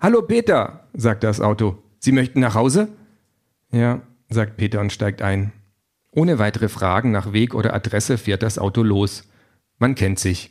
Hallo 0.00 0.22
Peter, 0.22 0.88
sagt 0.94 1.24
das 1.24 1.42
Auto. 1.42 1.76
Sie 1.98 2.12
möchten 2.12 2.40
nach 2.40 2.54
Hause? 2.54 2.88
Ja, 3.70 4.00
sagt 4.30 4.56
Peter 4.56 4.80
und 4.80 4.94
steigt 4.94 5.20
ein. 5.20 5.52
Ohne 6.12 6.38
weitere 6.38 6.68
Fragen 6.68 7.12
nach 7.12 7.32
Weg 7.32 7.54
oder 7.54 7.74
Adresse 7.74 8.18
fährt 8.18 8.42
das 8.42 8.58
Auto 8.58 8.82
los. 8.82 9.28
Man 9.78 9.94
kennt 9.94 10.18
sich. 10.18 10.50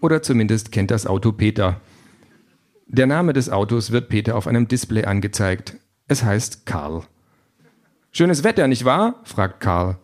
Oder 0.00 0.22
zumindest 0.22 0.72
kennt 0.72 0.90
das 0.90 1.06
Auto 1.06 1.32
Peter. 1.32 1.80
Der 2.86 3.06
Name 3.06 3.32
des 3.32 3.50
Autos 3.50 3.92
wird 3.92 4.08
Peter 4.08 4.36
auf 4.36 4.46
einem 4.48 4.66
Display 4.66 5.04
angezeigt. 5.04 5.76
Es 6.08 6.24
heißt 6.24 6.66
Karl. 6.66 7.04
Schönes 8.10 8.42
Wetter, 8.42 8.66
nicht 8.66 8.84
wahr? 8.84 9.20
fragt 9.22 9.60
Karl. 9.60 9.96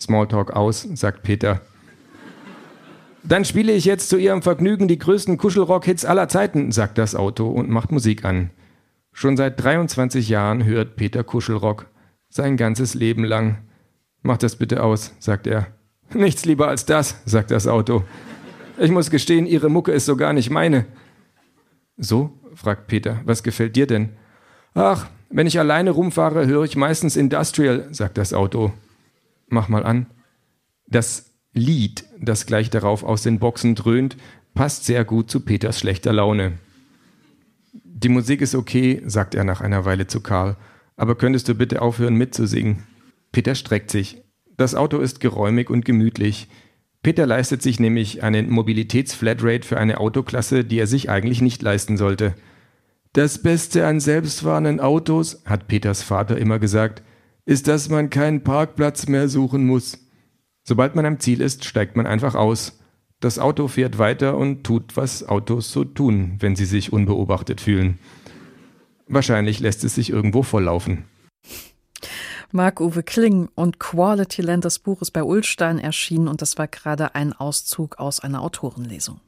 Smalltalk 0.00 0.50
aus, 0.50 0.82
sagt 0.94 1.22
Peter. 1.22 1.60
Dann 3.22 3.44
spiele 3.44 3.72
ich 3.72 3.84
jetzt 3.84 4.08
zu 4.08 4.16
Ihrem 4.16 4.42
Vergnügen 4.42 4.88
die 4.88 4.98
größten 4.98 5.36
Kuschelrock-Hits 5.36 6.04
aller 6.04 6.28
Zeiten, 6.28 6.72
sagt 6.72 6.98
das 6.98 7.14
Auto 7.14 7.48
und 7.48 7.70
macht 7.70 7.92
Musik 7.92 8.24
an. 8.24 8.50
Schon 9.12 9.36
seit 9.36 9.62
23 9.62 10.28
Jahren 10.28 10.64
hört 10.64 10.96
Peter 10.96 11.22
Kuschelrock. 11.22 11.86
Sein 12.28 12.56
ganzes 12.56 12.94
Leben 12.94 13.22
lang. 13.22 13.58
Mach 14.22 14.38
das 14.38 14.56
bitte 14.56 14.82
aus, 14.82 15.14
sagt 15.18 15.46
er. 15.46 15.66
Nichts 16.14 16.44
lieber 16.44 16.68
als 16.68 16.86
das, 16.86 17.20
sagt 17.24 17.50
das 17.50 17.66
Auto. 17.66 18.04
Ich 18.78 18.90
muss 18.90 19.10
gestehen, 19.10 19.46
Ihre 19.46 19.68
Mucke 19.68 19.92
ist 19.92 20.06
so 20.06 20.16
gar 20.16 20.32
nicht 20.32 20.50
meine. 20.50 20.86
So? 21.96 22.38
fragt 22.54 22.86
Peter. 22.86 23.20
Was 23.24 23.42
gefällt 23.42 23.76
dir 23.76 23.86
denn? 23.86 24.10
Ach, 24.74 25.08
wenn 25.30 25.46
ich 25.46 25.58
alleine 25.58 25.90
rumfahre, 25.90 26.46
höre 26.46 26.64
ich 26.64 26.76
meistens 26.76 27.16
Industrial, 27.16 27.88
sagt 27.90 28.18
das 28.18 28.32
Auto. 28.32 28.72
Mach 29.48 29.68
mal 29.68 29.84
an. 29.84 30.06
Das 30.86 31.32
Lied, 31.54 32.04
das 32.20 32.46
gleich 32.46 32.70
darauf 32.70 33.02
aus 33.02 33.22
den 33.22 33.38
Boxen 33.38 33.74
dröhnt, 33.74 34.16
passt 34.54 34.84
sehr 34.84 35.04
gut 35.04 35.30
zu 35.30 35.40
Peters 35.40 35.78
schlechter 35.78 36.12
Laune. 36.12 36.58
Die 37.72 38.08
Musik 38.08 38.40
ist 38.40 38.54
okay, 38.54 39.02
sagt 39.06 39.34
er 39.34 39.44
nach 39.44 39.60
einer 39.60 39.84
Weile 39.84 40.06
zu 40.06 40.20
Karl, 40.20 40.56
aber 40.96 41.14
könntest 41.14 41.48
du 41.48 41.54
bitte 41.54 41.80
aufhören 41.80 42.16
mitzusingen? 42.16 42.82
Peter 43.32 43.54
streckt 43.54 43.90
sich. 43.90 44.22
Das 44.56 44.74
Auto 44.74 44.98
ist 44.98 45.20
geräumig 45.20 45.70
und 45.70 45.84
gemütlich. 45.84 46.48
Peter 47.02 47.26
leistet 47.26 47.62
sich 47.62 47.80
nämlich 47.80 48.22
eine 48.22 48.42
Mobilitätsflatrate 48.42 49.66
für 49.66 49.78
eine 49.78 49.98
Autoklasse, 49.98 50.64
die 50.64 50.78
er 50.78 50.86
sich 50.86 51.10
eigentlich 51.10 51.40
nicht 51.40 51.62
leisten 51.62 51.96
sollte. 51.96 52.34
Das 53.12 53.42
Beste 53.42 53.86
an 53.86 53.98
selbstfahrenden 54.00 54.80
Autos, 54.80 55.42
hat 55.44 55.66
Peters 55.66 56.02
Vater 56.02 56.38
immer 56.38 56.58
gesagt, 56.58 57.02
ist, 57.44 57.66
dass 57.66 57.88
man 57.88 58.08
keinen 58.08 58.44
Parkplatz 58.44 59.08
mehr 59.08 59.28
suchen 59.28 59.66
muss. 59.66 60.06
Sobald 60.62 60.94
man 60.94 61.06
am 61.06 61.18
Ziel 61.18 61.40
ist, 61.40 61.64
steigt 61.64 61.96
man 61.96 62.06
einfach 62.06 62.34
aus. 62.34 62.78
Das 63.18 63.38
Auto 63.38 63.68
fährt 63.68 63.98
weiter 63.98 64.36
und 64.36 64.64
tut, 64.64 64.96
was 64.96 65.28
Autos 65.28 65.72
so 65.72 65.84
tun, 65.84 66.36
wenn 66.38 66.56
sie 66.56 66.64
sich 66.64 66.92
unbeobachtet 66.92 67.60
fühlen. 67.60 67.98
Wahrscheinlich 69.08 69.60
lässt 69.60 69.84
es 69.84 69.94
sich 69.96 70.10
irgendwo 70.10 70.42
volllaufen. 70.42 71.04
Marc-Uwe 72.52 73.02
Kling 73.02 73.48
und 73.54 73.80
Quality 73.80 74.42
Land, 74.42 74.64
das 74.64 74.78
Buch 74.78 75.00
ist 75.00 75.12
bei 75.12 75.22
Ulstein 75.22 75.78
erschienen 75.78 76.28
und 76.28 76.42
das 76.42 76.58
war 76.58 76.68
gerade 76.68 77.14
ein 77.14 77.32
Auszug 77.32 77.98
aus 77.98 78.20
einer 78.20 78.42
Autorenlesung. 78.42 79.20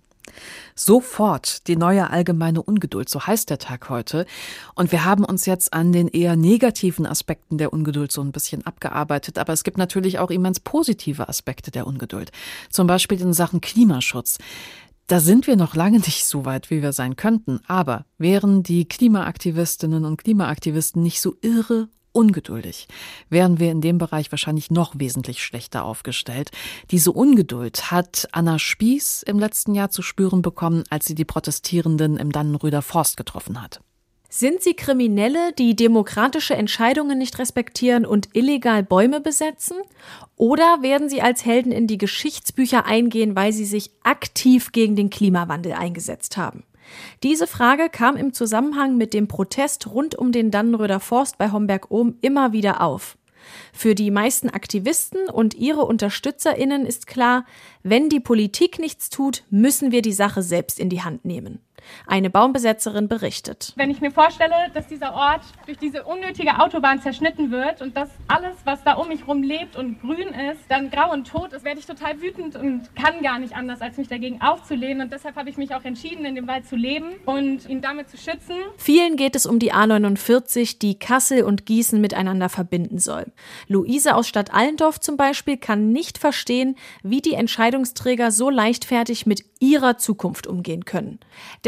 Sofort 0.75 1.67
die 1.69 1.77
neue 1.77 2.11
allgemeine 2.11 2.63
Ungeduld, 2.63 3.09
so 3.09 3.27
heißt 3.27 3.51
der 3.51 3.59
Tag 3.59 3.89
heute. 3.89 4.27
Und 4.75 4.93
wir 4.93 5.05
haben 5.05 5.25
uns 5.25 5.47
jetzt 5.47 5.73
an 5.73 5.93
den 5.93 6.09
eher 6.09 6.37
negativen 6.37 7.07
Aspekten 7.07 7.59
der 7.59 7.73
Ungeduld 7.73 8.11
so 8.11 8.21
ein 8.21 8.33
bisschen 8.33 8.67
abgearbeitet. 8.67 9.39
Aber 9.39 9.53
es 9.53 9.65
gibt 9.65 9.79
natürlich 9.79 10.19
auch 10.19 10.31
immens 10.31 10.61
positive 10.61 11.29
Aspekte 11.29 11.71
der 11.71 11.87
Ungeduld. 11.87 12.33
Zum 12.71 12.87
Beispiel 12.87 13.21
in 13.21 13.33
Sachen 13.33 13.61
Klimaschutz. 13.61 14.39
Da 15.07 15.21
sind 15.21 15.47
wir 15.47 15.57
noch 15.57 15.75
lange 15.75 15.99
nicht 15.99 16.25
so 16.25 16.45
weit, 16.45 16.71
wie 16.71 16.83
wir 16.83 16.93
sein 16.93 17.17
könnten. 17.17 17.61
Aber 17.69 18.07
wären 18.19 18.63
die 18.63 18.89
Klimaaktivistinnen 18.89 20.05
und 20.05 20.17
Klimaaktivisten 20.17 21.03
nicht 21.03 21.21
so 21.21 21.37
irre 21.43 21.89
ungeduldig, 22.15 22.89
wären 23.29 23.59
wir 23.59 23.71
in 23.71 23.81
dem 23.81 23.99
Bereich 23.99 24.31
wahrscheinlich 24.33 24.71
noch 24.71 24.95
wesentlich 24.97 25.43
schlechter 25.43 25.85
aufgestellt. 25.85 26.51
Diese 26.91 27.13
Ungeduld 27.13 27.91
hat 27.91 28.29
Anna 28.33 28.59
Spieß 28.59 29.25
im 29.25 29.39
letzten 29.39 29.75
Jahr 29.75 29.91
zu 29.91 30.03
spüren 30.03 30.43
bekommen, 30.43 30.85
als 30.91 31.07
sie 31.07 31.15
die 31.15 31.25
Protestierenden 31.25 32.17
im 32.17 32.33
Dannenröder 32.33 32.83
Forst 32.83 33.17
getroffen 33.17 33.61
hat. 33.61 33.81
Sind 34.37 34.63
sie 34.63 34.75
Kriminelle, 34.75 35.53
die 35.53 35.77
demokratische 35.77 36.57
Entscheidungen 36.57 37.19
nicht 37.19 37.39
respektieren 37.39 38.05
und 38.05 38.31
illegal 38.33 38.83
Bäume 38.83 39.21
besetzen? 39.21 39.77
Oder 40.35 40.79
werden 40.81 41.09
sie 41.09 41.23
als 41.23 41.45
Helden 41.45 41.71
in 41.71 41.87
die 41.87 41.99
Geschichtsbücher 41.99 42.85
eingehen, 42.85 43.37
weil 43.37 43.53
sie 43.53 43.65
sich 43.65 43.93
aktiv 44.03 44.73
gegen 44.73 44.97
den 44.97 45.09
Klimawandel 45.09 45.75
eingesetzt 45.75 46.37
haben? 46.37 46.65
Diese 47.23 47.47
Frage 47.47 47.89
kam 47.91 48.17
im 48.17 48.33
Zusammenhang 48.33 48.97
mit 48.97 49.15
dem 49.15 49.29
Protest 49.29 49.87
rund 49.87 50.15
um 50.15 50.33
den 50.33 50.51
Dannenröder 50.51 51.01
Forst 51.01 51.39
bei 51.39 51.51
Homberg-Ohm 51.51 52.17
immer 52.21 52.53
wieder 52.53 52.81
auf. 52.81 53.17
Für 53.73 53.95
die 53.95 54.11
meisten 54.11 54.51
Aktivisten 54.51 55.29
und 55.29 55.55
ihre 55.55 55.85
Unterstützerinnen 55.85 56.87
ist 56.87 57.07
klar, 57.07 57.45
wenn 57.83 58.09
die 58.09 58.21
Politik 58.21 58.79
nichts 58.79 59.11
tut, 59.11 59.45
müssen 59.51 59.93
wir 59.93 60.03
die 60.03 60.13
Sache 60.13 60.43
selbst 60.43 60.81
in 60.81 60.89
die 60.89 61.03
Hand 61.03 61.25
nehmen. 61.25 61.61
Eine 62.07 62.31
Baumbesetzerin 62.31 63.09
berichtet. 63.09 63.73
Wenn 63.77 63.91
ich 63.91 64.01
mir 64.01 64.11
vorstelle, 64.11 64.55
dass 64.73 64.87
dieser 64.87 65.15
Ort 65.15 65.43
durch 65.67 65.79
diese 65.79 66.05
unnötige 66.05 66.59
Autobahn 66.61 67.01
zerschnitten 67.01 67.51
wird 67.51 67.83
und 67.83 67.97
dass 67.97 68.11
alles, 68.29 68.57
was 68.65 68.83
da 68.85 68.95
um 68.95 69.09
mich 69.09 69.21
herum 69.21 69.43
lebt 69.43 69.77
und 69.77 70.01
grün 70.01 70.29
ist, 70.29 70.61
dann 70.69 70.91
grau 70.91 71.13
und 71.13 71.27
tot 71.27 71.53
ist, 71.53 71.65
werde 71.65 71.81
ich 71.81 71.87
total 71.87 72.21
wütend 72.21 72.57
und 72.57 72.95
kann 72.95 73.23
gar 73.23 73.39
nicht 73.39 73.55
anders, 73.55 73.81
als 73.81 73.97
mich 73.97 74.09
dagegen 74.09 74.41
aufzulehnen. 74.41 75.03
Und 75.03 75.13
deshalb 75.13 75.37
habe 75.37 75.51
ich 75.51 75.57
mich 75.57 75.75
auch 75.75 75.85
entschieden, 75.85 76.25
in 76.25 76.35
dem 76.35 76.47
Wald 76.47 76.67
zu 76.67 76.77
leben 76.77 77.15
und 77.27 77.69
ihn 77.69 77.81
damit 77.81 78.09
zu 78.09 78.17
schützen. 78.17 78.57
Vielen 78.77 79.17
geht 79.17 79.37
es 79.37 79.47
um 79.47 79.59
die 79.59 79.73
A49, 79.73 80.79
die 80.79 80.99
Kassel 80.99 81.43
und 81.43 81.67
Gießen 81.67 82.01
miteinander 82.01 82.49
verbinden 82.49 82.99
soll. 82.99 83.27
Luise 83.69 84.15
aus 84.15 84.29
Stadt 84.29 84.53
Allendorf 84.53 85.01
zum 85.01 85.17
Beispiel 85.17 85.57
kann 85.57 85.93
nicht 85.93 86.19
verstehen, 86.19 86.77
wie 87.03 87.21
die 87.21 87.35
Entscheidungsträger 87.35 88.31
so 88.31 88.51
leichtfertig 88.51 89.27
mit 89.27 89.45
ihrer 89.61 89.97
Zukunft 89.97 90.47
umgehen 90.47 90.85
können. 90.85 91.19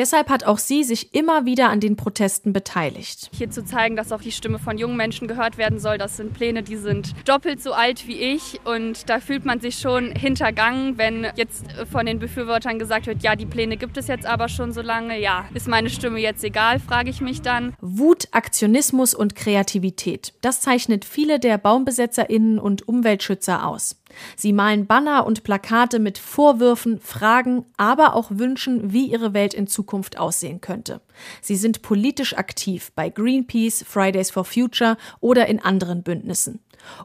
Deshalb 0.06 0.30
hat 0.30 0.44
auch 0.44 0.58
sie 0.58 0.84
sich 0.84 1.14
immer 1.16 1.46
wieder 1.46 1.68
an 1.68 1.80
den 1.80 1.96
Protesten 1.96 2.52
beteiligt. 2.52 3.28
Hier 3.36 3.50
zu 3.50 3.64
zeigen, 3.64 3.96
dass 3.96 4.12
auch 4.12 4.20
die 4.20 4.30
Stimme 4.30 4.60
von 4.60 4.78
jungen 4.78 4.96
Menschen 4.96 5.26
gehört 5.26 5.58
werden 5.58 5.80
soll, 5.80 5.98
das 5.98 6.16
sind 6.16 6.32
Pläne, 6.32 6.62
die 6.62 6.76
sind 6.76 7.12
doppelt 7.28 7.60
so 7.60 7.72
alt 7.72 8.06
wie 8.06 8.14
ich 8.14 8.60
und 8.62 9.10
da 9.10 9.18
fühlt 9.18 9.44
man 9.44 9.58
sich 9.58 9.80
schon 9.80 10.12
hintergangen, 10.12 10.96
wenn 10.96 11.26
jetzt 11.34 11.64
von 11.90 12.06
den 12.06 12.20
Befürwortern 12.20 12.78
gesagt 12.78 13.08
wird, 13.08 13.24
ja, 13.24 13.34
die 13.34 13.46
Pläne 13.46 13.76
gibt 13.76 13.96
es 13.96 14.06
jetzt 14.06 14.26
aber 14.26 14.48
schon 14.48 14.70
so 14.70 14.80
lange, 14.80 15.18
ja, 15.18 15.46
ist 15.54 15.66
meine 15.66 15.90
Stimme 15.90 16.20
jetzt 16.20 16.44
egal, 16.44 16.78
frage 16.78 17.10
ich 17.10 17.20
mich 17.20 17.42
dann. 17.42 17.74
Wut, 17.80 18.28
Aktionismus 18.30 19.12
und 19.12 19.34
Kreativität, 19.34 20.34
das 20.40 20.60
zeichnet 20.60 21.04
viele 21.04 21.40
der 21.40 21.58
Baumbesetzerinnen 21.58 22.60
und 22.60 22.86
Umweltschützer 22.86 23.66
aus. 23.66 23.96
Sie 24.36 24.52
malen 24.52 24.86
Banner 24.86 25.26
und 25.26 25.44
Plakate 25.44 25.98
mit 25.98 26.18
Vorwürfen, 26.18 27.00
Fragen, 27.00 27.64
aber 27.76 28.14
auch 28.14 28.30
Wünschen, 28.30 28.92
wie 28.92 29.06
ihre 29.06 29.34
Welt 29.34 29.54
in 29.54 29.66
Zukunft 29.66 30.18
aussehen 30.18 30.60
könnte. 30.60 31.00
Sie 31.40 31.56
sind 31.56 31.82
politisch 31.82 32.36
aktiv 32.36 32.92
bei 32.94 33.08
Greenpeace, 33.08 33.84
Fridays 33.86 34.30
for 34.30 34.44
Future 34.44 34.96
oder 35.20 35.46
in 35.46 35.60
anderen 35.62 36.02
Bündnissen. 36.02 36.60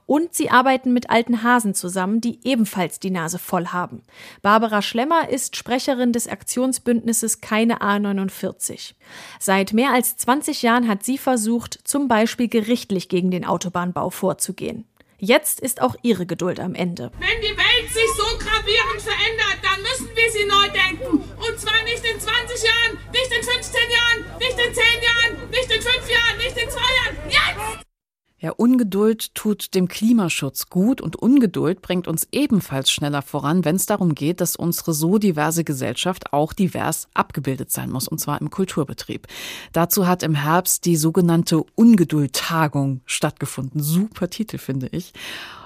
Und 0.06 0.34
sie 0.34 0.50
arbeiten 0.50 0.94
mit 0.94 1.10
alten 1.10 1.44
Hasen 1.44 1.74
zusammen, 1.74 2.22
die 2.22 2.40
ebenfalls 2.44 3.00
die 3.00 3.12
Nase 3.12 3.40
voll 3.40 3.68
haben. 3.68 4.04
Barbara 4.42 4.82
Schlemmer 4.82 5.30
ist 5.30 5.56
Sprecherin 5.56 6.14
des 6.14 6.28
Aktionsbündnisses 6.28 7.42
Keine 7.42 7.82
A49. 7.82 8.94
Seit 9.40 9.74
mehr 9.74 9.92
als 9.92 10.18
20 10.18 10.62
Jahren 10.62 10.88
hat 10.88 11.04
sie 11.04 11.18
versucht, 11.18 11.80
zum 11.84 12.08
Beispiel 12.08 12.48
gerichtlich 12.48 13.10
gegen 13.10 13.32
den 13.32 13.46
Autobahnbau 13.46 14.10
vorzugehen. 14.10 14.86
Jetzt 15.24 15.60
ist 15.60 15.84
auch 15.84 15.96
ihre 16.02 16.26
Geduld 16.26 16.60
am 16.60 16.74
Ende. 16.74 17.12
Wenn 17.20 17.42
die 17.42 17.56
Welt 17.56 17.94
sich 17.94 18.10
so 18.18 18.26
gravierend 18.40 19.02
verändert, 19.04 19.60
dann 19.62 19.80
müssen 19.84 20.10
wir 20.16 20.32
sie 20.32 20.46
neu 20.46 20.68
denken. 20.70 21.18
Und 21.38 21.60
zwar 21.60 21.84
nicht 21.84 22.04
in 22.04 22.20
20 22.20 22.64
Jahren, 22.64 22.98
nicht 23.14 23.32
in 23.32 23.44
15 23.44 23.82
Jahren, 23.92 24.40
nicht 24.40 24.58
in 24.58 24.74
10 24.74 24.84
Jahren, 25.04 25.50
nicht 25.52 25.72
in 25.72 25.80
5 25.80 26.10
Jahren, 26.10 26.38
nicht 26.40 26.58
in 26.58 26.70
2 26.72 26.80
Jahren. 26.80 27.18
Jetzt! 27.30 27.91
Ja, 28.44 28.54
Ungeduld 28.54 29.36
tut 29.36 29.76
dem 29.76 29.88
Klimaschutz 29.88 30.66
gut 30.66 31.00
und 31.00 31.16
Ungeduld 31.16 31.84
bringt 31.84 32.08
uns 32.08 32.28
ebenfalls 32.32 32.90
schneller 32.90 33.22
voran, 33.22 33.66
wenn 33.66 33.76
es 33.76 33.86
darum 33.86 34.16
geht, 34.16 34.42
dass 34.42 34.56
unsere 34.56 34.96
so 34.96 35.20
diverse 35.20 35.64
Gesellschaft 35.64 36.34
auch 36.34 36.52
divers 36.52 37.08
abgebildet 37.14 37.70
sein 37.70 37.92
muss, 37.92 38.08
und 38.08 38.18
zwar 38.18 38.42
im 38.42 38.50
Kulturbetrieb. 38.50 39.28
Dazu 39.74 40.08
hat 40.08 40.24
im 40.24 40.34
Herbst 40.34 40.86
die 40.86 40.96
sogenannte 40.96 41.64
Ungeduld-Tagung 41.76 43.02
stattgefunden. 43.06 43.80
Super 43.80 44.28
Titel, 44.28 44.58
finde 44.58 44.88
ich. 44.88 45.14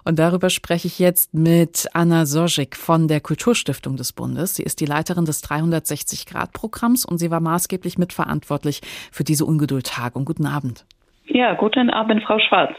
Und 0.03 0.19
darüber 0.19 0.49
spreche 0.49 0.87
ich 0.89 0.99
jetzt 0.99 1.33
mit 1.33 1.87
Anna 1.93 2.25
Sorzik 2.25 2.75
von 2.75 3.07
der 3.07 3.21
Kulturstiftung 3.21 3.95
des 3.95 4.11
Bundes. 4.11 4.55
Sie 4.55 4.63
ist 4.63 4.81
die 4.81 4.85
Leiterin 4.85 5.23
des 5.23 5.41
360-Grad-Programms 5.45 7.05
und 7.05 7.19
sie 7.19 7.31
war 7.31 7.39
maßgeblich 7.39 7.97
mitverantwortlich 7.97 8.81
für 9.13 9.23
diese 9.23 9.45
Ungeduld-Tagung. 9.45 10.25
Guten 10.25 10.45
Abend. 10.45 10.85
Ja, 11.27 11.53
guten 11.53 11.89
Abend, 11.89 12.23
Frau 12.23 12.39
Schwarz. 12.39 12.75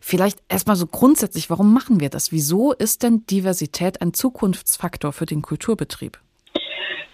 Vielleicht 0.00 0.38
erstmal 0.48 0.76
so 0.76 0.86
grundsätzlich, 0.86 1.48
warum 1.48 1.72
machen 1.72 2.00
wir 2.00 2.10
das? 2.10 2.32
Wieso 2.32 2.72
ist 2.72 3.04
denn 3.04 3.24
Diversität 3.30 4.02
ein 4.02 4.12
Zukunftsfaktor 4.12 5.12
für 5.12 5.26
den 5.26 5.42
Kulturbetrieb? 5.42 6.18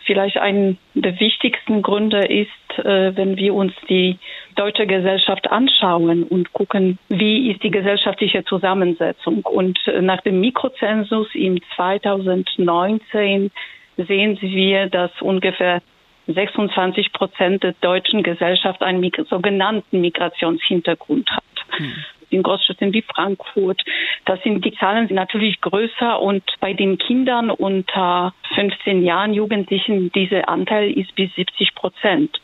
Vielleicht 0.07 0.39
ein 0.39 0.79
der 0.95 1.21
wichtigsten 1.21 1.83
Gründe 1.83 2.25
ist, 2.25 2.79
äh, 2.79 3.15
wenn 3.15 3.37
wir 3.37 3.53
uns 3.53 3.75
die 3.91 4.19
deutsche 4.57 4.87
Gesellschaft 4.87 5.51
anschauen 5.51 6.25
und 6.25 6.55
gucken, 6.55 6.99
wie 7.11 7.51
ist 7.51 7.63
die 7.63 7.71
gesellschaftliche 7.71 8.43
Zusammensetzung. 8.45 9.45
Und 9.45 9.79
äh, 9.87 10.01
nach 10.01 10.23
dem 10.23 10.41
Mikrozensus 10.41 11.29
im 11.35 11.61
2019 11.77 13.51
sehen 13.99 14.39
wir, 14.41 14.87
dass 14.89 15.11
ungefähr 15.21 15.83
26 16.29 17.13
Prozent 17.13 17.63
der 17.63 17.75
deutschen 17.81 18.23
Gesellschaft 18.23 18.83
einen 18.83 19.11
sogenannten 19.29 20.01
Migrationshintergrund 20.01 21.31
hat. 21.31 21.43
Hm. 21.71 21.93
In 22.31 22.43
Großstädten 22.43 22.93
wie 22.93 23.03
Frankfurt, 23.03 23.83
das 24.27 24.43
sind 24.43 24.63
die 24.63 24.75
Zahlen 24.75 25.09
natürlich 25.11 25.63
größer 25.63 26.21
und 26.21 26.43
bei 26.61 26.75
den 26.75 26.99
Kindern 26.99 27.51
unter 27.51 28.35
15 28.55 29.03
Jahren 29.03 29.33
Jugendlichen 29.33 30.13
dieser 30.13 30.47
Anteil 30.49 30.91
ist 30.91 31.15
bis 31.15 31.35
70 31.35 31.75
Prozent. 31.75 32.39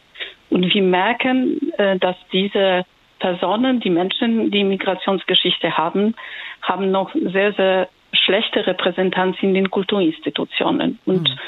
Und 0.49 0.73
wir 0.73 0.83
merken, 0.83 1.73
äh, 1.77 1.99
dass 1.99 2.17
diese 2.33 2.87
Personen, 3.19 3.81
die 3.81 3.91
Menschen, 3.91 4.51
die 4.51 4.65
Migrationsgeschichte 4.65 5.77
haben, 5.77 6.15
haben 6.63 6.91
noch 6.91 7.15
sehr, 7.15 7.53
sehr 7.53 7.89
schlechte 8.13 8.67
Repräsentanz 8.67 9.37
in 9.41 9.55
den 9.55 9.71
Kulturinstitutionen. 9.71 10.99
Und 11.05 11.29
mhm. 11.29 11.39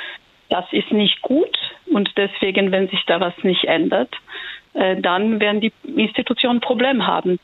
Das 0.48 0.64
ist 0.72 0.92
nicht 0.92 1.22
gut. 1.22 1.56
Und 1.86 2.10
deswegen, 2.16 2.72
wenn 2.72 2.88
sich 2.88 3.04
da 3.06 3.20
was 3.20 3.34
nicht 3.42 3.64
ändert, 3.64 4.14
äh, 4.74 5.00
dann 5.00 5.40
werden 5.40 5.60
die 5.60 5.72
Institutionen 5.84 6.58
ein 6.58 6.60
Problem 6.60 7.06
haben. 7.06 7.38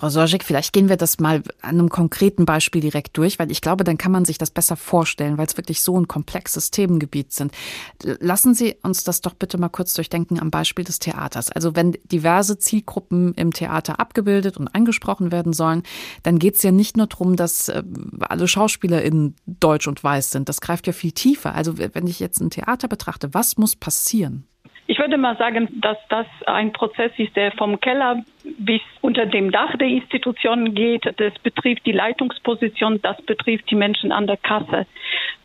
Frau 0.00 0.08
Sorgik, 0.08 0.44
vielleicht 0.44 0.72
gehen 0.72 0.88
wir 0.88 0.96
das 0.96 1.20
mal 1.20 1.42
an 1.60 1.78
einem 1.78 1.90
konkreten 1.90 2.46
Beispiel 2.46 2.80
direkt 2.80 3.18
durch, 3.18 3.38
weil 3.38 3.50
ich 3.50 3.60
glaube, 3.60 3.84
dann 3.84 3.98
kann 3.98 4.10
man 4.10 4.24
sich 4.24 4.38
das 4.38 4.50
besser 4.50 4.76
vorstellen, 4.76 5.36
weil 5.36 5.44
es 5.44 5.58
wirklich 5.58 5.82
so 5.82 6.00
ein 6.00 6.08
komplexes 6.08 6.70
Themengebiet 6.70 7.34
sind. 7.34 7.52
Lassen 8.02 8.54
Sie 8.54 8.76
uns 8.82 9.04
das 9.04 9.20
doch 9.20 9.34
bitte 9.34 9.58
mal 9.58 9.68
kurz 9.68 9.92
durchdenken 9.92 10.40
am 10.40 10.50
Beispiel 10.50 10.86
des 10.86 11.00
Theaters. 11.00 11.52
Also 11.52 11.76
wenn 11.76 11.98
diverse 12.10 12.58
Zielgruppen 12.58 13.34
im 13.34 13.52
Theater 13.52 14.00
abgebildet 14.00 14.56
und 14.56 14.68
angesprochen 14.68 15.32
werden 15.32 15.52
sollen, 15.52 15.82
dann 16.22 16.38
geht 16.38 16.54
es 16.54 16.62
ja 16.62 16.72
nicht 16.72 16.96
nur 16.96 17.06
darum, 17.06 17.36
dass 17.36 17.68
äh, 17.68 17.82
alle 18.20 18.48
SchauspielerInnen 18.48 19.36
deutsch 19.44 19.86
und 19.86 20.02
weiß 20.02 20.30
sind. 20.30 20.48
Das 20.48 20.62
greift 20.62 20.86
ja 20.86 20.94
viel 20.94 21.12
tiefer. 21.12 21.54
Also 21.54 21.76
wenn 21.76 22.06
ich 22.06 22.20
jetzt 22.20 22.40
ein 22.40 22.48
Theater 22.48 22.88
betrachte, 22.88 23.34
was 23.34 23.58
muss 23.58 23.76
passieren? 23.76 24.46
Ich 24.86 24.98
würde 24.98 25.18
mal 25.18 25.36
sagen, 25.36 25.68
dass 25.80 25.98
das 26.08 26.26
ein 26.46 26.72
Prozess 26.72 27.12
ist, 27.16 27.36
der 27.36 27.52
vom 27.52 27.80
Keller 27.80 28.24
bis 28.58 28.80
unter 29.00 29.26
dem 29.26 29.50
Dach 29.52 29.76
der 29.76 29.88
Institutionen 29.88 30.74
geht. 30.74 31.04
Das 31.04 31.32
betrifft 31.42 31.86
die 31.86 31.92
Leitungsposition, 31.92 33.00
das 33.02 33.20
betrifft 33.22 33.70
die 33.70 33.76
Menschen 33.76 34.10
an 34.10 34.26
der 34.26 34.36
Kasse. 34.36 34.86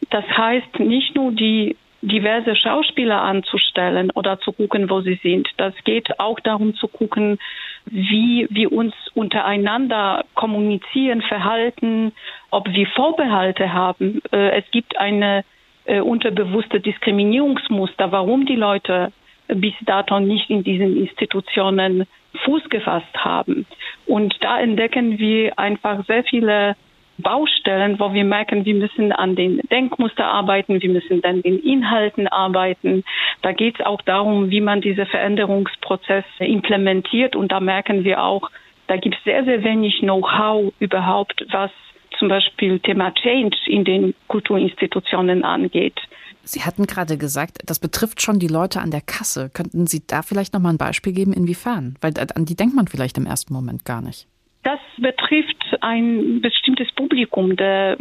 Das 0.10 0.26
heißt, 0.26 0.80
nicht 0.80 1.16
nur 1.16 1.32
die 1.32 1.76
diverse 2.02 2.56
Schauspieler 2.56 3.22
anzustellen 3.22 4.12
oder 4.12 4.40
zu 4.40 4.52
gucken, 4.52 4.90
wo 4.90 5.02
sie 5.02 5.20
sind. 5.24 5.48
Das 5.58 5.74
geht 5.84 6.20
auch 6.20 6.40
darum 6.40 6.76
zu 6.76 6.88
gucken, 6.88 7.40
wie 7.86 8.48
wir 8.50 8.72
uns 8.72 8.94
untereinander 9.14 10.26
kommunizieren, 10.36 11.22
verhalten, 11.22 12.14
ob 12.52 12.72
wir 12.72 12.88
Vorbehalte 12.88 13.74
haben. 13.74 14.22
Äh, 14.32 14.60
es 14.60 14.72
gibt 14.72 14.98
eine 14.98 15.44
äh, 15.86 16.00
unterbewusste 16.00 16.80
Diskriminierungsmuster, 16.80 18.12
warum 18.12 18.46
die 18.46 18.56
Leute 18.56 19.12
bis 19.48 19.74
dato 19.86 20.20
nicht 20.20 20.50
in 20.50 20.64
diesen 20.64 20.98
Institutionen 20.98 22.06
Fuß 22.44 22.70
gefasst 22.70 23.16
haben. 23.16 23.66
Und 24.06 24.36
da 24.42 24.60
entdecken 24.60 25.20
wir 25.20 25.58
einfach 25.58 26.06
sehr 26.06 26.24
viele 26.24 26.76
Baustellen, 27.18 27.98
wo 28.00 28.14
wir 28.14 28.26
merken, 28.26 28.66
wir 28.66 28.76
müssen 28.76 29.14
an 29.14 29.36
den 29.36 29.62
Denkmuster 29.72 30.26
arbeiten, 30.26 30.82
wir 30.82 30.90
müssen 30.90 31.22
dann 31.22 31.42
den 31.42 31.60
Inhalten 31.60 32.28
arbeiten. 32.28 33.04
Da 33.42 33.54
geht 33.54 33.80
es 33.80 33.86
auch 33.86 34.02
darum, 34.02 34.50
wie 34.50 34.60
man 34.60 34.82
diese 34.82 35.06
Veränderungsprozesse 35.06 36.44
implementiert. 36.44 37.36
Und 37.36 37.52
da 37.54 37.62
merken 37.62 38.04
wir 38.04 38.22
auch, 38.22 38.50
da 38.88 38.98
gibt 38.98 39.16
es 39.16 39.24
sehr, 39.24 39.46
sehr 39.46 39.64
wenig 39.64 40.00
Know-how 40.00 40.74
überhaupt, 40.80 41.46
was 41.52 41.72
zum 42.20 42.28
Beispiel 42.28 42.80
Thema 42.80 43.14
Change 43.14 43.58
in 43.68 43.84
den 43.84 44.14
Kulturinstitutionen 44.28 45.44
angeht. 45.44 46.00
Sie 46.46 46.62
hatten 46.62 46.86
gerade 46.86 47.18
gesagt, 47.18 47.58
das 47.66 47.80
betrifft 47.80 48.22
schon 48.22 48.40
die 48.40 48.48
Leute 48.48 48.80
an 48.80 48.92
der 48.92 49.02
Kasse. 49.02 49.50
Könnten 49.54 49.88
Sie 49.88 50.06
da 50.06 50.22
vielleicht 50.22 50.54
noch 50.54 50.62
mal 50.62 50.70
ein 50.70 50.78
Beispiel 50.78 51.12
geben, 51.12 51.34
inwiefern? 51.34 51.96
Weil 52.02 52.14
an 52.36 52.46
die 52.46 52.56
denkt 52.56 52.76
man 52.76 52.88
vielleicht 52.88 53.18
im 53.18 53.26
ersten 53.26 53.54
Moment 53.54 53.84
gar 53.84 54.02
nicht. 54.02 54.28
Das 54.64 54.80
betrifft 54.98 55.78
ein 55.82 56.42
bestimmtes 56.42 56.92
Publikum, 56.92 57.56
der 57.56 57.98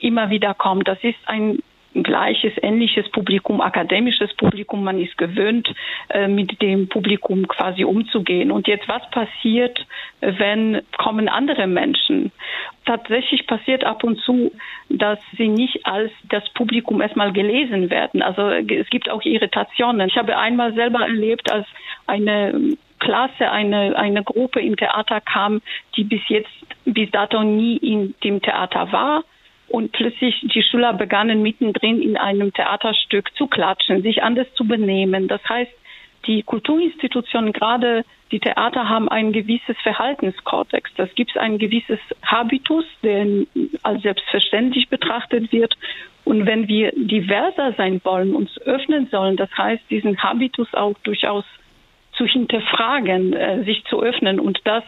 immer 0.00 0.30
wieder 0.30 0.54
kommt. 0.54 0.86
Das 0.86 0.98
ist 1.02 1.18
ein 1.26 1.60
gleiches, 1.94 2.52
ähnliches 2.62 3.08
Publikum, 3.10 3.60
akademisches 3.60 4.32
Publikum. 4.34 4.84
Man 4.84 4.98
ist 4.98 5.16
gewöhnt, 5.18 5.68
äh, 6.08 6.28
mit 6.28 6.60
dem 6.62 6.88
Publikum 6.88 7.46
quasi 7.48 7.84
umzugehen. 7.84 8.50
Und 8.50 8.66
jetzt, 8.68 8.88
was 8.88 9.08
passiert, 9.10 9.78
wenn 10.20 10.82
kommen 10.96 11.28
andere 11.28 11.66
Menschen? 11.66 12.32
Tatsächlich 12.86 13.46
passiert 13.46 13.84
ab 13.84 14.04
und 14.04 14.20
zu, 14.20 14.52
dass 14.88 15.18
sie 15.36 15.48
nicht 15.48 15.84
als 15.86 16.10
das 16.28 16.48
Publikum 16.50 17.00
erstmal 17.00 17.32
gelesen 17.32 17.90
werden. 17.90 18.22
Also 18.22 18.48
es 18.48 18.88
gibt 18.90 19.10
auch 19.10 19.22
Irritationen. 19.24 20.08
Ich 20.08 20.16
habe 20.16 20.38
einmal 20.38 20.74
selber 20.74 21.00
erlebt, 21.00 21.52
als 21.52 21.66
eine 22.06 22.76
Klasse, 22.98 23.50
eine, 23.50 23.96
eine 23.96 24.22
Gruppe 24.22 24.60
im 24.60 24.76
Theater 24.76 25.20
kam, 25.20 25.60
die 25.96 26.04
bis 26.04 26.20
jetzt, 26.28 26.50
bis 26.84 27.10
dato 27.10 27.42
nie 27.42 27.76
in 27.76 28.14
dem 28.22 28.40
Theater 28.40 28.92
war 28.92 29.24
und 29.72 29.92
plötzlich 29.92 30.38
die 30.42 30.62
Schüler 30.62 30.92
begannen 30.92 31.40
mittendrin 31.40 32.02
in 32.02 32.18
einem 32.18 32.52
Theaterstück 32.52 33.34
zu 33.36 33.46
klatschen, 33.46 34.02
sich 34.02 34.22
anders 34.22 34.46
zu 34.54 34.66
benehmen. 34.66 35.28
Das 35.28 35.40
heißt, 35.48 35.72
die 36.26 36.42
Kulturinstitutionen, 36.42 37.54
gerade 37.54 38.04
die 38.30 38.38
Theater, 38.38 38.90
haben 38.90 39.08
ein 39.08 39.32
gewisses 39.32 39.76
Verhaltenskodex. 39.82 40.90
Das 40.96 41.12
gibt 41.14 41.36
ein 41.38 41.56
gewisses 41.56 41.98
Habitus, 42.22 42.84
der 43.02 43.46
als 43.82 44.02
selbstverständlich 44.02 44.90
betrachtet 44.90 45.50
wird. 45.52 45.74
Und 46.24 46.44
wenn 46.44 46.68
wir 46.68 46.92
diverser 46.94 47.72
sein 47.78 47.98
wollen, 48.04 48.34
uns 48.34 48.56
öffnen 48.60 49.08
sollen, 49.10 49.38
das 49.38 49.50
heißt, 49.56 49.82
diesen 49.88 50.22
Habitus 50.22 50.72
auch 50.74 50.98
durchaus 51.02 51.46
zu 52.12 52.26
hinterfragen, 52.26 53.32
äh, 53.32 53.64
sich 53.64 53.84
zu 53.86 54.02
öffnen. 54.02 54.38
Und 54.38 54.60
das 54.64 54.84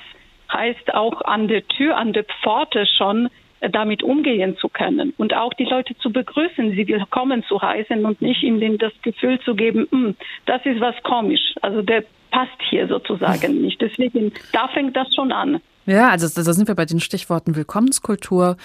heißt 0.53 0.93
auch 0.93 1.23
an 1.23 1.49
der 1.49 1.67
Tür, 1.67 1.97
an 1.97 2.13
der 2.13 2.25
Pforte 2.25 2.87
schon 2.99 3.31
damit 3.71 4.03
umgehen 4.03 4.57
zu 4.59 4.69
können 4.69 5.13
und 5.17 5.35
auch 5.35 5.53
die 5.55 5.65
Leute 5.65 5.97
zu 5.99 6.13
begrüßen, 6.13 6.71
sie 6.71 6.87
willkommen 6.87 7.45
zu 7.49 7.61
heißen 7.61 8.05
und 8.05 8.21
nicht 8.21 8.43
ihnen 8.43 8.79
das 8.79 8.93
Gefühl 9.03 9.39
zu 9.41 9.55
geben, 9.55 9.87
hm, 9.91 10.17
das 10.47 10.65
ist 10.65 10.81
was 10.81 10.95
komisch. 11.03 11.55
Also 11.63 11.83
der 11.83 12.05
passt 12.31 12.61
hier 12.69 12.89
sozusagen 12.89 13.63
nicht. 13.63 13.81
Deswegen, 13.81 14.33
da 14.53 14.69
fängt 14.69 14.97
das 14.97 15.13
schon 15.15 15.33
an. 15.33 15.61
Ja, 15.87 16.11
also 16.11 16.27
da 16.29 16.53
sind 16.53 16.67
wir 16.67 16.75
bei 16.75 16.87
den 16.87 17.01
Stichworten 17.01 17.57
Willkommenskultur. 17.57 18.57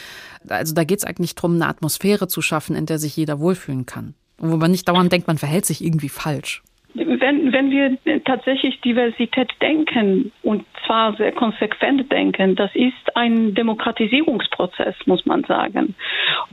Also 0.47 0.74
da 0.74 0.84
geht 0.84 1.00
es 1.00 1.06
eigentlich 1.06 1.36
darum, 1.36 1.56
eine 1.56 1.68
Atmosphäre 1.68 2.28
zu 2.28 2.41
schaffen, 2.41 2.76
in 2.76 2.86
der 2.86 2.97
sich 2.97 3.16
jeder 3.16 3.39
wohlfühlen 3.39 3.86
kann. 3.86 4.16
Wo 4.38 4.56
man 4.56 4.72
nicht 4.72 4.88
dauernd 4.88 5.12
denkt, 5.12 5.28
man 5.28 5.38
verhält 5.38 5.66
sich 5.66 5.84
irgendwie 5.84 6.10
falsch 6.10 6.64
wenn, 6.94 7.54
wenn 7.54 7.72
wir 7.72 8.24
tatsächlich 8.24 8.82
Diversität 8.82 9.50
denken 9.62 10.32
und 10.42 10.66
zwar 10.86 11.16
sehr 11.16 11.32
konsequent 11.32 12.12
denken, 12.12 12.56
das 12.56 12.72
ist 12.74 13.16
ein 13.16 13.54
Demokratisierungsprozess, 13.54 14.96
muss 15.06 15.26
man 15.26 15.44
sagen. 15.44 15.96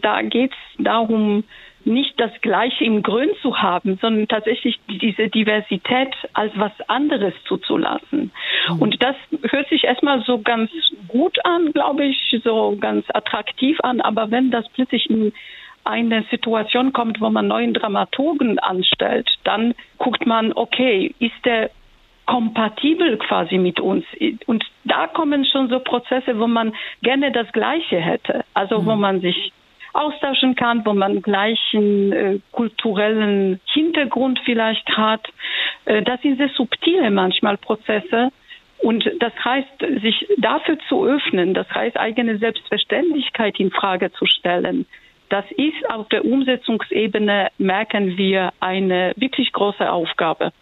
Da 0.02 0.22
geht 0.22 0.52
es 0.52 0.84
darum, 0.84 1.44
nicht 1.86 2.18
das 2.18 2.32
Gleiche 2.40 2.84
im 2.84 3.02
Grün 3.02 3.30
zu 3.42 3.62
haben, 3.62 3.96
sondern 4.00 4.26
tatsächlich 4.26 4.78
diese 4.88 5.28
Diversität 5.28 6.14
als 6.32 6.52
was 6.56 6.72
anderes 6.88 7.32
zuzulassen. 7.46 8.32
Mhm. 8.68 8.82
Und 8.82 9.02
das 9.02 9.14
hört 9.50 9.68
sich 9.68 9.84
erstmal 9.84 10.22
so 10.24 10.40
ganz 10.40 10.70
gut 11.06 11.38
an, 11.44 11.72
glaube 11.72 12.04
ich, 12.04 12.40
so 12.42 12.76
ganz 12.78 13.06
attraktiv 13.14 13.78
an, 13.82 14.00
aber 14.00 14.30
wenn 14.32 14.50
das 14.50 14.68
plötzlich 14.70 15.08
in 15.08 15.32
eine 15.86 16.24
Situation 16.30 16.92
kommt, 16.92 17.20
wo 17.20 17.30
man 17.30 17.48
neuen 17.48 17.74
Dramaturgen 17.74 18.58
anstellt, 18.58 19.28
dann 19.44 19.74
guckt 19.98 20.26
man, 20.26 20.52
okay, 20.54 21.14
ist 21.18 21.44
der 21.44 21.70
kompatibel 22.26 23.16
quasi 23.18 23.56
mit 23.56 23.80
uns? 23.80 24.04
Und 24.46 24.64
da 24.84 25.06
kommen 25.06 25.44
schon 25.44 25.68
so 25.68 25.78
Prozesse, 25.78 26.38
wo 26.38 26.46
man 26.46 26.74
gerne 27.02 27.30
das 27.30 27.50
Gleiche 27.52 27.98
hätte. 28.00 28.44
Also 28.52 28.84
wo 28.84 28.94
mhm. 28.94 29.00
man 29.00 29.20
sich 29.20 29.52
austauschen 29.92 30.54
kann, 30.56 30.84
wo 30.84 30.92
man 30.92 31.22
gleichen 31.22 32.12
äh, 32.12 32.38
kulturellen 32.52 33.60
Hintergrund 33.72 34.40
vielleicht 34.44 34.88
hat. 34.90 35.26
Äh, 35.86 36.02
das 36.02 36.20
sind 36.20 36.36
sehr 36.36 36.50
subtile 36.50 37.10
manchmal 37.10 37.56
Prozesse. 37.56 38.30
Und 38.78 39.10
das 39.20 39.32
heißt, 39.42 40.02
sich 40.02 40.26
dafür 40.36 40.78
zu 40.88 41.06
öffnen, 41.06 41.54
das 41.54 41.68
heißt, 41.72 41.96
eigene 41.96 42.36
Selbstverständlichkeit 42.36 43.58
in 43.58 43.70
Frage 43.70 44.12
zu 44.12 44.26
stellen, 44.26 44.86
das 45.28 45.44
ist 45.56 45.90
auf 45.90 46.08
der 46.08 46.24
Umsetzungsebene, 46.24 47.48
merken 47.58 48.16
wir, 48.16 48.52
eine 48.60 49.12
wirklich 49.16 49.52
große 49.52 49.90
Aufgabe. 49.90 50.52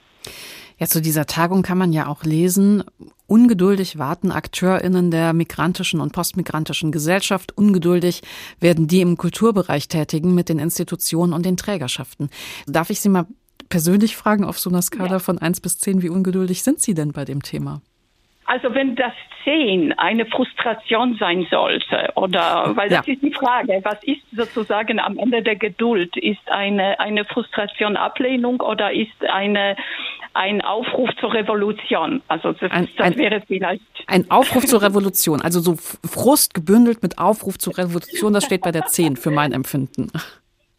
Ja, 0.79 0.87
zu 0.87 1.01
dieser 1.01 1.27
Tagung 1.27 1.63
kann 1.63 1.79
man 1.79 1.93
ja 1.93 2.09
auch 2.09 2.25
lesen, 2.25 2.83
ungeduldig 3.27 3.99
warten 3.99 4.33
AkteurInnen 4.33 5.11
der 5.11 5.33
migrantischen 5.33 6.01
und 6.01 6.13
postmigrantischen 6.13 6.91
Gesellschaft, 6.91 7.57
ungeduldig 7.57 8.23
werden 8.59 8.89
die 8.89 9.01
im 9.01 9.17
Kulturbereich 9.17 9.89
tätigen 9.89 10.35
mit 10.35 10.49
den 10.49 10.59
Institutionen 10.59 11.33
und 11.33 11.47
den 11.47 11.57
Trägerschaften. 11.57 12.29
Darf 12.67 12.91
ich 12.91 13.01
Sie 13.01 13.09
mal 13.09 13.27
persönlich 13.69 14.17
fragen 14.17 14.45
auf 14.45 14.59
so 14.59 14.69
einer 14.69 14.83
Skala 14.83 15.13
ja. 15.13 15.19
von 15.21 15.39
eins 15.39 15.61
bis 15.61 15.79
zehn, 15.79 16.03
wie 16.03 16.09
ungeduldig 16.09 16.63
sind 16.63 16.81
Sie 16.81 16.95
denn 16.95 17.13
bei 17.13 17.25
dem 17.25 17.43
Thema? 17.43 17.81
Also 18.47 18.75
wenn 18.75 18.95
das 18.95 19.13
Zehn 19.43 19.93
eine 19.99 20.27
Frustration 20.27 21.17
sein 21.19 21.47
sollte, 21.51 22.13
oder 22.15 22.73
weil 22.77 22.89
das 22.89 23.07
ja. 23.07 23.13
ist 23.13 23.23
die 23.23 23.33
Frage, 23.33 23.81
was 23.83 24.03
ist 24.05 24.23
sozusagen 24.33 24.99
am 24.99 25.19
Ende 25.19 25.43
der 25.43 25.57
Geduld? 25.57 26.17
Ist 26.17 26.51
eine, 26.51 26.99
eine 27.01 27.25
Frustration 27.25 27.97
Ablehnung 27.97 28.61
oder 28.61 28.93
ist 28.93 29.25
eine 29.29 29.77
ein 30.35 30.63
Aufruf 30.63 31.11
zur 31.21 31.33
Revolution? 31.33 32.21
Also 32.29 32.53
das, 32.53 32.71
ein, 32.71 32.89
das 32.97 33.07
ein, 33.07 33.17
wäre 33.17 33.41
vielleicht. 33.47 33.83
Ein 34.09 34.31
Aufruf 34.31 34.67
zur 34.67 34.83
Revolution, 34.83 35.41
also 35.41 35.61
so 35.61 35.77
Frust 35.77 36.55
gebündelt 36.55 37.03
mit 37.03 37.19
Aufruf 37.19 37.57
zur 37.59 37.79
Revolution, 37.79 38.33
das 38.33 38.45
steht 38.45 38.63
bei 38.63 38.73
der 38.73 38.87
Zehn 38.87 39.17
für 39.17 39.31
mein 39.31 39.53
Empfinden. 39.53 40.11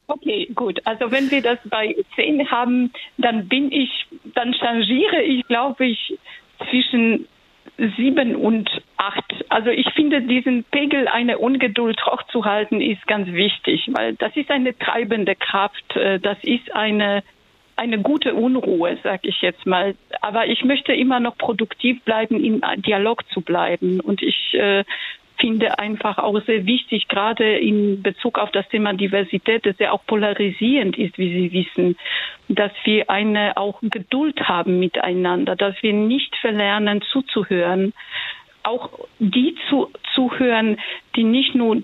Okay, 0.07 0.51
gut. 0.53 0.79
Also 0.85 1.11
wenn 1.11 1.31
wir 1.31 1.41
das 1.41 1.57
bei 1.65 1.95
zehn 2.15 2.49
haben, 2.51 2.91
dann 3.17 3.47
bin 3.47 3.71
ich, 3.71 3.89
dann 4.35 4.53
changiere 4.53 5.21
ich, 5.23 5.47
glaube 5.47 5.87
ich, 5.87 6.17
zwischen 6.69 7.27
sieben 7.97 8.35
und 8.35 8.69
acht. 8.97 9.33
Also 9.49 9.69
ich 9.69 9.91
finde, 9.93 10.21
diesen 10.21 10.63
Pegel 10.65 11.07
eine 11.07 11.37
Ungeduld 11.37 12.05
hochzuhalten 12.05 12.81
ist 12.81 13.05
ganz 13.07 13.27
wichtig, 13.31 13.89
weil 13.91 14.15
das 14.15 14.35
ist 14.35 14.49
eine 14.51 14.77
treibende 14.77 15.35
Kraft. 15.35 15.95
Äh, 15.95 16.19
das 16.19 16.37
ist 16.43 16.73
eine 16.73 17.23
eine 17.77 17.99
gute 17.99 18.33
Unruhe, 18.35 18.97
sag 19.03 19.25
ich 19.25 19.41
jetzt 19.41 19.65
mal. 19.65 19.95
Aber 20.21 20.47
ich 20.47 20.63
möchte 20.63 20.93
immer 20.93 21.19
noch 21.19 21.37
produktiv 21.37 22.01
bleiben, 22.03 22.41
im 22.41 22.61
Dialog 22.77 23.27
zu 23.31 23.41
bleiben. 23.41 23.99
Und 23.99 24.21
ich 24.21 24.53
äh, 24.53 24.85
finde 25.37 25.79
einfach 25.79 26.17
auch 26.17 26.39
sehr 26.45 26.65
wichtig, 26.65 27.07
gerade 27.07 27.57
in 27.57 28.01
Bezug 28.01 28.39
auf 28.39 28.51
das 28.51 28.67
Thema 28.69 28.93
Diversität, 28.93 29.65
das 29.65 29.77
ja 29.79 29.91
auch 29.91 30.05
polarisierend 30.05 30.97
ist, 30.97 31.17
wie 31.17 31.33
Sie 31.33 31.51
wissen, 31.51 31.97
dass 32.47 32.71
wir 32.83 33.09
eine 33.09 33.57
auch 33.57 33.79
Geduld 33.81 34.41
haben 34.47 34.79
miteinander, 34.79 35.55
dass 35.55 35.75
wir 35.81 35.93
nicht 35.93 36.35
verlernen 36.37 37.01
zuzuhören, 37.11 37.93
auch 38.63 38.89
die 39.19 39.55
zu, 39.69 39.91
zuhören, 40.13 40.77
die 41.15 41.23
nicht 41.23 41.55
nur 41.55 41.83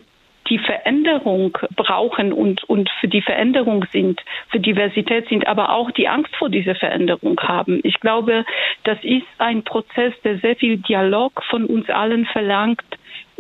die 0.50 0.60
Veränderung 0.60 1.58
brauchen 1.76 2.34
und, 2.34 2.64
und 2.66 2.90
für 3.00 3.08
die 3.08 3.22
Veränderung 3.22 3.86
sind, 3.94 4.22
für 4.50 4.60
Diversität 4.60 5.30
sind, 5.30 5.48
aber 5.48 5.72
auch 5.72 5.92
die 5.92 6.10
Angst 6.10 6.36
vor 6.36 6.50
dieser 6.50 6.76
Veränderung 6.76 7.40
haben. 7.40 7.80
Ich 7.84 8.00
glaube, 8.02 8.46
das 8.84 8.98
ist 9.04 9.26
ein 9.38 9.64
Prozess, 9.64 10.14
der 10.24 10.40
sehr 10.40 10.58
viel 10.58 10.78
Dialog 10.78 11.42
von 11.50 11.66
uns 11.66 11.90
allen 11.90 12.26
verlangt, 12.26 12.84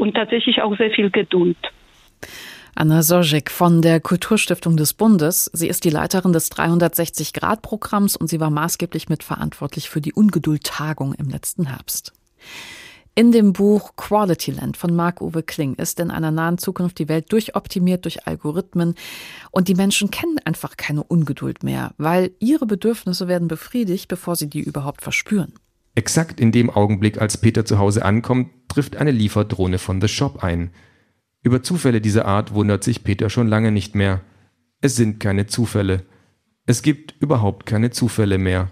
und 0.02 0.16
tatsächlich 0.16 0.62
auch 0.62 0.76
sehr 0.78 0.90
viel 0.92 1.12
Geduld. 1.12 1.58
Anna 2.74 3.04
Sojek 3.04 3.52
von 3.52 3.82
der 3.82 4.00
Kulturstiftung 4.00 4.76
des 4.76 4.94
Bundes. 4.94 5.50
Sie 5.54 5.68
ist 5.68 5.84
die 5.84 5.90
Leiterin 5.90 6.34
des 6.34 6.52
360-Grad-Programms 6.52 8.16
und 8.16 8.28
sie 8.28 8.40
war 8.40 8.50
maßgeblich 8.50 9.10
mitverantwortlich 9.10 9.90
für 9.90 10.02
die 10.02 10.14
Ungeduld-Tagung 10.14 11.14
im 11.14 11.30
letzten 11.30 11.68
Herbst. 11.68 12.14
In 13.14 13.32
dem 13.34 13.54
Buch 13.54 13.98
Quality 13.98 14.52
Land 14.52 14.78
von 14.78 14.96
Marc-Uwe 14.96 15.44
Kling 15.44 15.76
ist 15.76 16.00
in 16.00 16.12
einer 16.12 16.32
nahen 16.32 16.58
Zukunft 16.58 16.98
die 16.98 17.10
Welt 17.10 17.32
durchoptimiert 17.32 18.06
durch 18.06 18.26
Algorithmen 18.26 18.96
und 19.52 19.68
die 19.68 19.76
Menschen 19.76 20.10
kennen 20.10 20.40
einfach 20.46 20.78
keine 20.78 21.04
Ungeduld 21.04 21.62
mehr, 21.62 21.94
weil 21.98 22.32
ihre 22.40 22.66
Bedürfnisse 22.66 23.28
werden 23.28 23.50
befriedigt, 23.50 24.08
bevor 24.08 24.38
sie 24.38 24.50
die 24.50 24.62
überhaupt 24.62 25.02
verspüren. 25.02 25.54
Exakt 25.96 26.40
in 26.40 26.52
dem 26.52 26.70
Augenblick, 26.70 27.20
als 27.20 27.38
Peter 27.38 27.66
zu 27.66 27.78
Hause 27.78 28.06
ankommt, 28.06 28.50
trifft 28.70 28.96
eine 28.96 29.12
Lieferdrohne 29.12 29.78
von 29.78 30.00
The 30.02 30.08
Shop 30.08 30.44
ein. 30.44 30.72
Über 31.44 31.64
Zufälle 31.64 32.02
dieser 32.02 32.26
Art 32.26 32.54
wundert 32.54 32.84
sich 32.84 33.04
Peter 33.04 33.30
schon 33.30 33.48
lange 33.48 33.72
nicht 33.72 33.96
mehr. 33.96 34.22
Es 34.80 34.96
sind 34.96 35.20
keine 35.20 35.48
Zufälle. 35.48 36.06
Es 36.66 36.82
gibt 36.82 37.16
überhaupt 37.20 37.66
keine 37.66 37.90
Zufälle 37.90 38.38
mehr. 38.38 38.72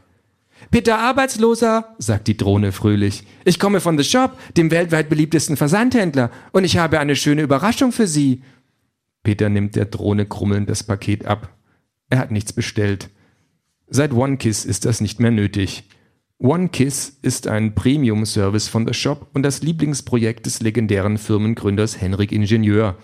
Peter 0.72 1.00
Arbeitsloser, 1.00 1.96
sagt 1.98 2.28
die 2.28 2.38
Drohne 2.38 2.72
fröhlich. 2.72 3.26
Ich 3.46 3.60
komme 3.60 3.80
von 3.80 3.98
The 3.98 4.04
Shop, 4.04 4.38
dem 4.56 4.72
weltweit 4.72 5.10
beliebtesten 5.10 5.58
Versandhändler, 5.58 6.32
und 6.52 6.64
ich 6.64 6.78
habe 6.78 7.00
eine 7.00 7.16
schöne 7.16 7.42
Überraschung 7.42 7.92
für 7.92 8.08
Sie. 8.08 8.44
Peter 9.24 9.50
nimmt 9.50 9.76
der 9.76 9.86
Drohne 9.86 10.26
krummelnd 10.26 10.70
das 10.70 10.84
Paket 10.84 11.26
ab. 11.26 11.50
Er 12.10 12.20
hat 12.20 12.32
nichts 12.32 12.54
bestellt. 12.54 13.10
Seit 13.88 14.14
OneKiss 14.14 14.66
ist 14.66 14.86
das 14.86 15.02
nicht 15.02 15.20
mehr 15.20 15.32
nötig. 15.32 15.84
OneKiss 16.42 17.20
ist 17.22 17.48
ein 17.48 17.76
Premium-Service 17.76 18.70
von 18.70 18.88
The 18.88 18.94
Shop 18.94 19.28
und 19.34 19.44
das 19.44 19.62
Lieblingsprojekt 19.62 20.46
des 20.46 20.62
legendären 20.62 21.18
Firmengründers 21.18 22.00
Henrik 22.00 22.32
Ingenieur. 22.32 22.96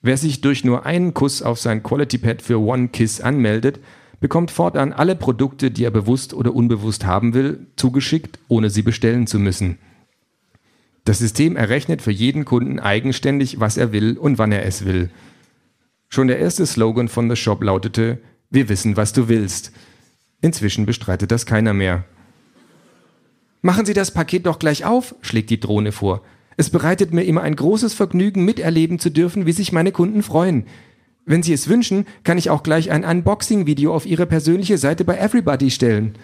Wer 0.00 0.16
sich 0.16 0.40
durch 0.40 0.64
nur 0.64 0.86
einen 0.86 1.12
Kuss 1.12 1.42
auf 1.42 1.60
sein 1.60 1.82
Quality 1.82 2.16
Pad 2.16 2.40
für 2.40 2.58
One 2.58 2.88
Kiss 2.88 3.20
anmeldet, 3.20 3.80
bekommt 4.20 4.50
fortan 4.50 4.94
alle 4.94 5.14
Produkte, 5.14 5.70
die 5.70 5.84
er 5.84 5.90
bewusst 5.90 6.32
oder 6.32 6.54
unbewusst 6.54 7.04
haben 7.04 7.34
will, 7.34 7.66
zugeschickt, 7.76 8.38
ohne 8.48 8.70
sie 8.70 8.82
bestellen 8.82 9.26
zu 9.26 9.38
müssen. 9.38 9.76
Das 11.04 11.18
System 11.18 11.54
errechnet 11.54 12.00
für 12.00 12.12
jeden 12.12 12.46
Kunden 12.46 12.80
eigenständig, 12.80 13.60
was 13.60 13.76
er 13.76 13.92
will 13.92 14.16
und 14.16 14.38
wann 14.38 14.52
er 14.52 14.64
es 14.64 14.86
will. 14.86 15.10
Schon 16.08 16.28
der 16.28 16.38
erste 16.38 16.64
Slogan 16.64 17.08
von 17.08 17.28
The 17.28 17.36
Shop 17.36 17.62
lautete, 17.62 18.20
wir 18.48 18.70
wissen, 18.70 18.96
was 18.96 19.12
du 19.12 19.28
willst. 19.28 19.70
Inzwischen 20.40 20.86
bestreitet 20.86 21.30
das 21.30 21.44
keiner 21.44 21.74
mehr. 21.74 22.04
Machen 23.60 23.86
Sie 23.86 23.94
das 23.94 24.12
Paket 24.12 24.46
doch 24.46 24.58
gleich 24.58 24.84
auf, 24.84 25.14
schlägt 25.20 25.50
die 25.50 25.60
Drohne 25.60 25.92
vor. 25.92 26.22
Es 26.56 26.70
bereitet 26.70 27.12
mir 27.12 27.22
immer 27.24 27.42
ein 27.42 27.56
großes 27.56 27.94
Vergnügen, 27.94 28.44
miterleben 28.44 28.98
zu 28.98 29.10
dürfen, 29.10 29.46
wie 29.46 29.52
sich 29.52 29.72
meine 29.72 29.92
Kunden 29.92 30.22
freuen. 30.22 30.66
Wenn 31.24 31.42
Sie 31.42 31.52
es 31.52 31.68
wünschen, 31.68 32.06
kann 32.24 32.38
ich 32.38 32.50
auch 32.50 32.62
gleich 32.62 32.90
ein 32.90 33.04
Unboxing-Video 33.04 33.94
auf 33.94 34.06
Ihre 34.06 34.26
persönliche 34.26 34.78
Seite 34.78 35.04
bei 35.04 35.18
Everybody 35.18 35.70
stellen. 35.70 36.14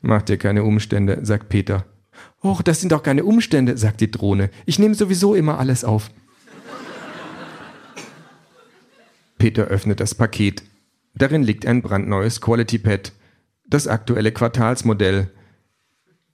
Mach 0.00 0.22
dir 0.22 0.36
keine 0.36 0.64
Umstände, 0.64 1.20
sagt 1.22 1.48
Peter. 1.48 1.84
Och, 2.42 2.62
das 2.62 2.80
sind 2.80 2.92
doch 2.92 3.02
keine 3.02 3.24
Umstände, 3.24 3.76
sagt 3.76 4.00
die 4.00 4.10
Drohne. 4.10 4.50
Ich 4.66 4.78
nehme 4.78 4.94
sowieso 4.94 5.34
immer 5.34 5.58
alles 5.58 5.84
auf. 5.84 6.10
Peter 9.38 9.64
öffnet 9.64 10.00
das 10.00 10.14
Paket. 10.14 10.62
Darin 11.14 11.42
liegt 11.42 11.66
ein 11.66 11.82
brandneues 11.82 12.40
Quality 12.40 12.78
Pad, 12.78 13.12
das 13.66 13.86
aktuelle 13.86 14.32
Quartalsmodell. 14.32 15.30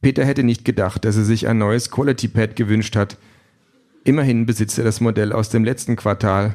Peter 0.00 0.24
hätte 0.24 0.42
nicht 0.42 0.64
gedacht, 0.64 1.04
dass 1.04 1.16
er 1.16 1.24
sich 1.24 1.46
ein 1.46 1.58
neues 1.58 1.90
Quality 1.90 2.28
Pad 2.28 2.56
gewünscht 2.56 2.96
hat. 2.96 3.18
Immerhin 4.04 4.46
besitzt 4.46 4.78
er 4.78 4.84
das 4.84 5.00
Modell 5.00 5.32
aus 5.32 5.50
dem 5.50 5.64
letzten 5.64 5.96
Quartal. 5.96 6.54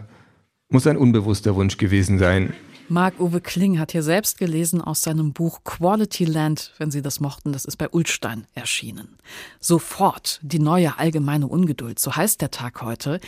Muss 0.69 0.87
ein 0.87 0.97
unbewusster 0.97 1.55
Wunsch 1.55 1.77
gewesen 1.77 2.17
sein. 2.17 2.53
Marc-Uwe 2.87 3.41
Kling 3.41 3.79
hat 3.79 3.93
hier 3.93 4.03
selbst 4.03 4.37
gelesen 4.37 4.79
aus 4.79 5.01
seinem 5.01 5.33
Buch 5.33 5.63
Quality 5.63 6.25
Land, 6.25 6.71
wenn 6.77 6.91
Sie 6.91 7.01
das 7.01 7.19
mochten, 7.19 7.51
das 7.51 7.65
ist 7.65 7.77
bei 7.77 7.89
Ulstein 7.89 8.45
erschienen. 8.53 9.17
Sofort 9.59 10.39
die 10.43 10.59
neue 10.59 10.99
allgemeine 10.99 11.47
Ungeduld, 11.47 11.97
so 11.97 12.15
heißt 12.15 12.41
der 12.41 12.51
Tag 12.51 12.83
heute. 12.83 13.19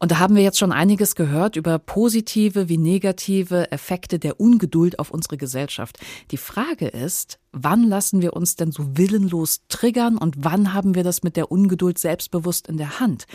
Und 0.00 0.10
da 0.10 0.18
haben 0.18 0.34
wir 0.34 0.42
jetzt 0.42 0.58
schon 0.58 0.72
einiges 0.72 1.14
gehört 1.14 1.54
über 1.54 1.78
positive 1.78 2.68
wie 2.68 2.78
negative 2.78 3.70
Effekte 3.70 4.18
der 4.18 4.40
Ungeduld 4.40 4.98
auf 4.98 5.12
unsere 5.12 5.36
Gesellschaft. 5.36 5.98
Die 6.32 6.36
Frage 6.36 6.88
ist, 6.88 7.38
Wann 7.56 7.84
lassen 7.84 8.20
wir 8.20 8.32
uns 8.32 8.56
denn 8.56 8.72
so 8.72 8.96
willenlos 8.96 9.60
triggern 9.68 10.18
und 10.18 10.44
wann 10.44 10.74
haben 10.74 10.96
wir 10.96 11.04
das 11.04 11.22
mit 11.22 11.36
der 11.36 11.52
Ungeduld 11.52 11.98
selbstbewusst 11.98 12.66
in 12.66 12.78
der 12.78 12.98
Hand? 12.98 13.26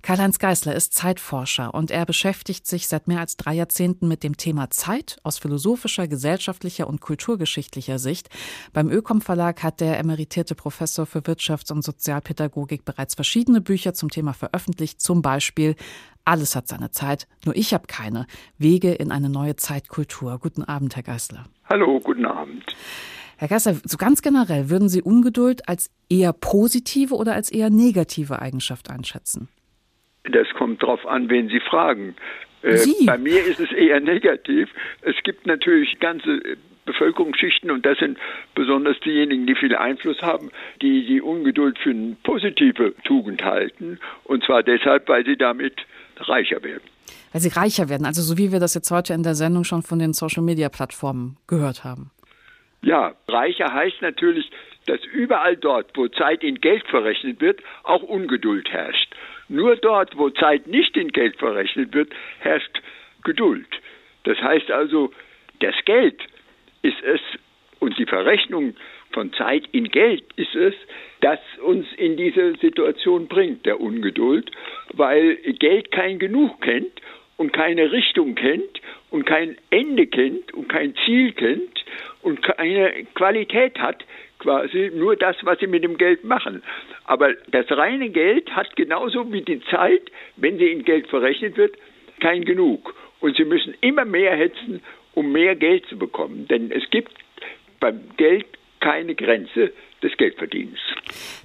Karl-Heinz 0.00 0.38
Geißler 0.38 0.74
ist 0.74 0.94
Zeitforscher 0.94 1.74
und 1.74 1.90
er 1.90 2.06
beschäftigt 2.06 2.66
sich 2.66 2.88
seit 2.88 3.06
mehr 3.06 3.20
als 3.20 3.36
drei 3.36 3.52
Jahrzehnten 3.52 4.08
mit 4.08 4.22
dem 4.22 4.38
Thema 4.38 4.70
Zeit 4.70 5.18
aus 5.24 5.36
philosophischer, 5.36 6.08
gesellschaftlicher 6.08 6.86
und 6.86 7.02
kulturgeschichtlicher 7.02 7.98
Sicht. 7.98 8.30
Beim 8.72 8.88
Ökom 8.88 9.20
Verlag 9.20 9.62
hat 9.62 9.80
der 9.80 9.98
emeritierte 9.98 10.54
Professor 10.54 11.04
für 11.04 11.20
Wirtschafts- 11.20 11.70
und 11.70 11.84
Sozialpädagogik 11.84 12.86
bereits 12.86 13.14
verschiedene 13.14 13.60
Bücher 13.60 13.92
zum 13.92 14.08
Thema 14.08 14.32
veröffentlicht, 14.32 15.02
zum 15.02 15.20
Beispiel 15.20 15.76
alles 16.24 16.56
hat 16.56 16.66
seine 16.66 16.90
Zeit, 16.90 17.28
nur 17.44 17.54
ich 17.54 17.74
habe 17.74 17.86
keine. 17.86 18.26
Wege 18.56 18.92
in 18.92 19.12
eine 19.12 19.28
neue 19.28 19.54
Zeitkultur. 19.54 20.38
Guten 20.40 20.64
Abend, 20.64 20.96
Herr 20.96 21.04
Geißler. 21.04 21.44
Hallo, 21.68 22.00
guten 22.00 22.24
Abend. 22.24 22.64
Herr 23.38 23.48
Gasser, 23.48 23.74
so 23.84 23.98
ganz 23.98 24.22
generell, 24.22 24.70
würden 24.70 24.88
Sie 24.88 25.02
Ungeduld 25.02 25.68
als 25.68 25.90
eher 26.08 26.32
positive 26.32 27.14
oder 27.14 27.34
als 27.34 27.50
eher 27.50 27.68
negative 27.68 28.40
Eigenschaft 28.40 28.90
einschätzen? 28.90 29.48
Das 30.24 30.48
kommt 30.56 30.82
darauf 30.82 31.04
an, 31.06 31.28
wen 31.28 31.48
Sie 31.48 31.60
fragen. 31.60 32.16
Äh, 32.62 32.76
Sie? 32.76 33.06
Bei 33.06 33.18
mir 33.18 33.44
ist 33.44 33.60
es 33.60 33.70
eher 33.72 34.00
negativ. 34.14 34.70
Es 35.02 35.16
gibt 35.22 35.46
natürlich 35.46 35.98
ganze 36.00 36.40
Bevölkerungsschichten 36.86 37.70
und 37.70 37.84
das 37.84 37.98
sind 37.98 38.16
besonders 38.54 38.98
diejenigen, 39.00 39.46
die 39.46 39.54
viel 39.54 39.76
Einfluss 39.76 40.22
haben, 40.22 40.50
die 40.80 41.06
die 41.06 41.20
Ungeduld 41.20 41.78
für 41.78 41.90
eine 41.90 42.16
positive 42.22 42.94
Tugend 43.04 43.44
halten. 43.44 43.98
Und 44.24 44.44
zwar 44.44 44.62
deshalb, 44.62 45.08
weil 45.08 45.26
sie 45.26 45.36
damit 45.36 45.74
reicher 46.16 46.62
werden. 46.62 46.84
Weil 47.32 47.40
sie 47.42 47.48
reicher 47.50 47.88
werden, 47.88 48.06
also 48.06 48.22
so 48.22 48.38
wie 48.38 48.50
wir 48.50 48.60
das 48.60 48.74
jetzt 48.74 48.90
heute 48.90 49.12
in 49.12 49.22
der 49.22 49.34
Sendung 49.34 49.64
schon 49.64 49.82
von 49.82 49.98
den 49.98 50.14
Social-Media-Plattformen 50.14 51.36
gehört 51.46 51.84
haben. 51.84 52.10
Ja, 52.86 53.16
reicher 53.26 53.72
heißt 53.72 54.00
natürlich, 54.00 54.48
dass 54.86 55.04
überall 55.06 55.56
dort, 55.56 55.90
wo 55.96 56.06
Zeit 56.06 56.44
in 56.44 56.60
Geld 56.60 56.86
verrechnet 56.86 57.40
wird, 57.40 57.60
auch 57.82 58.04
Ungeduld 58.04 58.70
herrscht. 58.70 59.12
Nur 59.48 59.74
dort, 59.74 60.16
wo 60.16 60.30
Zeit 60.30 60.68
nicht 60.68 60.96
in 60.96 61.08
Geld 61.08 61.36
verrechnet 61.36 61.92
wird, 61.94 62.14
herrscht 62.38 62.80
Geduld. 63.24 63.66
Das 64.22 64.40
heißt 64.40 64.70
also, 64.70 65.10
das 65.58 65.74
Geld 65.84 66.22
ist 66.82 67.02
es 67.02 67.20
und 67.80 67.98
die 67.98 68.06
Verrechnung 68.06 68.76
von 69.10 69.32
Zeit 69.32 69.64
in 69.72 69.88
Geld 69.88 70.22
ist 70.36 70.54
es, 70.54 70.74
das 71.22 71.40
uns 71.64 71.88
in 71.96 72.16
diese 72.16 72.54
Situation 72.58 73.26
bringt, 73.26 73.66
der 73.66 73.80
Ungeduld, 73.80 74.52
weil 74.92 75.34
Geld 75.58 75.90
kein 75.90 76.20
Genug 76.20 76.60
kennt 76.60 77.00
und 77.36 77.52
keine 77.52 77.92
Richtung 77.92 78.34
kennt 78.34 78.80
und 79.10 79.26
kein 79.26 79.56
Ende 79.70 80.06
kennt 80.06 80.52
und 80.54 80.68
kein 80.68 80.94
Ziel 81.04 81.32
kennt 81.32 81.84
und 82.22 82.42
keine 82.42 83.04
Qualität 83.14 83.78
hat, 83.78 84.04
quasi 84.38 84.90
nur 84.94 85.16
das, 85.16 85.36
was 85.42 85.58
sie 85.58 85.66
mit 85.66 85.84
dem 85.84 85.96
Geld 85.98 86.24
machen. 86.24 86.62
Aber 87.04 87.34
das 87.48 87.66
reine 87.70 88.10
Geld 88.10 88.50
hat 88.50 88.74
genauso 88.76 89.32
wie 89.32 89.42
die 89.42 89.60
Zeit, 89.70 90.02
wenn 90.36 90.58
sie 90.58 90.70
in 90.70 90.84
Geld 90.84 91.08
verrechnet 91.08 91.56
wird, 91.56 91.76
kein 92.20 92.44
Genug. 92.44 92.94
Und 93.20 93.36
sie 93.36 93.44
müssen 93.44 93.74
immer 93.80 94.04
mehr 94.04 94.36
hetzen, 94.36 94.82
um 95.14 95.32
mehr 95.32 95.56
Geld 95.56 95.86
zu 95.86 95.98
bekommen. 95.98 96.46
Denn 96.48 96.70
es 96.70 96.88
gibt 96.90 97.12
beim 97.80 98.00
Geld 98.16 98.46
keine 98.80 99.14
Grenze 99.14 99.72
des 100.02 100.16
Geldverdienens. 100.16 100.78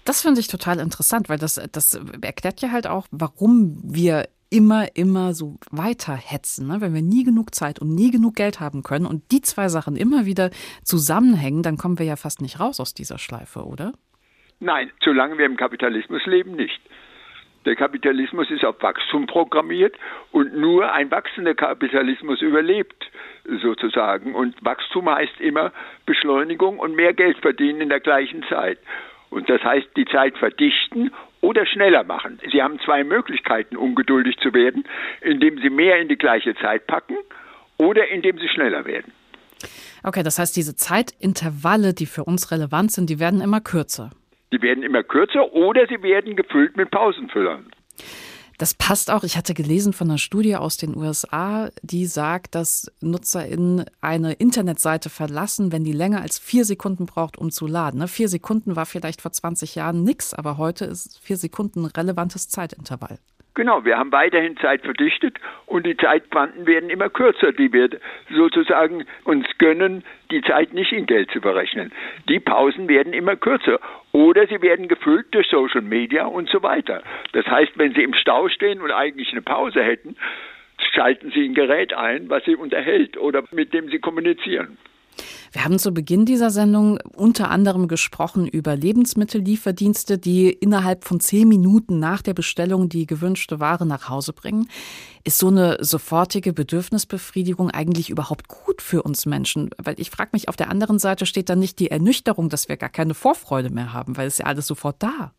Das 0.04 0.22
finde 0.22 0.42
ich 0.42 0.48
total 0.48 0.80
interessant, 0.80 1.30
weil 1.30 1.38
das, 1.38 1.56
das 1.72 2.00
erklärt 2.22 2.62
ja 2.62 2.72
halt 2.72 2.88
auch, 2.88 3.08
warum 3.12 3.82
wir 3.84 4.28
immer, 4.52 4.96
immer 4.96 5.34
so 5.34 5.58
weiterhetzen, 5.72 6.68
ne? 6.68 6.82
wenn 6.82 6.94
wir 6.94 7.02
nie 7.02 7.24
genug 7.24 7.56
Zeit 7.56 7.80
und 7.80 7.96
nie 7.96 8.12
genug 8.12 8.36
Geld 8.36 8.60
haben 8.60 8.84
können 8.84 9.06
und 9.06 9.32
die 9.32 9.42
zwei 9.42 9.70
Sachen 9.70 9.96
immer 9.96 10.26
wieder 10.26 10.52
zusammenhängen, 10.84 11.64
dann 11.64 11.78
kommen 11.78 11.98
wir 11.98 12.06
ja 12.06 12.18
fast 12.18 12.42
nicht 12.42 12.60
raus 12.60 12.80
aus 12.80 12.94
dieser 12.94 13.18
Schleife, 13.18 13.66
oder? 13.66 13.94
Nein, 14.60 14.92
solange 15.04 15.38
wir 15.38 15.46
im 15.46 15.58
Kapitalismus 15.58 16.26
leben, 16.26 16.56
nicht. 16.56 16.80
Der 17.66 17.76
Kapitalismus 17.76 18.50
ist 18.50 18.66
auf 18.66 18.82
Wachstum 18.82 19.28
programmiert 19.28 19.96
und 20.32 20.56
nur 20.58 20.92
ein 20.92 21.12
wachsender 21.12 21.54
Kapitalismus 21.54 22.42
überlebt 22.42 23.10
sozusagen. 23.62 24.36
Und 24.36 24.56
Wachstum 24.66 25.10
heißt 25.10 25.40
immer 25.40 25.72
Beschleunigung 26.06 26.80
und 26.80 26.96
mehr 26.96 27.14
Geld 27.14 27.38
verdienen 27.38 27.82
in 27.82 27.90
der 27.90 28.00
gleichen 28.00 28.44
Zeit. 28.50 28.80
Und 29.30 29.50
das 29.50 29.64
heißt, 29.64 29.88
die 29.96 30.06
Zeit 30.06 30.38
verdichten 30.38 31.12
oder 31.42 31.66
schneller 31.66 32.04
machen. 32.04 32.40
Sie 32.52 32.62
haben 32.62 32.80
zwei 32.80 33.04
Möglichkeiten, 33.04 33.76
ungeduldig 33.76 34.38
zu 34.38 34.54
werden, 34.54 34.86
indem 35.22 35.60
Sie 35.60 35.70
mehr 35.70 36.00
in 36.00 36.08
die 36.08 36.18
gleiche 36.18 36.56
Zeit 36.56 36.88
packen 36.88 37.18
oder 37.78 38.08
indem 38.08 38.38
Sie 38.38 38.48
schneller 38.48 38.86
werden. 38.86 39.12
Okay, 40.04 40.24
das 40.24 40.40
heißt, 40.40 40.56
diese 40.56 40.76
Zeitintervalle, 40.76 41.94
die 41.94 42.06
für 42.06 42.24
uns 42.24 42.52
relevant 42.52 42.92
sind, 42.92 43.10
die 43.10 43.20
werden 43.20 43.42
immer 43.42 43.62
kürzer. 43.62 44.10
Die 44.52 44.62
werden 44.62 44.84
immer 44.84 45.04
kürzer 45.04 45.54
oder 45.54 45.88
sie 45.88 46.02
werden 46.02 46.36
gefüllt 46.36 46.76
mit 46.76 46.92
Pausenfüllern. 46.92 47.68
Das 48.62 48.76
passt 48.76 49.10
auch. 49.10 49.24
Ich 49.24 49.38
hatte 49.38 49.56
gelesen 49.56 49.92
von 49.92 50.08
einer 50.08 50.20
Studie 50.20 50.56
aus 50.56 50.78
den 50.78 50.96
USA, 50.96 51.72
die 51.82 52.06
sagt, 52.06 52.54
dass 52.54 52.92
NutzerInnen 53.02 53.86
eine 54.02 54.34
Internetseite 54.34 55.10
verlassen, 55.10 55.72
wenn 55.72 55.84
die 55.84 55.94
länger 55.94 56.22
als 56.22 56.38
vier 56.38 56.64
Sekunden 56.64 57.08
braucht, 57.08 57.40
um 57.40 57.50
zu 57.50 57.66
laden. 57.66 58.02
Ne, 58.02 58.08
vier 58.08 58.30
Sekunden 58.30 58.76
war 58.76 58.86
vielleicht 58.86 59.24
vor 59.24 59.32
20 59.32 59.74
Jahren 59.74 60.04
nichts, 60.04 60.36
aber 60.36 60.60
heute 60.60 60.86
ist 60.86 61.18
vier 61.24 61.38
Sekunden 61.38 61.86
ein 61.86 61.88
relevantes 61.88 62.50
Zeitintervall. 62.50 63.18
Genau, 63.54 63.84
wir 63.84 63.98
haben 63.98 64.14
weiterhin 64.14 64.56
Zeit 64.58 64.82
verdichtet 64.82 65.38
und 65.66 65.86
die 65.86 65.98
Zeitquanten 65.98 66.66
werden 66.66 66.90
immer 66.90 67.10
kürzer, 67.10 67.52
die 67.52 67.74
wir 67.74 67.90
sozusagen 68.30 69.06
uns 69.26 69.46
gönnen, 69.58 70.06
die 70.32 70.42
Zeit 70.42 70.74
nicht 70.74 70.94
in 70.94 71.06
Geld 71.06 71.30
zu 71.32 71.42
berechnen. 71.42 71.92
Die 72.30 72.40
Pausen 72.40 72.88
werden 72.88 73.12
immer 73.12 73.36
kürzer 73.36 73.80
oder 74.14 74.48
sie 74.48 74.62
werden 74.62 74.88
gefüllt 74.88 75.28
durch 75.32 75.48
Social 75.48 75.82
Media 75.82 76.26
und 76.26 76.50
so 76.50 76.64
weiter. 76.64 77.04
Das 77.34 77.46
heißt, 77.46 77.74
wenn 77.76 77.94
Sie 77.94 78.04
im 78.04 78.14
Stau 78.14 78.48
stehen 78.48 78.80
und 78.80 78.92
eigentlich 78.92 79.32
eine 79.34 79.42
Pause 79.42 79.84
hätten, 79.84 80.16
schalten 80.94 81.32
Sie 81.32 81.44
ein 81.44 81.54
Gerät 81.54 81.94
ein, 81.94 82.30
was 82.30 82.46
Sie 82.46 82.56
unterhält 82.56 83.18
oder 83.18 83.44
mit 83.52 83.74
dem 83.74 83.90
Sie 83.90 84.00
kommunizieren. 84.00 84.78
Wir 85.52 85.66
haben 85.66 85.80
zu 85.80 85.94
Beginn 85.94 86.26
dieser 86.26 86.50
Sendung 86.50 87.00
unter 87.16 87.52
anderem 87.52 87.88
gesprochen 87.88 88.48
über 88.48 88.76
Lebensmittellieferdienste, 88.76 90.18
die 90.18 90.50
innerhalb 90.50 91.04
von 91.04 91.20
zehn 91.20 91.48
Minuten 91.48 92.00
nach 92.00 92.22
der 92.22 92.34
Bestellung 92.34 92.90
die 92.90 93.06
gewünschte 93.06 93.60
Ware 93.60 93.86
nach 93.86 94.10
Hause 94.10 94.34
bringen. 94.34 94.68
Ist 95.24 95.38
so 95.38 95.50
eine 95.50 95.78
sofortige 95.84 96.54
Bedürfnisbefriedigung 96.54 97.70
eigentlich 97.70 98.10
überhaupt 98.10 98.48
gut 98.48 98.82
für 98.82 99.04
uns 99.04 99.26
Menschen? 99.26 99.70
Weil 99.78 100.00
ich 100.00 100.10
frage 100.10 100.32
mich, 100.34 100.50
auf 100.50 100.56
der 100.56 100.70
anderen 100.70 101.00
Seite 101.00 101.26
steht 101.26 101.50
dann 101.50 101.60
nicht 101.60 101.80
die 101.80 101.92
Ernüchterung, 101.92 102.50
dass 102.50 102.70
wir 102.70 102.78
gar 102.78 102.90
keine 102.90 103.14
Vorfreude 103.14 103.70
mehr 103.70 103.94
haben, 103.94 104.18
weil 104.18 104.28
es 104.28 104.38
ja 104.38 104.46
alles 104.46 104.68
sofort 104.68 105.04
da. 105.04 105.34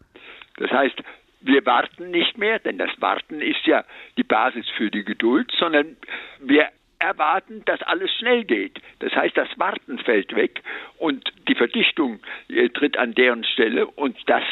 Das 0.59 0.71
heißt, 0.71 1.03
Wir 1.45 1.67
warten 1.67 2.13
nicht 2.13 2.39
mehr, 2.39 2.61
denn 2.61 2.79
das 2.79 2.91
Warten 3.01 3.41
ist 3.41 3.67
ja 3.67 3.85
die 4.17 4.23
Basis 4.23 4.65
für 4.77 4.91
die 4.93 5.03
Geduld, 5.03 5.51
sondern 5.59 5.97
wir 6.41 6.69
erwarten, 7.03 7.63
dass 7.67 7.83
alles 7.83 8.11
schnell 8.19 8.45
geht. 8.45 8.81
Das 9.01 9.13
heißt, 9.13 9.37
das 9.37 9.49
Warten 9.57 9.99
fällt 9.99 10.35
weg 10.35 10.63
und 10.99 11.33
die 11.49 11.55
Verdichtung 11.55 12.21
äh, 12.49 12.69
tritt 12.71 12.97
an 12.97 13.15
deren 13.15 13.45
Stelle 13.45 13.87
und 13.87 14.17
das 14.27 14.45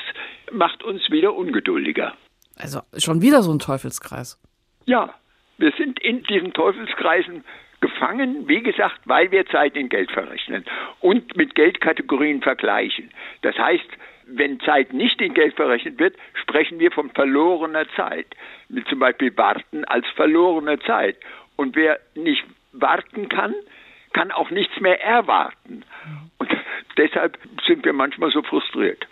macht 0.53 0.83
uns 0.83 1.11
wieder 1.11 1.35
ungeduldiger. 1.35 2.15
Also 2.57 2.81
schon 2.99 3.23
wieder 3.23 3.43
so 3.43 3.53
ein 3.53 3.59
Teufelskreis. 3.59 4.39
Ja, 4.87 5.15
wir 5.59 5.73
sind 5.79 6.01
in 6.01 6.23
diesen 6.25 6.53
Teufelskreisen 6.53 7.45
gefangen, 7.81 8.49
wie 8.49 8.63
gesagt, 8.63 9.01
weil 9.05 9.31
wir 9.31 9.47
Zeit 9.47 9.77
in 9.77 9.89
Geld 9.89 10.11
verrechnen 10.11 10.65
und 11.01 11.37
mit 11.37 11.55
Geldkategorien 11.55 12.43
vergleichen. 12.43 13.11
Das 13.43 13.57
heißt, 13.57 13.89
wenn 14.33 14.61
Zeit 14.61 14.93
nicht 14.93 15.21
in 15.21 15.35
Geld 15.35 15.55
verrechnet 15.57 15.99
wird, 15.99 16.17
sprechen 16.35 16.79
wir 16.79 16.93
von 16.93 17.11
verlorener 17.11 17.87
Zeit. 17.97 18.27
Mit 18.69 18.87
zum 18.89 19.01
Beispiel 19.01 19.37
Warten 19.37 19.85
als 19.87 20.07
verlorene 20.15 20.79
Zeit. 20.81 21.17
Und 21.61 21.77
wer 21.77 22.01
nicht 22.15 22.43
warten 22.73 23.29
kann, 23.29 23.55
kann 24.15 24.31
auch 24.31 24.49
nichts 24.49 24.81
mehr 24.81 24.99
erwarten. 25.05 25.85
Und 26.39 26.49
deshalb 26.97 27.37
sind 27.67 27.85
wir 27.85 27.93
manchmal 27.93 28.31
so 28.31 28.43
frustriert. 28.43 29.07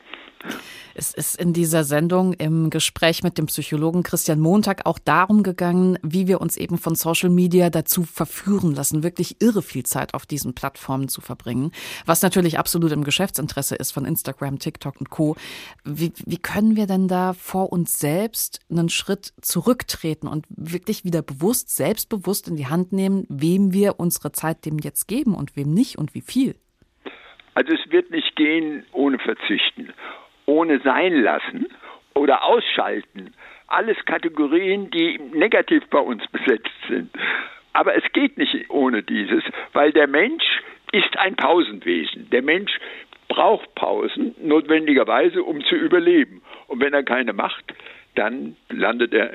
Es 0.94 1.14
ist 1.14 1.40
in 1.40 1.52
dieser 1.52 1.84
Sendung 1.84 2.32
im 2.32 2.70
Gespräch 2.70 3.22
mit 3.22 3.38
dem 3.38 3.46
Psychologen 3.46 4.02
Christian 4.02 4.40
Montag 4.40 4.84
auch 4.84 4.98
darum 4.98 5.44
gegangen, 5.44 5.96
wie 6.02 6.26
wir 6.26 6.40
uns 6.40 6.56
eben 6.56 6.76
von 6.76 6.96
Social 6.96 7.30
Media 7.30 7.70
dazu 7.70 8.02
verführen 8.02 8.74
lassen, 8.74 9.04
wirklich 9.04 9.40
irre 9.40 9.62
viel 9.62 9.84
Zeit 9.84 10.12
auf 10.12 10.26
diesen 10.26 10.56
Plattformen 10.56 11.08
zu 11.08 11.20
verbringen, 11.20 11.70
was 12.04 12.22
natürlich 12.22 12.58
absolut 12.58 12.90
im 12.90 13.04
Geschäftsinteresse 13.04 13.76
ist 13.76 13.92
von 13.92 14.04
Instagram, 14.04 14.58
TikTok 14.58 14.98
und 14.98 15.08
Co. 15.08 15.36
Wie, 15.84 16.12
wie 16.26 16.38
können 16.38 16.74
wir 16.74 16.88
denn 16.88 17.06
da 17.06 17.32
vor 17.32 17.72
uns 17.72 17.92
selbst 17.92 18.58
einen 18.68 18.88
Schritt 18.88 19.34
zurücktreten 19.40 20.26
und 20.26 20.46
wirklich 20.48 21.04
wieder 21.04 21.22
bewusst, 21.22 21.76
selbstbewusst 21.76 22.48
in 22.48 22.56
die 22.56 22.66
Hand 22.66 22.92
nehmen, 22.92 23.24
wem 23.28 23.72
wir 23.72 24.00
unsere 24.00 24.32
Zeit 24.32 24.64
dem 24.64 24.80
jetzt 24.80 25.06
geben 25.06 25.36
und 25.36 25.54
wem 25.54 25.72
nicht 25.72 25.96
und 25.96 26.14
wie 26.14 26.22
viel? 26.22 26.56
Also 27.54 27.72
es 27.72 27.90
wird 27.92 28.10
nicht 28.10 28.34
gehen 28.34 28.84
ohne 28.92 29.20
Verzichten 29.20 29.92
ohne 30.48 30.80
sein 30.80 31.12
lassen 31.22 31.66
oder 32.14 32.42
ausschalten. 32.42 33.34
Alles 33.68 34.02
Kategorien, 34.06 34.90
die 34.90 35.20
negativ 35.34 35.86
bei 35.90 35.98
uns 35.98 36.26
besetzt 36.28 36.72
sind. 36.88 37.10
Aber 37.74 37.94
es 37.94 38.04
geht 38.14 38.38
nicht 38.38 38.70
ohne 38.70 39.02
dieses, 39.02 39.44
weil 39.74 39.92
der 39.92 40.08
Mensch 40.08 40.62
ist 40.90 41.18
ein 41.18 41.36
Pausenwesen. 41.36 42.30
Der 42.30 42.42
Mensch 42.42 42.72
braucht 43.28 43.74
Pausen 43.74 44.34
notwendigerweise, 44.42 45.42
um 45.42 45.62
zu 45.64 45.74
überleben. 45.74 46.40
Und 46.66 46.80
wenn 46.80 46.94
er 46.94 47.02
keine 47.02 47.34
macht, 47.34 47.74
dann 48.14 48.56
landet 48.70 49.12
er 49.12 49.30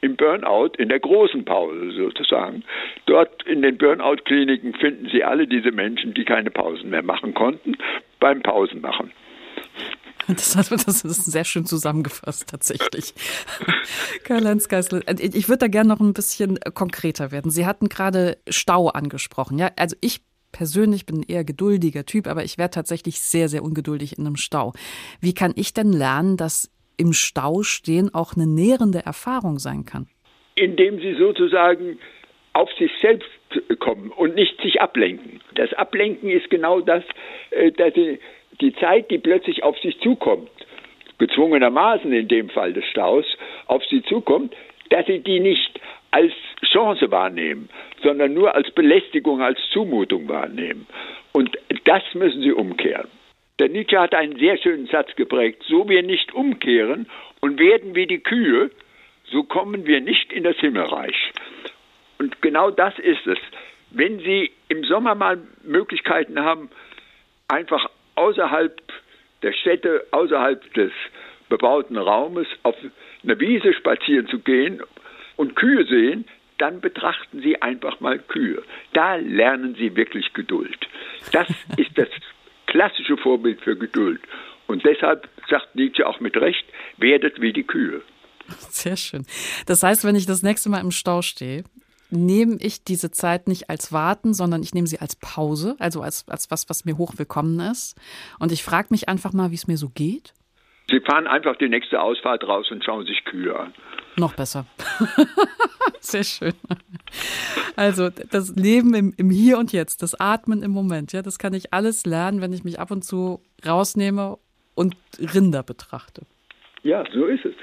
im 0.00 0.16
Burnout, 0.16 0.72
in 0.76 0.88
der 0.88 0.98
großen 0.98 1.44
Pause 1.44 1.92
sozusagen. 1.92 2.64
Dort 3.06 3.44
in 3.44 3.62
den 3.62 3.78
Burnout-Kliniken 3.78 4.74
finden 4.74 5.08
Sie 5.08 5.22
alle 5.22 5.46
diese 5.46 5.70
Menschen, 5.70 6.14
die 6.14 6.24
keine 6.24 6.50
Pausen 6.50 6.90
mehr 6.90 7.04
machen 7.04 7.32
konnten, 7.32 7.76
beim 8.18 8.42
Pausenmachen. 8.42 9.12
Das, 10.38 10.52
das 10.52 11.04
ist 11.04 11.24
sehr 11.24 11.44
schön 11.44 11.64
zusammengefasst, 11.64 12.48
tatsächlich. 12.48 13.14
Karl-Heinz 14.24 14.68
Geißel, 14.68 15.02
ich 15.20 15.48
würde 15.48 15.58
da 15.58 15.68
gerne 15.68 15.88
noch 15.88 16.00
ein 16.00 16.12
bisschen 16.12 16.58
konkreter 16.74 17.32
werden. 17.32 17.50
Sie 17.50 17.64
hatten 17.64 17.88
gerade 17.88 18.36
Stau 18.48 18.88
angesprochen. 18.88 19.58
Ja, 19.58 19.70
also 19.76 19.96
ich 20.00 20.20
persönlich 20.52 21.06
bin 21.06 21.22
eher 21.22 21.44
geduldiger 21.44 22.04
Typ, 22.04 22.26
aber 22.26 22.44
ich 22.44 22.58
werde 22.58 22.72
tatsächlich 22.72 23.20
sehr, 23.20 23.48
sehr 23.48 23.62
ungeduldig 23.62 24.18
in 24.18 24.26
einem 24.26 24.36
Stau. 24.36 24.72
Wie 25.20 25.34
kann 25.34 25.52
ich 25.56 25.72
denn 25.72 25.92
lernen, 25.92 26.36
dass 26.36 26.70
im 26.96 27.12
Stau 27.12 27.62
stehen 27.62 28.12
auch 28.12 28.34
eine 28.34 28.46
nährende 28.46 29.00
Erfahrung 29.00 29.58
sein 29.58 29.84
kann? 29.84 30.08
Indem 30.56 30.98
Sie 30.98 31.14
sozusagen 31.14 31.98
auf 32.52 32.70
sich 32.78 32.90
selbst 33.00 33.28
kommen 33.78 34.10
und 34.10 34.34
nicht 34.34 34.60
sich 34.60 34.80
ablenken. 34.80 35.40
Das 35.54 35.72
Ablenken 35.74 36.28
ist 36.28 36.50
genau 36.50 36.80
das, 36.80 37.04
äh, 37.50 37.70
dass 37.72 37.94
Sie 37.94 38.18
die 38.60 38.74
Zeit, 38.74 39.10
die 39.10 39.18
plötzlich 39.18 39.62
auf 39.62 39.78
sich 39.78 39.98
zukommt, 40.00 40.50
gezwungenermaßen 41.18 42.12
in 42.12 42.28
dem 42.28 42.48
Fall 42.50 42.72
des 42.72 42.84
Staus, 42.86 43.24
auf 43.66 43.84
sie 43.86 44.02
zukommt, 44.02 44.54
dass 44.90 45.06
sie 45.06 45.20
die 45.20 45.40
nicht 45.40 45.80
als 46.10 46.32
Chance 46.64 47.10
wahrnehmen, 47.10 47.68
sondern 48.02 48.34
nur 48.34 48.54
als 48.54 48.70
Belästigung, 48.70 49.42
als 49.42 49.58
Zumutung 49.72 50.28
wahrnehmen. 50.28 50.86
Und 51.32 51.58
das 51.84 52.02
müssen 52.14 52.42
sie 52.42 52.52
umkehren. 52.52 53.08
Der 53.58 53.68
Nietzsche 53.68 53.98
hat 53.98 54.14
einen 54.14 54.38
sehr 54.38 54.56
schönen 54.56 54.86
Satz 54.86 55.14
geprägt, 55.16 55.64
so 55.66 55.88
wir 55.88 56.02
nicht 56.02 56.32
umkehren 56.32 57.08
und 57.40 57.58
werden 57.58 57.94
wie 57.94 58.06
die 58.06 58.20
Kühe, 58.20 58.70
so 59.30 59.42
kommen 59.42 59.86
wir 59.86 60.00
nicht 60.00 60.32
in 60.32 60.44
das 60.44 60.56
Himmelreich. 60.56 61.32
Und 62.18 62.40
genau 62.40 62.70
das 62.70 62.98
ist 62.98 63.26
es. 63.26 63.38
Wenn 63.90 64.20
Sie 64.20 64.50
im 64.68 64.84
Sommer 64.84 65.14
mal 65.14 65.38
Möglichkeiten 65.64 66.40
haben, 66.40 66.70
einfach 67.48 67.90
außerhalb 68.18 68.80
der 69.42 69.52
Städte, 69.52 70.04
außerhalb 70.10 70.74
des 70.74 70.92
bebauten 71.48 71.96
Raumes 71.96 72.46
auf 72.64 72.74
eine 73.22 73.38
Wiese 73.40 73.72
spazieren 73.72 74.26
zu 74.26 74.40
gehen 74.40 74.82
und 75.36 75.56
Kühe 75.56 75.84
sehen, 75.86 76.24
dann 76.58 76.80
betrachten 76.80 77.40
Sie 77.40 77.62
einfach 77.62 78.00
mal 78.00 78.18
Kühe. 78.18 78.62
Da 78.92 79.14
lernen 79.14 79.76
Sie 79.76 79.94
wirklich 79.94 80.32
Geduld. 80.32 80.88
Das 81.32 81.48
ist 81.76 81.96
das 81.96 82.08
klassische 82.66 83.16
Vorbild 83.16 83.60
für 83.60 83.76
Geduld. 83.76 84.20
Und 84.66 84.84
deshalb 84.84 85.28
sagt 85.48 85.74
Nietzsche 85.76 86.06
auch 86.06 86.20
mit 86.20 86.36
Recht, 86.36 86.64
werdet 86.98 87.40
wie 87.40 87.52
die 87.52 87.62
Kühe. 87.62 88.02
Sehr 88.48 88.96
schön. 88.96 89.24
Das 89.66 89.82
heißt, 89.82 90.04
wenn 90.04 90.16
ich 90.16 90.26
das 90.26 90.42
nächste 90.42 90.68
Mal 90.68 90.80
im 90.80 90.90
Stau 90.90 91.22
stehe, 91.22 91.64
nehme 92.10 92.56
ich 92.60 92.84
diese 92.84 93.10
Zeit 93.10 93.48
nicht 93.48 93.70
als 93.70 93.92
Warten, 93.92 94.34
sondern 94.34 94.62
ich 94.62 94.74
nehme 94.74 94.86
sie 94.86 94.98
als 94.98 95.16
Pause, 95.16 95.76
also 95.78 96.02
als, 96.02 96.28
als 96.28 96.50
was, 96.50 96.68
was 96.68 96.84
mir 96.84 96.96
hochwillkommen 96.96 97.60
ist. 97.60 97.96
Und 98.38 98.52
ich 98.52 98.62
frage 98.62 98.88
mich 98.90 99.08
einfach 99.08 99.32
mal, 99.32 99.50
wie 99.50 99.56
es 99.56 99.66
mir 99.66 99.76
so 99.76 99.88
geht. 99.90 100.32
Sie 100.90 101.00
fahren 101.00 101.26
einfach 101.26 101.56
die 101.56 101.68
nächste 101.68 102.00
Ausfahrt 102.00 102.44
raus 102.44 102.70
und 102.70 102.82
schauen 102.82 103.04
sich 103.04 103.24
Kühe 103.24 103.58
an. 103.58 103.74
Noch 104.16 104.34
besser. 104.34 104.64
Sehr 106.00 106.24
schön. 106.24 106.54
Also 107.76 108.08
das 108.08 108.56
Leben 108.56 108.94
im, 108.94 109.12
im, 109.16 109.30
Hier 109.30 109.58
und 109.58 109.72
Jetzt, 109.72 110.02
das 110.02 110.18
Atmen 110.18 110.62
im 110.62 110.70
Moment, 110.70 111.12
ja, 111.12 111.22
das 111.22 111.38
kann 111.38 111.52
ich 111.52 111.74
alles 111.74 112.06
lernen, 112.06 112.40
wenn 112.40 112.52
ich 112.52 112.64
mich 112.64 112.80
ab 112.80 112.90
und 112.90 113.02
zu 113.02 113.42
rausnehme 113.66 114.38
und 114.74 114.96
Rinder 115.18 115.62
betrachte. 115.62 116.22
Ja, 116.82 117.04
so 117.12 117.26
ist 117.26 117.44
es. 117.44 117.54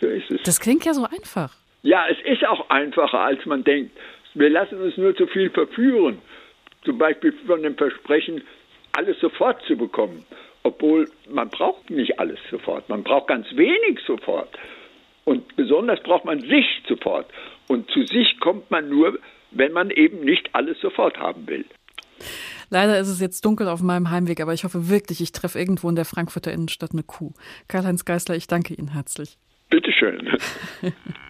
So 0.00 0.06
ist 0.06 0.30
es. 0.30 0.42
Das 0.44 0.60
klingt 0.60 0.84
ja 0.84 0.92
so 0.92 1.04
einfach. 1.04 1.56
Ja, 1.82 2.06
es 2.08 2.18
ist 2.24 2.46
auch 2.46 2.68
einfacher, 2.68 3.20
als 3.20 3.44
man 3.46 3.64
denkt. 3.64 3.96
Wir 4.34 4.50
lassen 4.50 4.80
uns 4.80 4.96
nur 4.96 5.16
zu 5.16 5.26
viel 5.26 5.50
verführen. 5.50 6.18
Zum 6.84 6.98
Beispiel 6.98 7.32
von 7.46 7.62
dem 7.62 7.76
Versprechen, 7.76 8.42
alles 8.92 9.18
sofort 9.20 9.62
zu 9.66 9.76
bekommen. 9.76 10.24
Obwohl 10.62 11.08
man 11.28 11.48
braucht 11.48 11.90
nicht 11.90 12.18
alles 12.18 12.38
sofort. 12.50 12.88
Man 12.88 13.02
braucht 13.02 13.28
ganz 13.28 13.46
wenig 13.56 14.00
sofort. 14.06 14.50
Und 15.24 15.56
besonders 15.56 16.02
braucht 16.02 16.24
man 16.24 16.40
sich 16.40 16.66
sofort. 16.88 17.26
Und 17.68 17.90
zu 17.90 18.04
sich 18.04 18.38
kommt 18.40 18.70
man 18.70 18.88
nur, 18.88 19.18
wenn 19.52 19.72
man 19.72 19.90
eben 19.90 20.20
nicht 20.20 20.54
alles 20.54 20.78
sofort 20.80 21.18
haben 21.18 21.46
will. 21.48 21.64
Leider 22.68 22.98
ist 22.98 23.08
es 23.08 23.20
jetzt 23.20 23.44
dunkel 23.44 23.68
auf 23.68 23.82
meinem 23.82 24.10
Heimweg, 24.10 24.40
aber 24.40 24.52
ich 24.52 24.64
hoffe 24.64 24.88
wirklich, 24.90 25.20
ich 25.20 25.32
treffe 25.32 25.58
irgendwo 25.58 25.88
in 25.88 25.96
der 25.96 26.04
Frankfurter 26.04 26.52
Innenstadt 26.52 26.92
eine 26.92 27.02
Kuh. 27.02 27.32
Karl-Heinz 27.68 28.04
Geißler, 28.04 28.36
ich 28.36 28.46
danke 28.46 28.74
Ihnen 28.74 28.92
herzlich. 28.92 29.38
Bitteschön. 29.70 30.36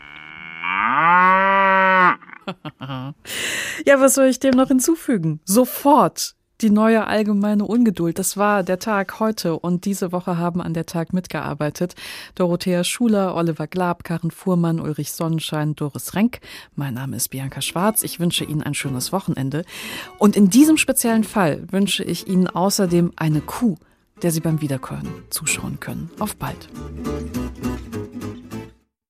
ja, 3.87 4.01
was 4.01 4.15
soll 4.15 4.27
ich 4.27 4.41
dem 4.41 4.55
noch 4.55 4.69
hinzufügen? 4.69 5.41
Sofort 5.45 6.35
die 6.61 6.71
neue 6.71 7.07
allgemeine 7.07 7.65
Ungeduld. 7.65 8.19
Das 8.19 8.37
war 8.37 8.63
der 8.63 8.79
Tag 8.79 9.21
heute 9.21 9.59
und 9.59 9.85
diese 9.85 10.13
Woche 10.13 10.37
haben 10.37 10.61
an 10.61 10.75
der 10.75 10.87
Tag 10.87 11.13
mitgearbeitet 11.13 11.95
Dorothea 12.35 12.85
Schuler, 12.85 13.35
Oliver 13.35 13.67
Glab, 13.67 14.05
Karen 14.05 14.31
Fuhrmann, 14.31 14.81
Ulrich 14.81 15.13
Sonnenschein, 15.13 15.75
Doris 15.75 16.15
Renk. 16.15 16.41
Mein 16.75 16.95
Name 16.95 17.17
ist 17.17 17.29
Bianca 17.29 17.61
Schwarz. 17.61 18.03
Ich 18.03 18.21
wünsche 18.21 18.45
Ihnen 18.45 18.63
ein 18.63 18.75
schönes 18.75 19.13
Wochenende. 19.13 19.65
Und 20.19 20.37
in 20.37 20.51
diesem 20.51 20.77
speziellen 20.77 21.25
Fall 21.25 21.65
wünsche 21.71 22.05
ich 22.05 22.29
Ihnen 22.29 22.47
außerdem 22.47 23.13
eine 23.17 23.41
Kuh, 23.41 23.77
der 24.23 24.31
Sie 24.31 24.41
beim 24.41 24.61
Wiederhören 24.61 25.09
zuschauen 25.31 25.81
können. 25.81 26.11
Auf 26.19 26.37
bald. 26.37 26.69